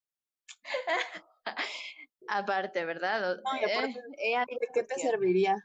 Aparte, 2.29 2.85
¿verdad? 2.85 3.41
Eh, 3.63 4.45
¿De 4.49 4.69
qué 4.73 4.83
te 4.85 4.95
serviría? 4.97 5.57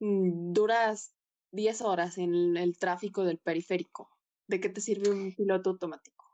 Mm, 0.00 0.52
duras 0.52 1.14
10 1.50 1.82
horas 1.82 2.18
en 2.18 2.56
el 2.56 2.78
tráfico 2.78 3.24
del 3.24 3.38
periférico. 3.38 4.08
¿De 4.46 4.60
qué 4.60 4.68
te 4.68 4.80
sirve 4.80 5.10
un 5.10 5.34
piloto 5.34 5.70
automático? 5.70 6.24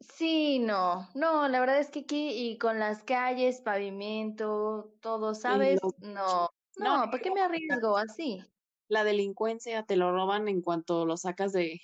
Sí, 0.00 0.58
no, 0.58 1.08
no, 1.14 1.48
la 1.48 1.60
verdad 1.60 1.78
es 1.78 1.90
que 1.90 2.00
aquí 2.00 2.30
y 2.30 2.58
con 2.58 2.78
las 2.78 3.02
calles, 3.04 3.60
pavimento, 3.60 4.92
todo, 5.00 5.34
¿sabes? 5.34 5.80
No, 5.98 6.48
no, 6.76 7.04
¿para 7.10 7.20
qué 7.20 7.30
me 7.30 7.40
arriesgo 7.40 7.96
así? 7.96 8.44
La 8.88 9.02
delincuencia 9.04 9.84
te 9.84 9.96
lo 9.96 10.12
roban 10.12 10.48
en 10.48 10.60
cuanto 10.60 11.06
lo 11.06 11.16
sacas 11.16 11.52
de, 11.52 11.80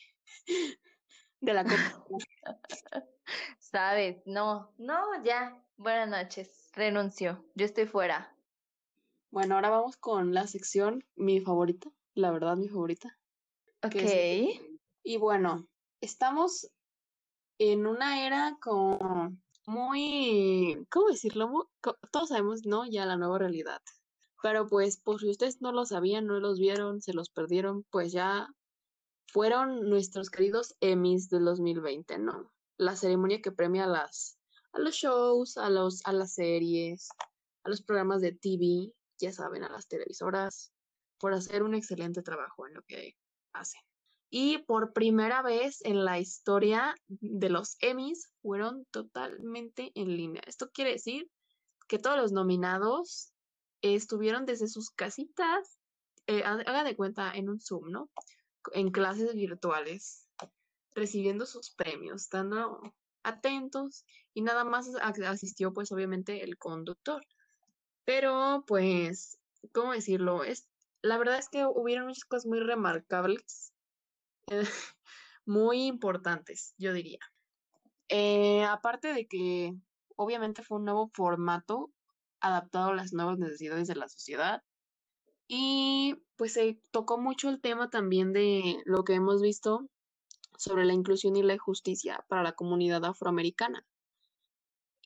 de 1.40 1.54
la 1.54 1.64
¿Sabes? 3.58 4.22
No, 4.26 4.74
no, 4.78 5.22
ya. 5.24 5.64
Buenas 5.76 6.08
noches 6.08 6.59
renuncio, 6.72 7.44
yo 7.54 7.66
estoy 7.66 7.86
fuera. 7.86 8.36
Bueno, 9.30 9.54
ahora 9.54 9.70
vamos 9.70 9.96
con 9.96 10.34
la 10.34 10.46
sección, 10.46 11.04
mi 11.16 11.40
favorita, 11.40 11.90
la 12.14 12.30
verdad, 12.30 12.56
mi 12.56 12.68
favorita. 12.68 13.18
Ok. 13.82 13.94
y 15.02 15.16
bueno, 15.16 15.68
estamos 16.00 16.70
en 17.58 17.86
una 17.86 18.26
era 18.26 18.58
como 18.60 19.36
muy, 19.66 20.86
¿cómo 20.90 21.08
decirlo? 21.08 21.70
todos 22.10 22.28
sabemos, 22.28 22.66
¿no? 22.66 22.86
Ya 22.86 23.06
la 23.06 23.16
nueva 23.16 23.38
realidad. 23.38 23.80
Pero 24.42 24.66
pues, 24.66 24.96
por 24.96 25.20
si 25.20 25.28
ustedes 25.28 25.60
no 25.60 25.70
lo 25.70 25.84
sabían, 25.84 26.26
no 26.26 26.40
los 26.40 26.58
vieron, 26.58 27.02
se 27.02 27.12
los 27.12 27.30
perdieron, 27.30 27.84
pues 27.90 28.12
ya 28.12 28.48
fueron 29.26 29.88
nuestros 29.88 30.30
queridos 30.30 30.74
Emmys 30.80 31.28
del 31.28 31.44
2020, 31.44 32.18
¿no? 32.18 32.50
La 32.76 32.96
ceremonia 32.96 33.42
que 33.42 33.52
premia 33.52 33.86
las 33.86 34.39
a 34.72 34.78
los 34.78 34.94
shows, 34.94 35.56
a, 35.56 35.70
los, 35.70 36.00
a 36.04 36.12
las 36.12 36.34
series, 36.34 37.08
a 37.64 37.68
los 37.68 37.82
programas 37.82 38.20
de 38.20 38.32
TV, 38.32 38.92
ya 39.18 39.32
saben, 39.32 39.64
a 39.64 39.70
las 39.70 39.88
televisoras, 39.88 40.72
por 41.18 41.34
hacer 41.34 41.62
un 41.62 41.74
excelente 41.74 42.22
trabajo 42.22 42.66
en 42.66 42.74
lo 42.74 42.82
que 42.82 43.16
hacen. 43.52 43.80
Y 44.30 44.58
por 44.58 44.92
primera 44.92 45.42
vez 45.42 45.84
en 45.84 46.04
la 46.04 46.20
historia 46.20 46.94
de 47.08 47.50
los 47.50 47.76
Emmys 47.80 48.30
fueron 48.42 48.86
totalmente 48.92 49.90
en 49.94 50.16
línea. 50.16 50.42
Esto 50.46 50.70
quiere 50.70 50.92
decir 50.92 51.28
que 51.88 51.98
todos 51.98 52.16
los 52.16 52.32
nominados 52.32 53.32
estuvieron 53.82 54.46
desde 54.46 54.68
sus 54.68 54.90
casitas, 54.90 55.78
eh, 56.26 56.44
haga 56.44 56.84
de 56.84 56.94
cuenta, 56.94 57.32
en 57.32 57.48
un 57.48 57.60
Zoom, 57.60 57.90
¿no? 57.90 58.08
En 58.72 58.92
clases 58.92 59.34
virtuales, 59.34 60.28
recibiendo 60.94 61.44
sus 61.44 61.72
premios, 61.74 62.28
dando 62.28 62.80
atentos 63.24 64.04
y 64.40 64.42
nada 64.42 64.64
más 64.64 64.88
asistió 65.26 65.74
pues 65.74 65.92
obviamente 65.92 66.42
el 66.42 66.56
conductor. 66.56 67.22
Pero 68.06 68.64
pues, 68.66 69.38
¿cómo 69.72 69.92
decirlo? 69.92 70.44
Es, 70.44 70.66
la 71.02 71.18
verdad 71.18 71.38
es 71.38 71.50
que 71.50 71.66
hubieron 71.66 72.06
muchas 72.06 72.24
cosas 72.24 72.46
muy 72.46 72.60
remarcables, 72.60 73.74
eh, 74.50 74.62
muy 75.44 75.82
importantes, 75.84 76.74
yo 76.78 76.94
diría. 76.94 77.20
Eh, 78.08 78.64
aparte 78.64 79.12
de 79.12 79.26
que 79.26 79.74
obviamente 80.16 80.62
fue 80.62 80.78
un 80.78 80.86
nuevo 80.86 81.10
formato 81.12 81.90
adaptado 82.40 82.90
a 82.90 82.94
las 82.94 83.12
nuevas 83.12 83.38
necesidades 83.38 83.88
de 83.88 83.96
la 83.96 84.08
sociedad. 84.08 84.62
Y 85.48 86.14
pues 86.36 86.54
se 86.54 86.80
tocó 86.92 87.18
mucho 87.18 87.50
el 87.50 87.60
tema 87.60 87.90
también 87.90 88.32
de 88.32 88.78
lo 88.86 89.04
que 89.04 89.14
hemos 89.14 89.42
visto 89.42 89.86
sobre 90.56 90.86
la 90.86 90.94
inclusión 90.94 91.36
y 91.36 91.42
la 91.42 91.58
justicia 91.58 92.24
para 92.28 92.42
la 92.42 92.52
comunidad 92.52 93.04
afroamericana. 93.04 93.84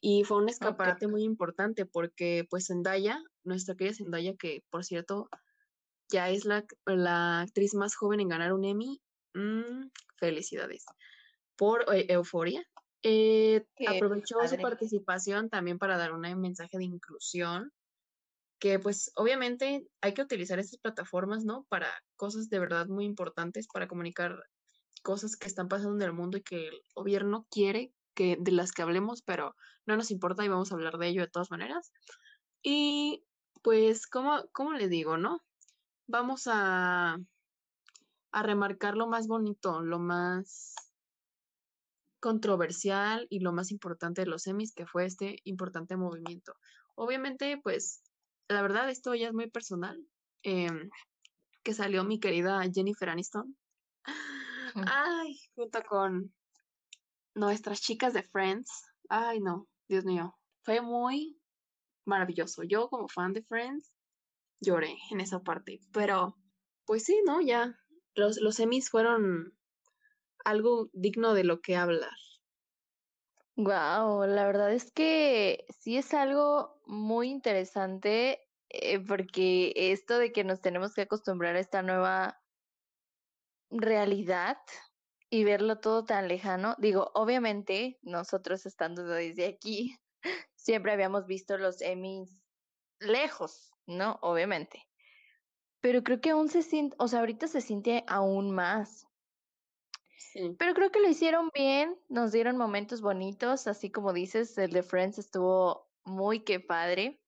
Y 0.07 0.23
fue 0.25 0.37
un 0.37 0.51
escaparate 0.51 1.09
muy 1.09 1.23
importante 1.23 1.87
porque 1.87 2.47
pues 2.51 2.67
Zendaya, 2.67 3.19
nuestra 3.43 3.75
querida 3.75 3.95
Zendaya, 3.95 4.37
que 4.37 4.63
por 4.69 4.85
cierto 4.85 5.31
ya 6.13 6.29
es 6.29 6.45
la, 6.45 6.67
la 6.85 7.41
actriz 7.41 7.73
más 7.75 7.97
joven 7.97 8.21
en 8.21 8.29
ganar 8.29 8.53
un 8.53 8.67
Emmy, 8.67 9.01
mm, 9.33 9.89
felicidades, 10.19 10.85
por 11.57 11.87
eh, 11.95 12.05
Euforia. 12.11 12.63
Eh, 13.03 13.65
aprovechó 13.89 14.37
su 14.47 14.59
participación 14.59 15.49
también 15.49 15.79
para 15.79 15.97
dar 15.97 16.13
un 16.13 16.21
mensaje 16.39 16.77
de 16.77 16.85
inclusión, 16.85 17.73
que 18.59 18.79
pues 18.79 19.11
obviamente 19.17 19.89
hay 20.03 20.13
que 20.13 20.21
utilizar 20.21 20.59
estas 20.59 20.81
plataformas, 20.81 21.47
¿no? 21.47 21.65
Para 21.71 21.89
cosas 22.17 22.51
de 22.51 22.59
verdad 22.59 22.89
muy 22.89 23.07
importantes, 23.07 23.69
para 23.73 23.89
comunicar 23.89 24.39
cosas 25.03 25.35
que 25.35 25.49
están 25.49 25.69
pasando 25.69 25.97
en 25.97 26.03
el 26.03 26.13
mundo 26.13 26.37
y 26.37 26.43
que 26.43 26.69
el 26.69 26.83
gobierno 26.95 27.47
quiere 27.51 27.95
que 28.15 28.37
de 28.41 28.53
las 28.53 28.73
que 28.73 28.83
hablemos, 28.83 29.23
pero 29.23 29.55
no 29.87 29.97
nos 29.97 30.11
importa 30.11 30.45
y 30.45 30.49
vamos 30.49 30.71
a 30.71 30.75
hablar 30.75 30.99
de 30.99 31.09
ello 31.09 31.23
de 31.23 31.31
todas 31.31 31.51
maneras. 31.51 31.93
Y 32.63 33.25
pues, 33.63 34.07
¿cómo, 34.07 34.45
cómo 34.53 34.73
le 34.73 34.89
digo, 34.89 35.17
no? 35.17 35.43
Vamos 36.07 36.45
a, 36.47 37.19
a 38.33 38.43
remarcar 38.43 38.97
lo 38.97 39.07
más 39.07 39.27
bonito, 39.27 39.83
lo 39.83 39.99
más 39.99 40.75
controversial 42.21 43.27
y 43.29 43.41
lo 43.41 43.53
más 43.53 43.71
importante 43.71 44.23
de 44.23 44.29
los 44.29 44.43
semis, 44.43 44.75
que 44.75 44.87
fue 44.87 45.05
este 45.05 45.37
importante 45.45 45.97
movimiento. 45.97 46.55
Obviamente, 46.95 47.61
pues, 47.63 48.03
la 48.49 48.63
verdad, 48.63 48.89
esto 48.89 49.15
ya 49.15 49.29
es 49.29 49.35
muy 49.35 49.51
personal. 49.51 50.03
Em, 50.43 50.91
que 51.63 51.73
salió 51.73 52.05
mi 52.05 52.21
querida 52.21 52.63
Jennifer 52.71 53.09
Aniston 53.09 53.57
Ay, 54.75 55.39
junto 55.55 55.83
con 55.85 56.35
nuestras 57.35 57.81
chicas 57.81 58.13
de 58.15 58.23
Friends. 58.23 58.71
Ay, 59.09 59.41
no, 59.41 59.69
Dios 59.89 60.05
mío. 60.05 60.37
Fue 60.63 60.81
muy 60.81 61.39
maravilloso. 62.05 62.63
Yo 62.63 62.89
como 62.89 63.09
fan 63.09 63.33
de 63.33 63.43
Friends 63.43 63.93
lloré 64.61 64.97
en 65.11 65.21
esa 65.21 65.41
parte, 65.43 65.81
pero 65.93 66.37
pues 66.87 67.05
sí, 67.05 67.21
¿no? 67.27 67.41
Ya 67.41 67.79
los, 68.15 68.39
los 68.39 68.59
Emmys 68.61 68.91
fueron 68.91 69.57
algo 70.45 70.89
digno 70.93 71.35
de 71.35 71.45
lo 71.45 71.61
que 71.61 71.77
hablar. 71.77 72.17
Wow, 73.57 74.27
la 74.27 74.47
verdad 74.47 74.73
es 74.73 74.91
que 74.91 75.65
sí 75.79 75.97
es 75.97 76.13
algo 76.13 76.81
muy 76.87 77.31
interesante 77.31 78.41
eh, 78.69 78.99
porque 78.99 79.73
esto 79.77 80.19
de 80.19 80.33
que 80.33 80.43
nos 80.43 80.61
tenemos 80.61 80.95
que 80.95 81.03
acostumbrar 81.03 81.55
a 81.55 81.61
esta 81.61 81.83
nueva 81.83 82.43
realidad 83.71 84.59
y 85.35 85.43
verlo 85.43 85.81
todo 85.81 86.05
tan 86.05 86.29
lejano, 86.29 86.77
digo, 86.79 87.11
obviamente 87.13 87.99
nosotros 88.03 88.67
estando 88.67 89.05
desde 89.05 89.47
aquí, 89.49 89.99
siempre 90.55 90.93
habíamos 90.93 91.27
visto 91.27 91.59
los 91.59 91.81
Emmys 91.81 92.39
lejos, 93.01 93.73
¿no? 93.85 94.21
Obviamente. 94.23 94.87
Pero 95.81 96.05
creo 96.05 96.21
que 96.21 96.31
aún 96.31 96.49
se 96.49 96.63
siente, 96.63 96.95
o 97.01 97.09
sea, 97.09 97.19
ahorita 97.19 97.49
se 97.49 97.63
siente 97.63 98.05
aún 98.07 98.53
más. 98.53 99.09
Sí. 100.19 100.55
Pero 100.57 100.73
creo 100.73 100.93
que 100.93 101.01
lo 101.01 101.09
hicieron 101.09 101.51
bien, 101.53 101.99
nos 102.09 102.31
dieron 102.31 102.57
momentos 102.57 103.01
bonitos, 103.01 103.67
así 103.67 103.91
como 103.91 104.13
dices, 104.13 104.57
el 104.57 104.71
de 104.71 104.85
Friends 104.85 105.19
estuvo 105.19 105.91
muy 106.05 106.45
que 106.45 106.61
padre. 106.61 107.21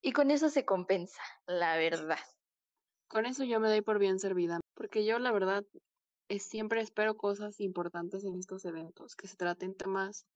Y 0.00 0.12
con 0.12 0.30
eso 0.30 0.48
se 0.48 0.64
compensa, 0.64 1.20
la 1.46 1.76
verdad. 1.76 2.24
Con 3.06 3.26
eso 3.26 3.44
yo 3.44 3.60
me 3.60 3.68
doy 3.68 3.82
por 3.82 3.98
bien 3.98 4.18
servida, 4.18 4.60
porque 4.72 5.04
yo 5.04 5.18
la 5.18 5.30
verdad 5.30 5.62
es, 6.32 6.44
siempre 6.44 6.80
espero 6.80 7.18
cosas 7.18 7.60
importantes 7.60 8.24
en 8.24 8.38
estos 8.38 8.64
eventos, 8.64 9.16
que 9.16 9.28
se 9.28 9.36
traten 9.36 9.74
temas 9.74 10.26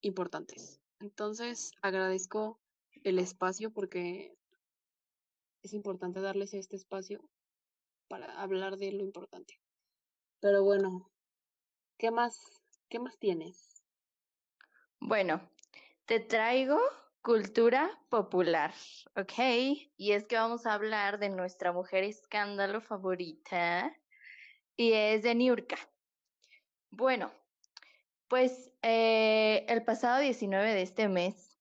importantes. 0.00 0.80
Entonces 0.98 1.72
agradezco 1.82 2.58
el 3.04 3.18
espacio 3.18 3.70
porque 3.70 4.34
es 5.62 5.74
importante 5.74 6.20
darles 6.20 6.54
este 6.54 6.76
espacio 6.76 7.28
para 8.08 8.40
hablar 8.40 8.78
de 8.78 8.92
lo 8.92 9.02
importante. 9.02 9.60
Pero 10.40 10.64
bueno, 10.64 11.10
¿qué 11.98 12.10
más, 12.10 12.40
qué 12.88 12.98
más 12.98 13.18
tienes? 13.18 13.82
Bueno, 15.00 15.50
te 16.06 16.18
traigo 16.18 16.80
cultura 17.20 17.90
popular, 18.08 18.72
¿ok? 19.16 19.34
Y 19.98 20.12
es 20.12 20.24
que 20.24 20.36
vamos 20.36 20.64
a 20.64 20.72
hablar 20.72 21.18
de 21.18 21.28
nuestra 21.28 21.72
mujer 21.72 22.04
escándalo 22.04 22.80
favorita 22.80 23.94
y 24.76 24.92
es 24.92 25.22
de 25.22 25.34
Niurka. 25.34 25.78
Bueno, 26.90 27.32
pues 28.28 28.72
eh, 28.82 29.64
el 29.68 29.84
pasado 29.84 30.20
19 30.20 30.74
de 30.74 30.82
este 30.82 31.08
mes, 31.08 31.58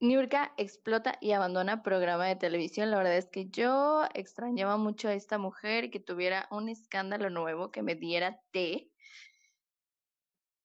Niurka 0.00 0.54
explota 0.56 1.18
y 1.20 1.32
abandona 1.32 1.82
programa 1.82 2.26
de 2.26 2.36
televisión. 2.36 2.90
La 2.90 2.98
verdad 2.98 3.16
es 3.16 3.28
que 3.28 3.48
yo 3.48 4.04
extrañaba 4.14 4.76
mucho 4.76 5.08
a 5.08 5.14
esta 5.14 5.38
mujer 5.38 5.84
y 5.84 5.90
que 5.90 5.98
tuviera 5.98 6.46
un 6.50 6.68
escándalo 6.68 7.30
nuevo, 7.30 7.72
que 7.72 7.82
me 7.82 7.96
diera 7.96 8.40
té. 8.52 8.92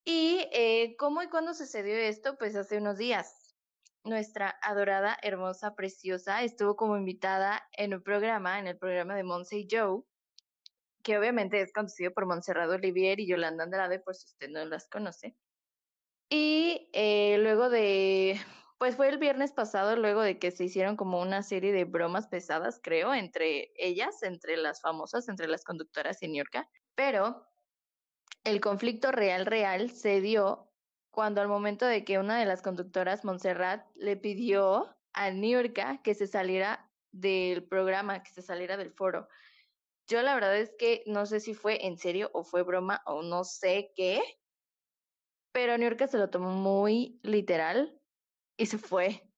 Y 0.04 0.46
eh, 0.52 0.94
cómo 0.98 1.22
y 1.22 1.28
cuándo 1.28 1.54
sucedió 1.54 1.96
esto, 1.96 2.36
pues 2.38 2.54
hace 2.54 2.78
unos 2.78 2.96
días. 2.96 3.56
Nuestra 4.04 4.56
adorada, 4.62 5.16
hermosa, 5.22 5.74
preciosa 5.74 6.42
estuvo 6.42 6.76
como 6.76 6.96
invitada 6.96 7.66
en 7.72 7.94
un 7.94 8.02
programa, 8.02 8.58
en 8.60 8.66
el 8.68 8.78
programa 8.78 9.16
de 9.16 9.24
Monse 9.24 9.56
y 9.56 9.66
Joe, 9.68 10.02
que 11.04 11.16
obviamente 11.18 11.60
es 11.60 11.72
conducido 11.72 12.12
por 12.12 12.26
Montserrat 12.26 12.70
Olivier 12.70 13.20
y 13.20 13.28
Yolanda 13.28 13.62
Andrade, 13.62 14.00
por 14.00 14.16
si 14.16 14.26
usted 14.26 14.48
no 14.48 14.64
las 14.64 14.88
conoce. 14.88 15.36
Y 16.28 16.90
eh, 16.94 17.36
luego 17.38 17.68
de, 17.68 18.40
pues 18.78 18.96
fue 18.96 19.08
el 19.10 19.18
viernes 19.18 19.52
pasado, 19.52 19.94
luego 19.94 20.22
de 20.22 20.38
que 20.38 20.50
se 20.50 20.64
hicieron 20.64 20.96
como 20.96 21.20
una 21.20 21.42
serie 21.42 21.72
de 21.72 21.84
bromas 21.84 22.26
pesadas, 22.26 22.80
creo, 22.82 23.14
entre 23.14 23.72
ellas, 23.76 24.22
entre 24.22 24.56
las 24.56 24.80
famosas, 24.80 25.28
entre 25.28 25.46
las 25.46 25.62
conductoras 25.62 26.22
y 26.22 26.28
Niurka. 26.28 26.68
Pero 26.94 27.46
el 28.42 28.60
conflicto 28.60 29.12
real, 29.12 29.46
real, 29.46 29.90
se 29.90 30.20
dio 30.20 30.70
cuando 31.10 31.40
al 31.40 31.48
momento 31.48 31.86
de 31.86 32.04
que 32.04 32.18
una 32.18 32.38
de 32.38 32.46
las 32.46 32.62
conductoras, 32.62 33.24
Montserrat, 33.24 33.86
le 33.94 34.16
pidió 34.16 34.96
a 35.12 35.30
Niurka 35.30 36.02
que 36.02 36.14
se 36.14 36.26
saliera 36.26 36.90
del 37.12 37.62
programa, 37.68 38.22
que 38.22 38.32
se 38.32 38.42
saliera 38.42 38.76
del 38.76 38.90
foro. 38.90 39.28
Yo 40.06 40.22
la 40.22 40.34
verdad 40.34 40.56
es 40.56 40.72
que 40.78 41.02
no 41.06 41.26
sé 41.26 41.40
si 41.40 41.54
fue 41.54 41.86
en 41.86 41.98
serio 41.98 42.30
o 42.34 42.44
fue 42.44 42.62
broma 42.62 43.02
o 43.06 43.22
no 43.22 43.44
sé 43.44 43.92
qué, 43.96 44.22
pero 45.52 45.78
Niurka 45.78 46.06
se 46.06 46.18
lo 46.18 46.30
tomó 46.30 46.50
muy 46.50 47.20
literal 47.22 48.00
y 48.56 48.66
se 48.66 48.78
fue. 48.78 49.30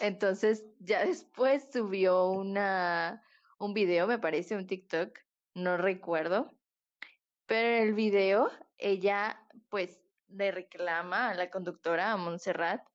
Entonces 0.00 0.64
ya 0.78 1.04
después 1.04 1.68
subió 1.72 2.30
una 2.30 3.22
un 3.58 3.74
video, 3.74 4.06
me 4.06 4.18
parece, 4.18 4.56
un 4.56 4.66
TikTok, 4.66 5.18
no 5.54 5.76
recuerdo. 5.76 6.50
Pero 7.46 7.68
en 7.68 7.88
el 7.88 7.94
video 7.94 8.50
ella 8.76 9.42
pues 9.70 10.00
le 10.28 10.50
reclama 10.50 11.30
a 11.30 11.34
la 11.34 11.50
conductora, 11.50 12.12
a 12.12 12.16
Montserrat, 12.16 12.86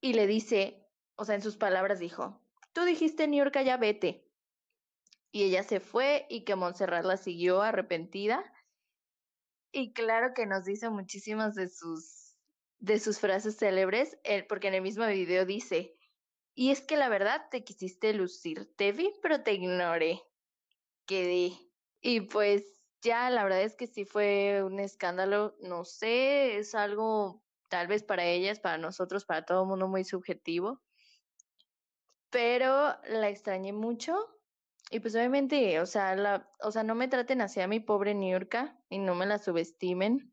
y 0.00 0.14
le 0.14 0.26
dice, 0.26 0.86
o 1.16 1.24
sea, 1.24 1.34
en 1.34 1.42
sus 1.42 1.56
palabras 1.56 1.98
dijo, 1.98 2.40
tú 2.72 2.84
dijiste 2.84 3.26
Niurka 3.26 3.62
ya 3.62 3.76
vete. 3.76 4.30
Y 5.34 5.42
ella 5.42 5.64
se 5.64 5.80
fue 5.80 6.26
y 6.30 6.44
que 6.44 6.54
Montserrat 6.54 7.04
la 7.04 7.16
siguió 7.16 7.60
arrepentida. 7.60 8.44
Y 9.72 9.92
claro 9.92 10.32
que 10.32 10.46
nos 10.46 10.64
dice 10.64 10.90
muchísimas 10.90 11.56
de 11.56 11.68
sus, 11.68 12.36
de 12.78 13.00
sus 13.00 13.18
frases 13.18 13.56
célebres, 13.56 14.16
eh, 14.22 14.44
porque 14.44 14.68
en 14.68 14.74
el 14.74 14.82
mismo 14.82 15.04
video 15.08 15.44
dice, 15.44 15.98
y 16.54 16.70
es 16.70 16.82
que 16.82 16.96
la 16.96 17.08
verdad 17.08 17.48
te 17.50 17.64
quisiste 17.64 18.14
lucir, 18.14 18.72
te 18.76 18.92
vi, 18.92 19.12
pero 19.22 19.42
te 19.42 19.54
ignoré. 19.54 20.22
Quedé. 21.04 21.50
Y 22.00 22.20
pues 22.20 22.80
ya, 23.02 23.28
la 23.28 23.42
verdad 23.42 23.62
es 23.62 23.74
que 23.74 23.88
sí 23.88 24.04
fue 24.04 24.62
un 24.62 24.78
escándalo, 24.78 25.56
no 25.58 25.84
sé, 25.84 26.58
es 26.58 26.76
algo 26.76 27.42
tal 27.68 27.88
vez 27.88 28.04
para 28.04 28.24
ellas, 28.24 28.60
para 28.60 28.78
nosotros, 28.78 29.24
para 29.24 29.44
todo 29.44 29.62
el 29.62 29.68
mundo 29.68 29.88
muy 29.88 30.04
subjetivo. 30.04 30.80
Pero 32.30 32.96
la 33.08 33.28
extrañé 33.30 33.72
mucho 33.72 34.33
y 34.90 35.00
pues 35.00 35.14
obviamente, 35.14 35.80
o 35.80 35.86
sea, 35.86 36.14
la, 36.14 36.48
o 36.62 36.70
sea, 36.70 36.82
no 36.82 36.94
me 36.94 37.08
traten 37.08 37.40
así 37.40 37.60
a 37.60 37.68
mi 37.68 37.80
pobre 37.80 38.14
Niurka 38.14 38.78
y 38.88 38.98
no 38.98 39.14
me 39.14 39.26
la 39.26 39.38
subestimen, 39.38 40.32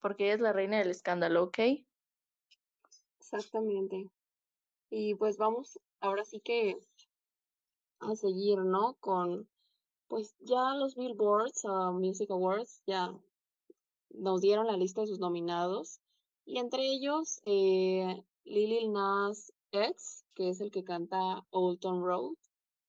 porque 0.00 0.24
ella 0.24 0.34
es 0.34 0.40
la 0.40 0.52
reina 0.52 0.78
del 0.78 0.90
escándalo, 0.90 1.44
¿ok? 1.44 1.58
Exactamente. 3.18 4.10
Y 4.90 5.14
pues 5.14 5.36
vamos 5.36 5.78
ahora 6.00 6.24
sí 6.24 6.40
que 6.40 6.78
a 8.00 8.14
seguir, 8.14 8.58
¿no? 8.58 8.94
Con, 9.00 9.48
pues 10.08 10.34
ya 10.40 10.74
los 10.74 10.94
Billboards 10.94 11.64
uh, 11.64 11.92
Music 11.92 12.30
Awards 12.30 12.82
ya 12.86 13.12
nos 14.10 14.40
dieron 14.40 14.66
la 14.66 14.76
lista 14.76 15.02
de 15.02 15.08
sus 15.08 15.18
nominados. 15.18 16.00
Y 16.44 16.58
entre 16.58 16.82
ellos, 16.82 17.40
eh, 17.44 18.24
Lil 18.44 18.92
Nas 18.92 19.52
X, 19.72 20.24
que 20.34 20.48
es 20.50 20.60
el 20.60 20.70
que 20.70 20.84
canta 20.84 21.44
Old 21.50 21.80
Town 21.80 22.02
Road. 22.02 22.36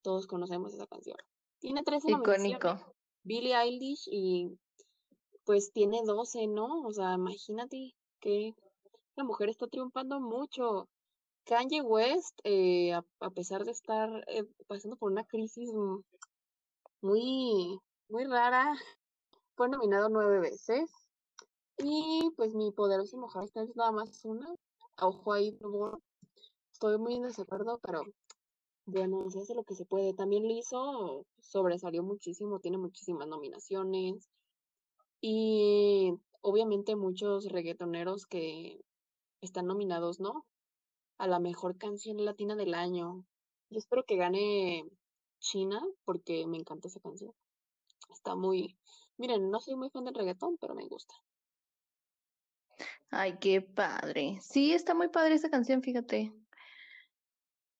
Todos 0.01 0.27
conocemos 0.27 0.73
esa 0.73 0.87
canción. 0.87 1.17
Tiene 1.59 1.83
13 1.83 2.11
nominaciones. 2.11 2.57
Icónico. 2.57 2.93
Billie 3.23 3.55
Eilish 3.55 4.07
y 4.11 4.57
pues 5.43 5.71
tiene 5.71 6.01
12, 6.05 6.47
¿no? 6.47 6.83
O 6.83 6.91
sea, 6.91 7.13
imagínate 7.15 7.95
que 8.19 8.53
la 9.15 9.23
mujer 9.23 9.49
está 9.49 9.67
triunfando 9.67 10.19
mucho. 10.19 10.87
Kanye 11.45 11.81
West, 11.81 12.39
eh, 12.43 12.93
a, 12.93 13.03
a 13.19 13.29
pesar 13.31 13.65
de 13.65 13.71
estar 13.71 14.23
eh, 14.27 14.45
pasando 14.67 14.95
por 14.95 15.11
una 15.11 15.25
crisis 15.25 15.71
muy, 17.01 17.79
muy 18.07 18.25
rara, 18.25 18.75
fue 19.55 19.69
nominado 19.69 20.09
nueve 20.09 20.39
veces. 20.39 20.89
Y 21.77 22.29
pues 22.35 22.53
mi 22.55 22.71
poderosa 22.71 23.17
mujer 23.17 23.43
esta 23.43 23.63
es 23.63 23.75
nada 23.75 23.91
más 23.91 24.23
una. 24.25 24.53
Ojo 25.01 25.33
ahí, 25.33 25.51
por 25.53 25.71
favor. 25.71 26.01
Estoy 26.71 26.97
muy 26.97 27.15
en 27.15 27.23
desacuerdo, 27.23 27.79
pero 27.81 28.03
bueno, 28.89 29.29
se 29.29 29.39
hace 29.39 29.55
lo 29.55 29.63
que 29.63 29.75
se 29.75 29.85
puede. 29.85 30.13
También 30.13 30.47
Lizzo 30.47 31.25
sobresalió 31.39 32.03
muchísimo, 32.03 32.59
tiene 32.59 32.77
muchísimas 32.77 33.27
nominaciones. 33.27 34.29
Y 35.21 36.13
obviamente 36.41 36.95
muchos 36.95 37.45
reggaetoneros 37.45 38.25
que 38.25 38.81
están 39.41 39.67
nominados, 39.67 40.19
¿no? 40.19 40.45
A 41.17 41.27
la 41.27 41.39
mejor 41.39 41.77
canción 41.77 42.23
latina 42.23 42.55
del 42.55 42.73
año. 42.73 43.25
Yo 43.69 43.77
espero 43.77 44.03
que 44.05 44.15
gane 44.15 44.85
China 45.39 45.85
porque 46.05 46.47
me 46.47 46.57
encanta 46.57 46.87
esa 46.87 46.99
canción. 46.99 47.33
Está 48.09 48.35
muy... 48.35 48.77
Miren, 49.17 49.49
no 49.51 49.59
soy 49.59 49.75
muy 49.75 49.89
fan 49.89 50.05
del 50.05 50.15
reggaetón, 50.15 50.57
pero 50.57 50.75
me 50.75 50.87
gusta. 50.87 51.13
Ay, 53.11 53.37
qué 53.39 53.61
padre. 53.61 54.37
Sí, 54.41 54.73
está 54.73 54.93
muy 54.93 55.09
padre 55.09 55.35
esa 55.35 55.49
canción, 55.49 55.81
fíjate. 55.81 56.31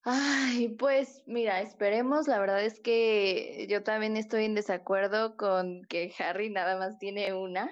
Ay, 0.04 0.70
pues 0.70 1.24
mira, 1.28 1.62
esperemos. 1.62 2.28
La 2.28 2.40
verdad 2.40 2.64
es 2.64 2.80
que 2.80 3.68
yo 3.70 3.84
también 3.84 4.18
estoy 4.18 4.46
en 4.46 4.56
desacuerdo 4.56 5.36
con 5.36 5.84
que 5.90 6.14
Harry 6.20 6.50
nada 6.50 6.78
más 6.78 6.98
tiene 6.98 7.34
una. 7.34 7.70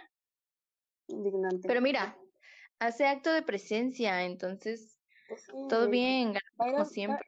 Indignante. 1.07 1.67
Pero 1.67 1.81
mira, 1.81 2.17
hace 2.79 3.07
acto 3.07 3.31
de 3.31 3.41
presencia, 3.41 4.23
entonces 4.23 4.99
Pues 5.27 5.45
Todo 5.69 5.89
bien, 5.89 6.33
como 6.57 6.85
siempre. 6.85 7.25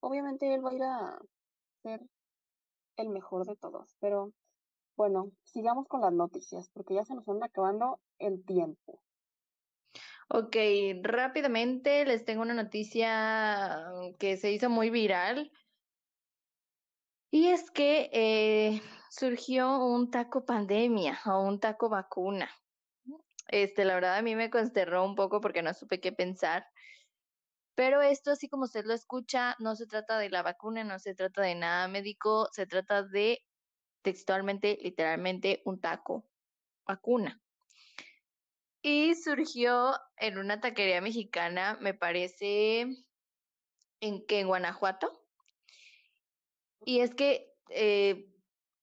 obviamente 0.00 0.52
él 0.52 0.64
va 0.64 0.70
a 0.70 0.74
ir 0.74 0.82
a 0.82 1.18
ser 1.82 2.00
el 2.96 3.08
mejor 3.08 3.46
de 3.46 3.56
todos, 3.56 3.96
pero 4.00 4.32
bueno, 4.96 5.32
sigamos 5.42 5.88
con 5.88 6.00
las 6.02 6.12
noticias, 6.12 6.70
porque 6.72 6.94
ya 6.94 7.04
se 7.04 7.14
nos 7.14 7.28
anda 7.28 7.46
acabando 7.46 8.00
el 8.18 8.44
tiempo. 8.44 9.00
Ok, 10.28 10.56
rápidamente 11.02 12.04
les 12.06 12.24
tengo 12.24 12.42
una 12.42 12.54
noticia 12.54 13.86
que 14.18 14.36
se 14.36 14.52
hizo 14.52 14.70
muy 14.70 14.90
viral. 14.90 15.50
Y 17.30 17.48
es 17.48 17.70
que 17.70 18.10
eh, 18.12 18.80
surgió 19.10 19.84
un 19.84 20.10
taco 20.10 20.44
pandemia 20.44 21.18
o 21.26 21.42
un 21.42 21.60
taco 21.60 21.88
vacuna. 21.88 22.48
Este, 23.48 23.84
la 23.84 23.94
verdad 23.94 24.16
a 24.16 24.22
mí 24.22 24.34
me 24.34 24.50
consternó 24.50 25.04
un 25.04 25.14
poco 25.14 25.40
porque 25.40 25.62
no 25.62 25.74
supe 25.74 26.00
qué 26.00 26.12
pensar. 26.12 26.64
Pero 27.74 28.02
esto, 28.02 28.30
así 28.30 28.48
como 28.48 28.64
usted 28.64 28.84
lo 28.84 28.94
escucha, 28.94 29.56
no 29.58 29.74
se 29.76 29.86
trata 29.86 30.18
de 30.18 30.30
la 30.30 30.42
vacuna, 30.42 30.84
no 30.84 30.98
se 30.98 31.14
trata 31.14 31.42
de 31.42 31.56
nada 31.56 31.88
médico, 31.88 32.48
se 32.52 32.66
trata 32.66 33.02
de 33.02 33.40
textualmente, 34.02 34.78
literalmente, 34.80 35.62
un 35.64 35.80
taco 35.80 36.24
vacuna. 36.86 37.43
Y 38.86 39.14
surgió 39.14 39.98
en 40.18 40.36
una 40.36 40.60
taquería 40.60 41.00
mexicana, 41.00 41.78
me 41.80 41.94
parece, 41.94 42.82
en 44.00 44.24
en 44.28 44.46
Guanajuato. 44.46 45.10
Y 46.84 47.00
es 47.00 47.14
que 47.14 47.50
eh, 47.70 48.28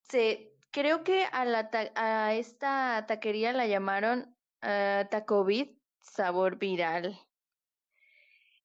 se, 0.10 0.56
creo 0.72 1.04
que 1.04 1.26
a, 1.32 1.46
la 1.46 1.70
a 1.94 2.34
esta 2.34 3.06
taquería 3.08 3.54
la 3.54 3.68
llamaron 3.68 4.36
uh, 4.64 5.08
Tacovid 5.12 5.78
sabor 6.00 6.58
viral. 6.58 7.20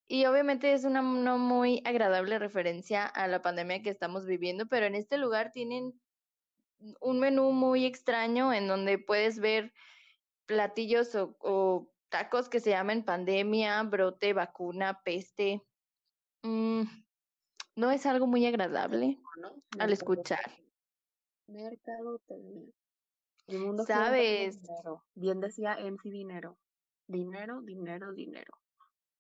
Y 0.09 0.25
obviamente 0.25 0.73
es 0.73 0.85
una 0.85 1.03
no 1.03 1.37
muy 1.37 1.83
agradable 1.85 2.39
referencia 2.39 3.05
a 3.05 3.29
la 3.29 3.43
pandemia 3.43 3.83
que 3.83 3.91
estamos 3.91 4.25
viviendo, 4.25 4.69
pero 4.69 4.87
en 4.87 4.95
este 4.95 5.19
lugar 5.19 5.53
tienen 5.53 6.01
un 6.99 7.21
menú 7.21 7.53
muy 7.53 7.85
extraño 7.85 8.55
en 8.55 8.69
donde 8.69 8.97
puedes 8.97 9.39
ver 9.39 9.75
platillos 10.47 11.15
o, 11.15 11.93
tacos 12.09 12.49
que 12.49 12.61
se 12.61 12.71
llaman 12.71 13.05
pandemia, 13.05 13.83
brote, 13.83 14.33
vacuna, 14.33 15.03
peste. 15.05 15.63
Mm, 16.43 16.83
no 17.75 17.91
es 17.91 18.07
algo 18.07 18.27
muy 18.27 18.47
agradable 18.47 19.19
al 19.79 19.93
escuchar. 19.93 20.41
Mercado 21.49 22.21
El 23.49 23.59
mundo 23.59 23.85
¿Sabes? 23.85 24.61
Bien 25.15 25.41
decía 25.41 25.79
MC 25.79 26.11
Dinero. 26.11 26.57
Dinero, 27.09 27.61
dinero, 27.63 28.13
dinero. 28.13 28.53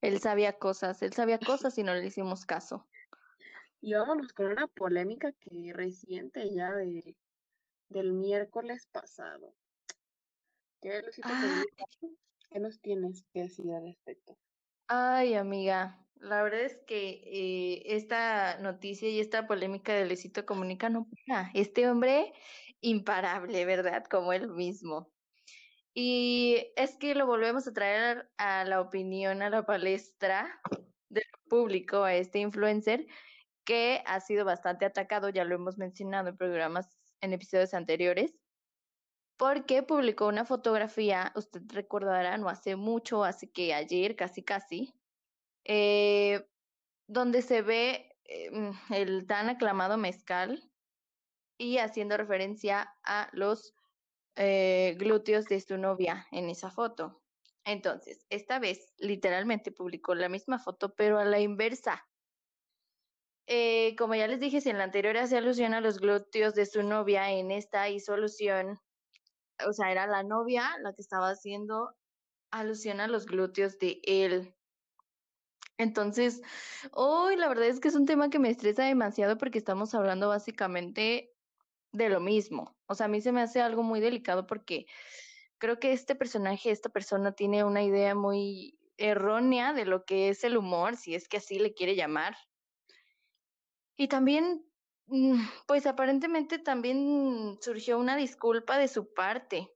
Él 0.00 0.20
sabía 0.20 0.58
cosas, 0.58 1.02
él 1.02 1.12
sabía 1.12 1.38
cosas 1.60 1.76
y 1.78 1.82
no 1.82 1.94
le 1.94 2.06
hicimos 2.06 2.46
caso. 2.46 2.86
Y 3.80 3.94
vámonos 3.94 4.32
con 4.32 4.46
una 4.46 4.66
polémica 4.68 5.32
que 5.32 5.72
reciente 5.72 6.52
ya 6.52 6.72
de 6.72 7.16
del 7.88 8.12
miércoles 8.12 8.88
pasado. 8.90 9.54
¿Qué, 10.86 11.02
ah. 11.24 11.64
¿Qué 12.48 12.60
nos 12.60 12.80
tienes 12.80 13.24
que 13.32 13.42
decir 13.42 13.72
al 13.72 13.86
respecto? 13.86 14.38
Ay, 14.86 15.34
amiga, 15.34 16.06
la 16.14 16.44
verdad 16.44 16.60
es 16.60 16.78
que 16.86 17.24
eh, 17.24 17.82
esta 17.86 18.58
noticia 18.60 19.08
y 19.08 19.18
esta 19.18 19.48
polémica 19.48 19.92
de 19.92 20.04
Lecito 20.04 20.46
Comunica 20.46 20.88
no 20.88 21.08
para. 21.26 21.50
Este 21.54 21.90
hombre 21.90 22.32
imparable, 22.80 23.64
¿verdad? 23.64 24.04
Como 24.08 24.32
él 24.32 24.48
mismo. 24.48 25.10
Y 25.92 26.72
es 26.76 26.96
que 26.96 27.16
lo 27.16 27.26
volvemos 27.26 27.66
a 27.66 27.72
traer 27.72 28.30
a 28.36 28.64
la 28.64 28.80
opinión, 28.80 29.42
a 29.42 29.50
la 29.50 29.66
palestra 29.66 30.60
del 31.08 31.26
público, 31.48 32.04
a 32.04 32.14
este 32.14 32.38
influencer 32.38 33.08
que 33.64 34.04
ha 34.06 34.20
sido 34.20 34.44
bastante 34.44 34.84
atacado, 34.84 35.30
ya 35.30 35.42
lo 35.42 35.56
hemos 35.56 35.78
mencionado 35.78 36.28
en 36.28 36.36
programas 36.36 36.96
en 37.20 37.32
episodios 37.32 37.74
anteriores, 37.74 38.36
porque 39.36 39.82
publicó 39.82 40.26
una 40.26 40.44
fotografía, 40.44 41.32
usted 41.34 41.62
recordará, 41.68 42.38
no 42.38 42.48
hace 42.48 42.76
mucho, 42.76 43.24
así 43.24 43.48
que 43.48 43.74
ayer, 43.74 44.16
casi 44.16 44.42
casi, 44.42 44.94
eh, 45.64 46.48
donde 47.06 47.42
se 47.42 47.62
ve 47.62 48.16
em, 48.24 48.72
el 48.90 49.26
tan 49.26 49.48
aclamado 49.48 49.96
mezcal 49.96 50.70
y 51.58 51.78
haciendo 51.78 52.16
referencia 52.16 52.94
a 53.04 53.28
los 53.32 53.74
eh, 54.36 54.94
glúteos 54.98 55.46
de 55.46 55.60
su 55.60 55.78
novia 55.78 56.26
en 56.30 56.50
esa 56.50 56.70
foto. 56.70 57.22
Entonces, 57.64 58.24
esta 58.30 58.58
vez 58.58 58.94
literalmente 58.98 59.72
publicó 59.72 60.14
la 60.14 60.28
misma 60.28 60.58
foto, 60.58 60.94
pero 60.94 61.18
a 61.18 61.24
la 61.24 61.40
inversa. 61.40 62.06
Eh, 63.48 63.94
como 63.96 64.14
ya 64.14 64.28
les 64.28 64.40
dije, 64.40 64.60
si 64.60 64.70
en 64.70 64.78
la 64.78 64.84
anterior 64.84 65.16
hacía 65.16 65.38
alusión 65.38 65.74
a 65.74 65.80
los 65.80 65.98
glúteos 65.98 66.54
de 66.54 66.66
su 66.66 66.82
novia, 66.82 67.30
en 67.30 67.50
esta 67.50 67.88
hizo 67.88 68.14
o 69.66 69.72
sea, 69.72 69.90
era 69.92 70.06
la 70.06 70.22
novia 70.22 70.76
la 70.80 70.92
que 70.92 71.02
estaba 71.02 71.30
haciendo 71.30 71.94
alusión 72.50 73.00
a 73.00 73.08
los 73.08 73.26
glúteos 73.26 73.78
de 73.78 74.00
él. 74.04 74.54
Entonces, 75.78 76.40
hoy 76.92 77.36
la 77.36 77.48
verdad 77.48 77.66
es 77.66 77.80
que 77.80 77.88
es 77.88 77.94
un 77.94 78.06
tema 78.06 78.30
que 78.30 78.38
me 78.38 78.50
estresa 78.50 78.84
demasiado 78.84 79.36
porque 79.36 79.58
estamos 79.58 79.94
hablando 79.94 80.28
básicamente 80.28 81.34
de 81.92 82.08
lo 82.08 82.20
mismo. 82.20 82.76
O 82.86 82.94
sea, 82.94 83.06
a 83.06 83.08
mí 83.08 83.20
se 83.20 83.32
me 83.32 83.42
hace 83.42 83.60
algo 83.60 83.82
muy 83.82 84.00
delicado 84.00 84.46
porque 84.46 84.86
creo 85.58 85.78
que 85.78 85.92
este 85.92 86.14
personaje, 86.14 86.70
esta 86.70 86.88
persona 86.88 87.32
tiene 87.32 87.64
una 87.64 87.82
idea 87.82 88.14
muy 88.14 88.78
errónea 88.96 89.72
de 89.72 89.84
lo 89.84 90.04
que 90.04 90.30
es 90.30 90.44
el 90.44 90.56
humor, 90.56 90.96
si 90.96 91.14
es 91.14 91.28
que 91.28 91.38
así 91.38 91.58
le 91.58 91.74
quiere 91.74 91.94
llamar. 91.94 92.36
Y 93.96 94.08
también, 94.08 94.64
pues 95.66 95.86
aparentemente 95.86 96.58
también 96.58 97.58
surgió 97.60 97.98
una 97.98 98.16
disculpa 98.16 98.78
de 98.78 98.88
su 98.88 99.12
parte. 99.12 99.72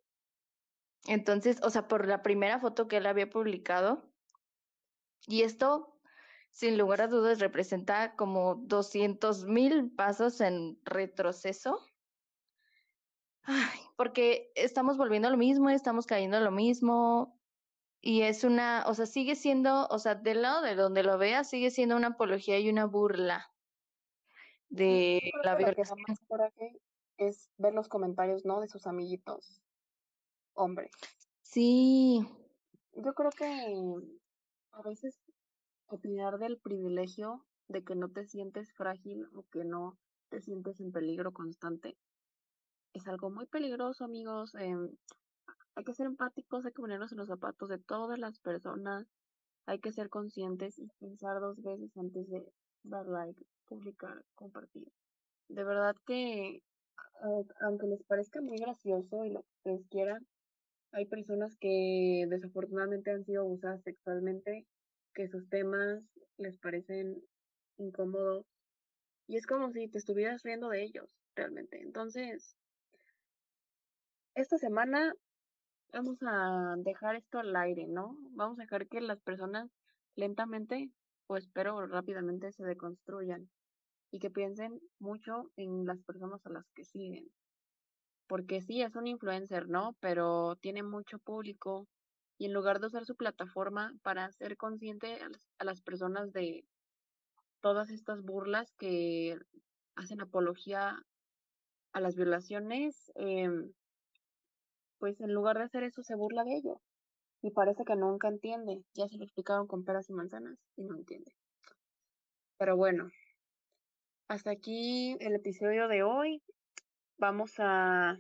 Entonces, 1.07 1.59
o 1.62 1.70
sea, 1.70 1.89
por 1.89 2.07
la 2.07 2.22
primera 2.22 2.59
foto 2.59 2.89
que 2.89 2.99
él 2.99 3.07
había 3.07 3.31
publicado. 3.31 4.12
Y 5.26 5.43
esto, 5.43 6.01
sin 6.51 6.76
lugar 6.76 7.03
a 7.03 7.09
dudas, 7.09 7.39
representa 7.39 8.16
como 8.16 8.57
doscientos 8.57 9.45
mil 9.45 9.93
pasos 9.93 10.41
en 10.41 10.78
retroceso. 10.85 11.81
Ay, 13.43 13.81
porque 13.97 14.53
estamos 14.55 14.97
volviendo 14.99 15.28
a 15.28 15.31
lo 15.31 15.37
mismo, 15.37 15.70
estamos 15.70 16.07
cayendo 16.07 16.37
a 16.37 16.41
lo 16.41 16.51
mismo. 16.51 17.39
Y 18.03 18.22
es 18.22 18.45
una, 18.45 18.85
o 18.87 18.95
sea, 18.95 19.07
sigue 19.07 19.37
siendo, 19.37 19.87
o 19.89 19.99
sea, 19.99 20.14
del 20.14 20.43
lado 20.43 20.62
de 20.62 20.74
donde 20.74 21.03
lo 21.03 21.18
vea, 21.18 21.45
sigue 21.45 21.70
siendo 21.70 21.97
una 21.97 22.09
apología 22.09 22.59
y 22.59 22.68
una 22.68 22.87
burla 22.87 23.51
de 24.71 25.21
la 25.45 25.57
violación. 25.57 25.99
es 27.18 27.51
ver 27.59 27.75
los 27.75 27.89
comentarios, 27.89 28.45
¿no? 28.45 28.61
De 28.61 28.68
sus 28.68 28.87
amiguitos 28.87 29.62
hombres. 30.55 30.91
Sí. 31.43 32.27
Yo 32.95 33.14
creo 33.14 33.31
que 33.31 33.45
a 34.73 34.83
veces 34.83 35.21
opinar 35.87 36.39
del 36.39 36.59
privilegio 36.59 37.45
de 37.68 37.85
que 37.85 37.95
no 37.95 38.09
te 38.09 38.27
sientes 38.27 38.73
frágil 38.73 39.27
o 39.35 39.45
que 39.51 39.64
no 39.64 39.99
te 40.29 40.41
sientes 40.41 40.81
en 40.81 40.93
peligro 40.93 41.33
constante 41.33 41.97
es 42.93 43.07
algo 43.07 43.31
muy 43.31 43.47
peligroso, 43.47 44.05
amigos. 44.05 44.55
Em, 44.55 44.91
hay 45.75 45.85
que 45.85 45.95
ser 45.95 46.07
empáticos, 46.07 46.64
hay 46.64 46.73
que 46.73 46.81
ponernos 46.81 47.12
en 47.12 47.18
los 47.18 47.29
zapatos 47.29 47.68
de 47.68 47.79
todas 47.79 48.18
las 48.18 48.39
personas, 48.41 49.07
hay 49.66 49.79
que 49.81 49.93
ser 49.93 50.09
conscientes 50.09 50.79
y 50.79 50.89
pensar 50.99 51.41
dos 51.41 51.62
veces 51.62 51.97
antes 51.97 52.29
de 52.29 52.45
dar 52.83 53.07
like, 53.07 53.41
publicar, 53.71 54.23
compartir. 54.35 54.89
De 55.49 55.64
verdad 55.64 55.95
que, 56.05 56.61
aunque 57.61 57.87
les 57.87 58.03
parezca 58.03 58.41
muy 58.41 58.59
gracioso 58.59 59.25
y 59.25 59.31
lo 59.31 59.43
que 59.43 59.49
ustedes 59.59 59.89
quieran, 59.89 60.27
hay 60.93 61.07
personas 61.07 61.57
que 61.57 62.27
desafortunadamente 62.29 63.12
han 63.12 63.25
sido 63.25 63.43
abusadas 63.43 63.83
sexualmente, 63.83 64.66
que 65.14 65.29
sus 65.29 65.49
temas 65.49 66.03
les 66.37 66.59
parecen 66.59 67.23
incómodos 67.79 68.45
y 69.29 69.37
es 69.37 69.47
como 69.47 69.71
si 69.71 69.89
te 69.89 69.99
estuvieras 69.99 70.43
riendo 70.43 70.68
de 70.68 70.83
ellos, 70.83 71.09
realmente. 71.37 71.81
Entonces, 71.81 72.57
esta 74.35 74.59
semana 74.59 75.14
vamos 75.93 76.18
a 76.23 76.75
dejar 76.79 77.14
esto 77.14 77.39
al 77.39 77.55
aire, 77.55 77.87
¿no? 77.87 78.16
Vamos 78.33 78.59
a 78.59 78.62
dejar 78.62 78.89
que 78.89 79.01
las 79.01 79.21
personas 79.21 79.71
lentamente 80.16 80.91
o 81.29 81.37
espero 81.37 81.87
rápidamente 81.87 82.51
se 82.51 82.64
deconstruyan 82.64 83.49
y 84.11 84.19
que 84.19 84.31
piensen 84.31 84.81
mucho 84.99 85.51
en 85.57 85.87
las 85.87 86.03
personas 86.03 86.45
a 86.47 86.51
las 86.51 86.71
que 86.73 86.85
siguen. 86.85 87.31
Porque 88.27 88.61
sí, 88.61 88.83
es 88.83 88.95
un 88.97 89.07
influencer, 89.07 89.69
¿no? 89.69 89.97
Pero 90.01 90.57
tiene 90.57 90.83
mucho 90.83 91.19
público 91.19 91.89
y 92.39 92.47
en 92.47 92.53
lugar 92.53 92.81
de 92.81 92.87
usar 92.87 93.05
su 93.05 93.17
plataforma 93.17 93.93
para 94.03 94.31
ser 94.33 94.57
consciente 94.57 95.19
a 95.59 95.65
las, 95.65 95.83
personas 95.83 96.33
de 96.33 96.65
todas 97.61 97.91
estas 97.91 98.23
burlas 98.23 98.73
que 98.79 99.37
hacen 99.95 100.21
apología 100.21 100.97
a 101.93 102.01
las 102.01 102.17
violaciones, 102.17 103.13
em, 103.17 103.73
pues 104.99 105.21
en 105.21 105.35
lugar 105.35 105.59
de 105.59 105.65
hacer 105.65 105.83
eso 105.83 106.03
se 106.03 106.15
burla 106.15 106.45
de 106.45 106.57
ello. 106.57 106.81
y 107.43 107.51
parece 107.53 107.85
que 107.85 107.97
nunca 107.97 108.29
entiende. 108.29 108.85
Ya 108.95 109.09
se 109.09 109.17
lo 109.17 109.25
explicaron 109.25 109.67
con 109.67 109.85
peras 109.85 110.11
y 110.11 110.13
manzanas 110.13 110.59
y 110.77 110.85
no 110.85 110.95
entiende. 110.95 111.33
Pero 112.59 112.77
bueno, 112.77 113.11
hasta 114.31 114.53
aquí 114.53 115.16
el 115.18 115.35
episodio 115.35 115.89
de 115.89 116.05
hoy. 116.05 116.41
Vamos 117.18 117.55
a 117.59 118.16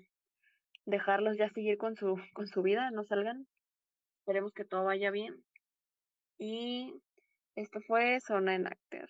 dejarlos 0.84 1.38
ya 1.38 1.48
seguir 1.50 1.78
con 1.78 1.94
su, 1.94 2.20
con 2.34 2.48
su 2.48 2.62
vida, 2.62 2.90
no 2.90 3.04
salgan. 3.04 3.46
Esperemos 4.18 4.52
que 4.52 4.64
todo 4.64 4.82
vaya 4.82 5.12
bien. 5.12 5.44
Y 6.36 7.00
esto 7.54 7.80
fue 7.86 8.18
Zona 8.20 8.56
en 8.56 8.66
Actor. 8.66 9.08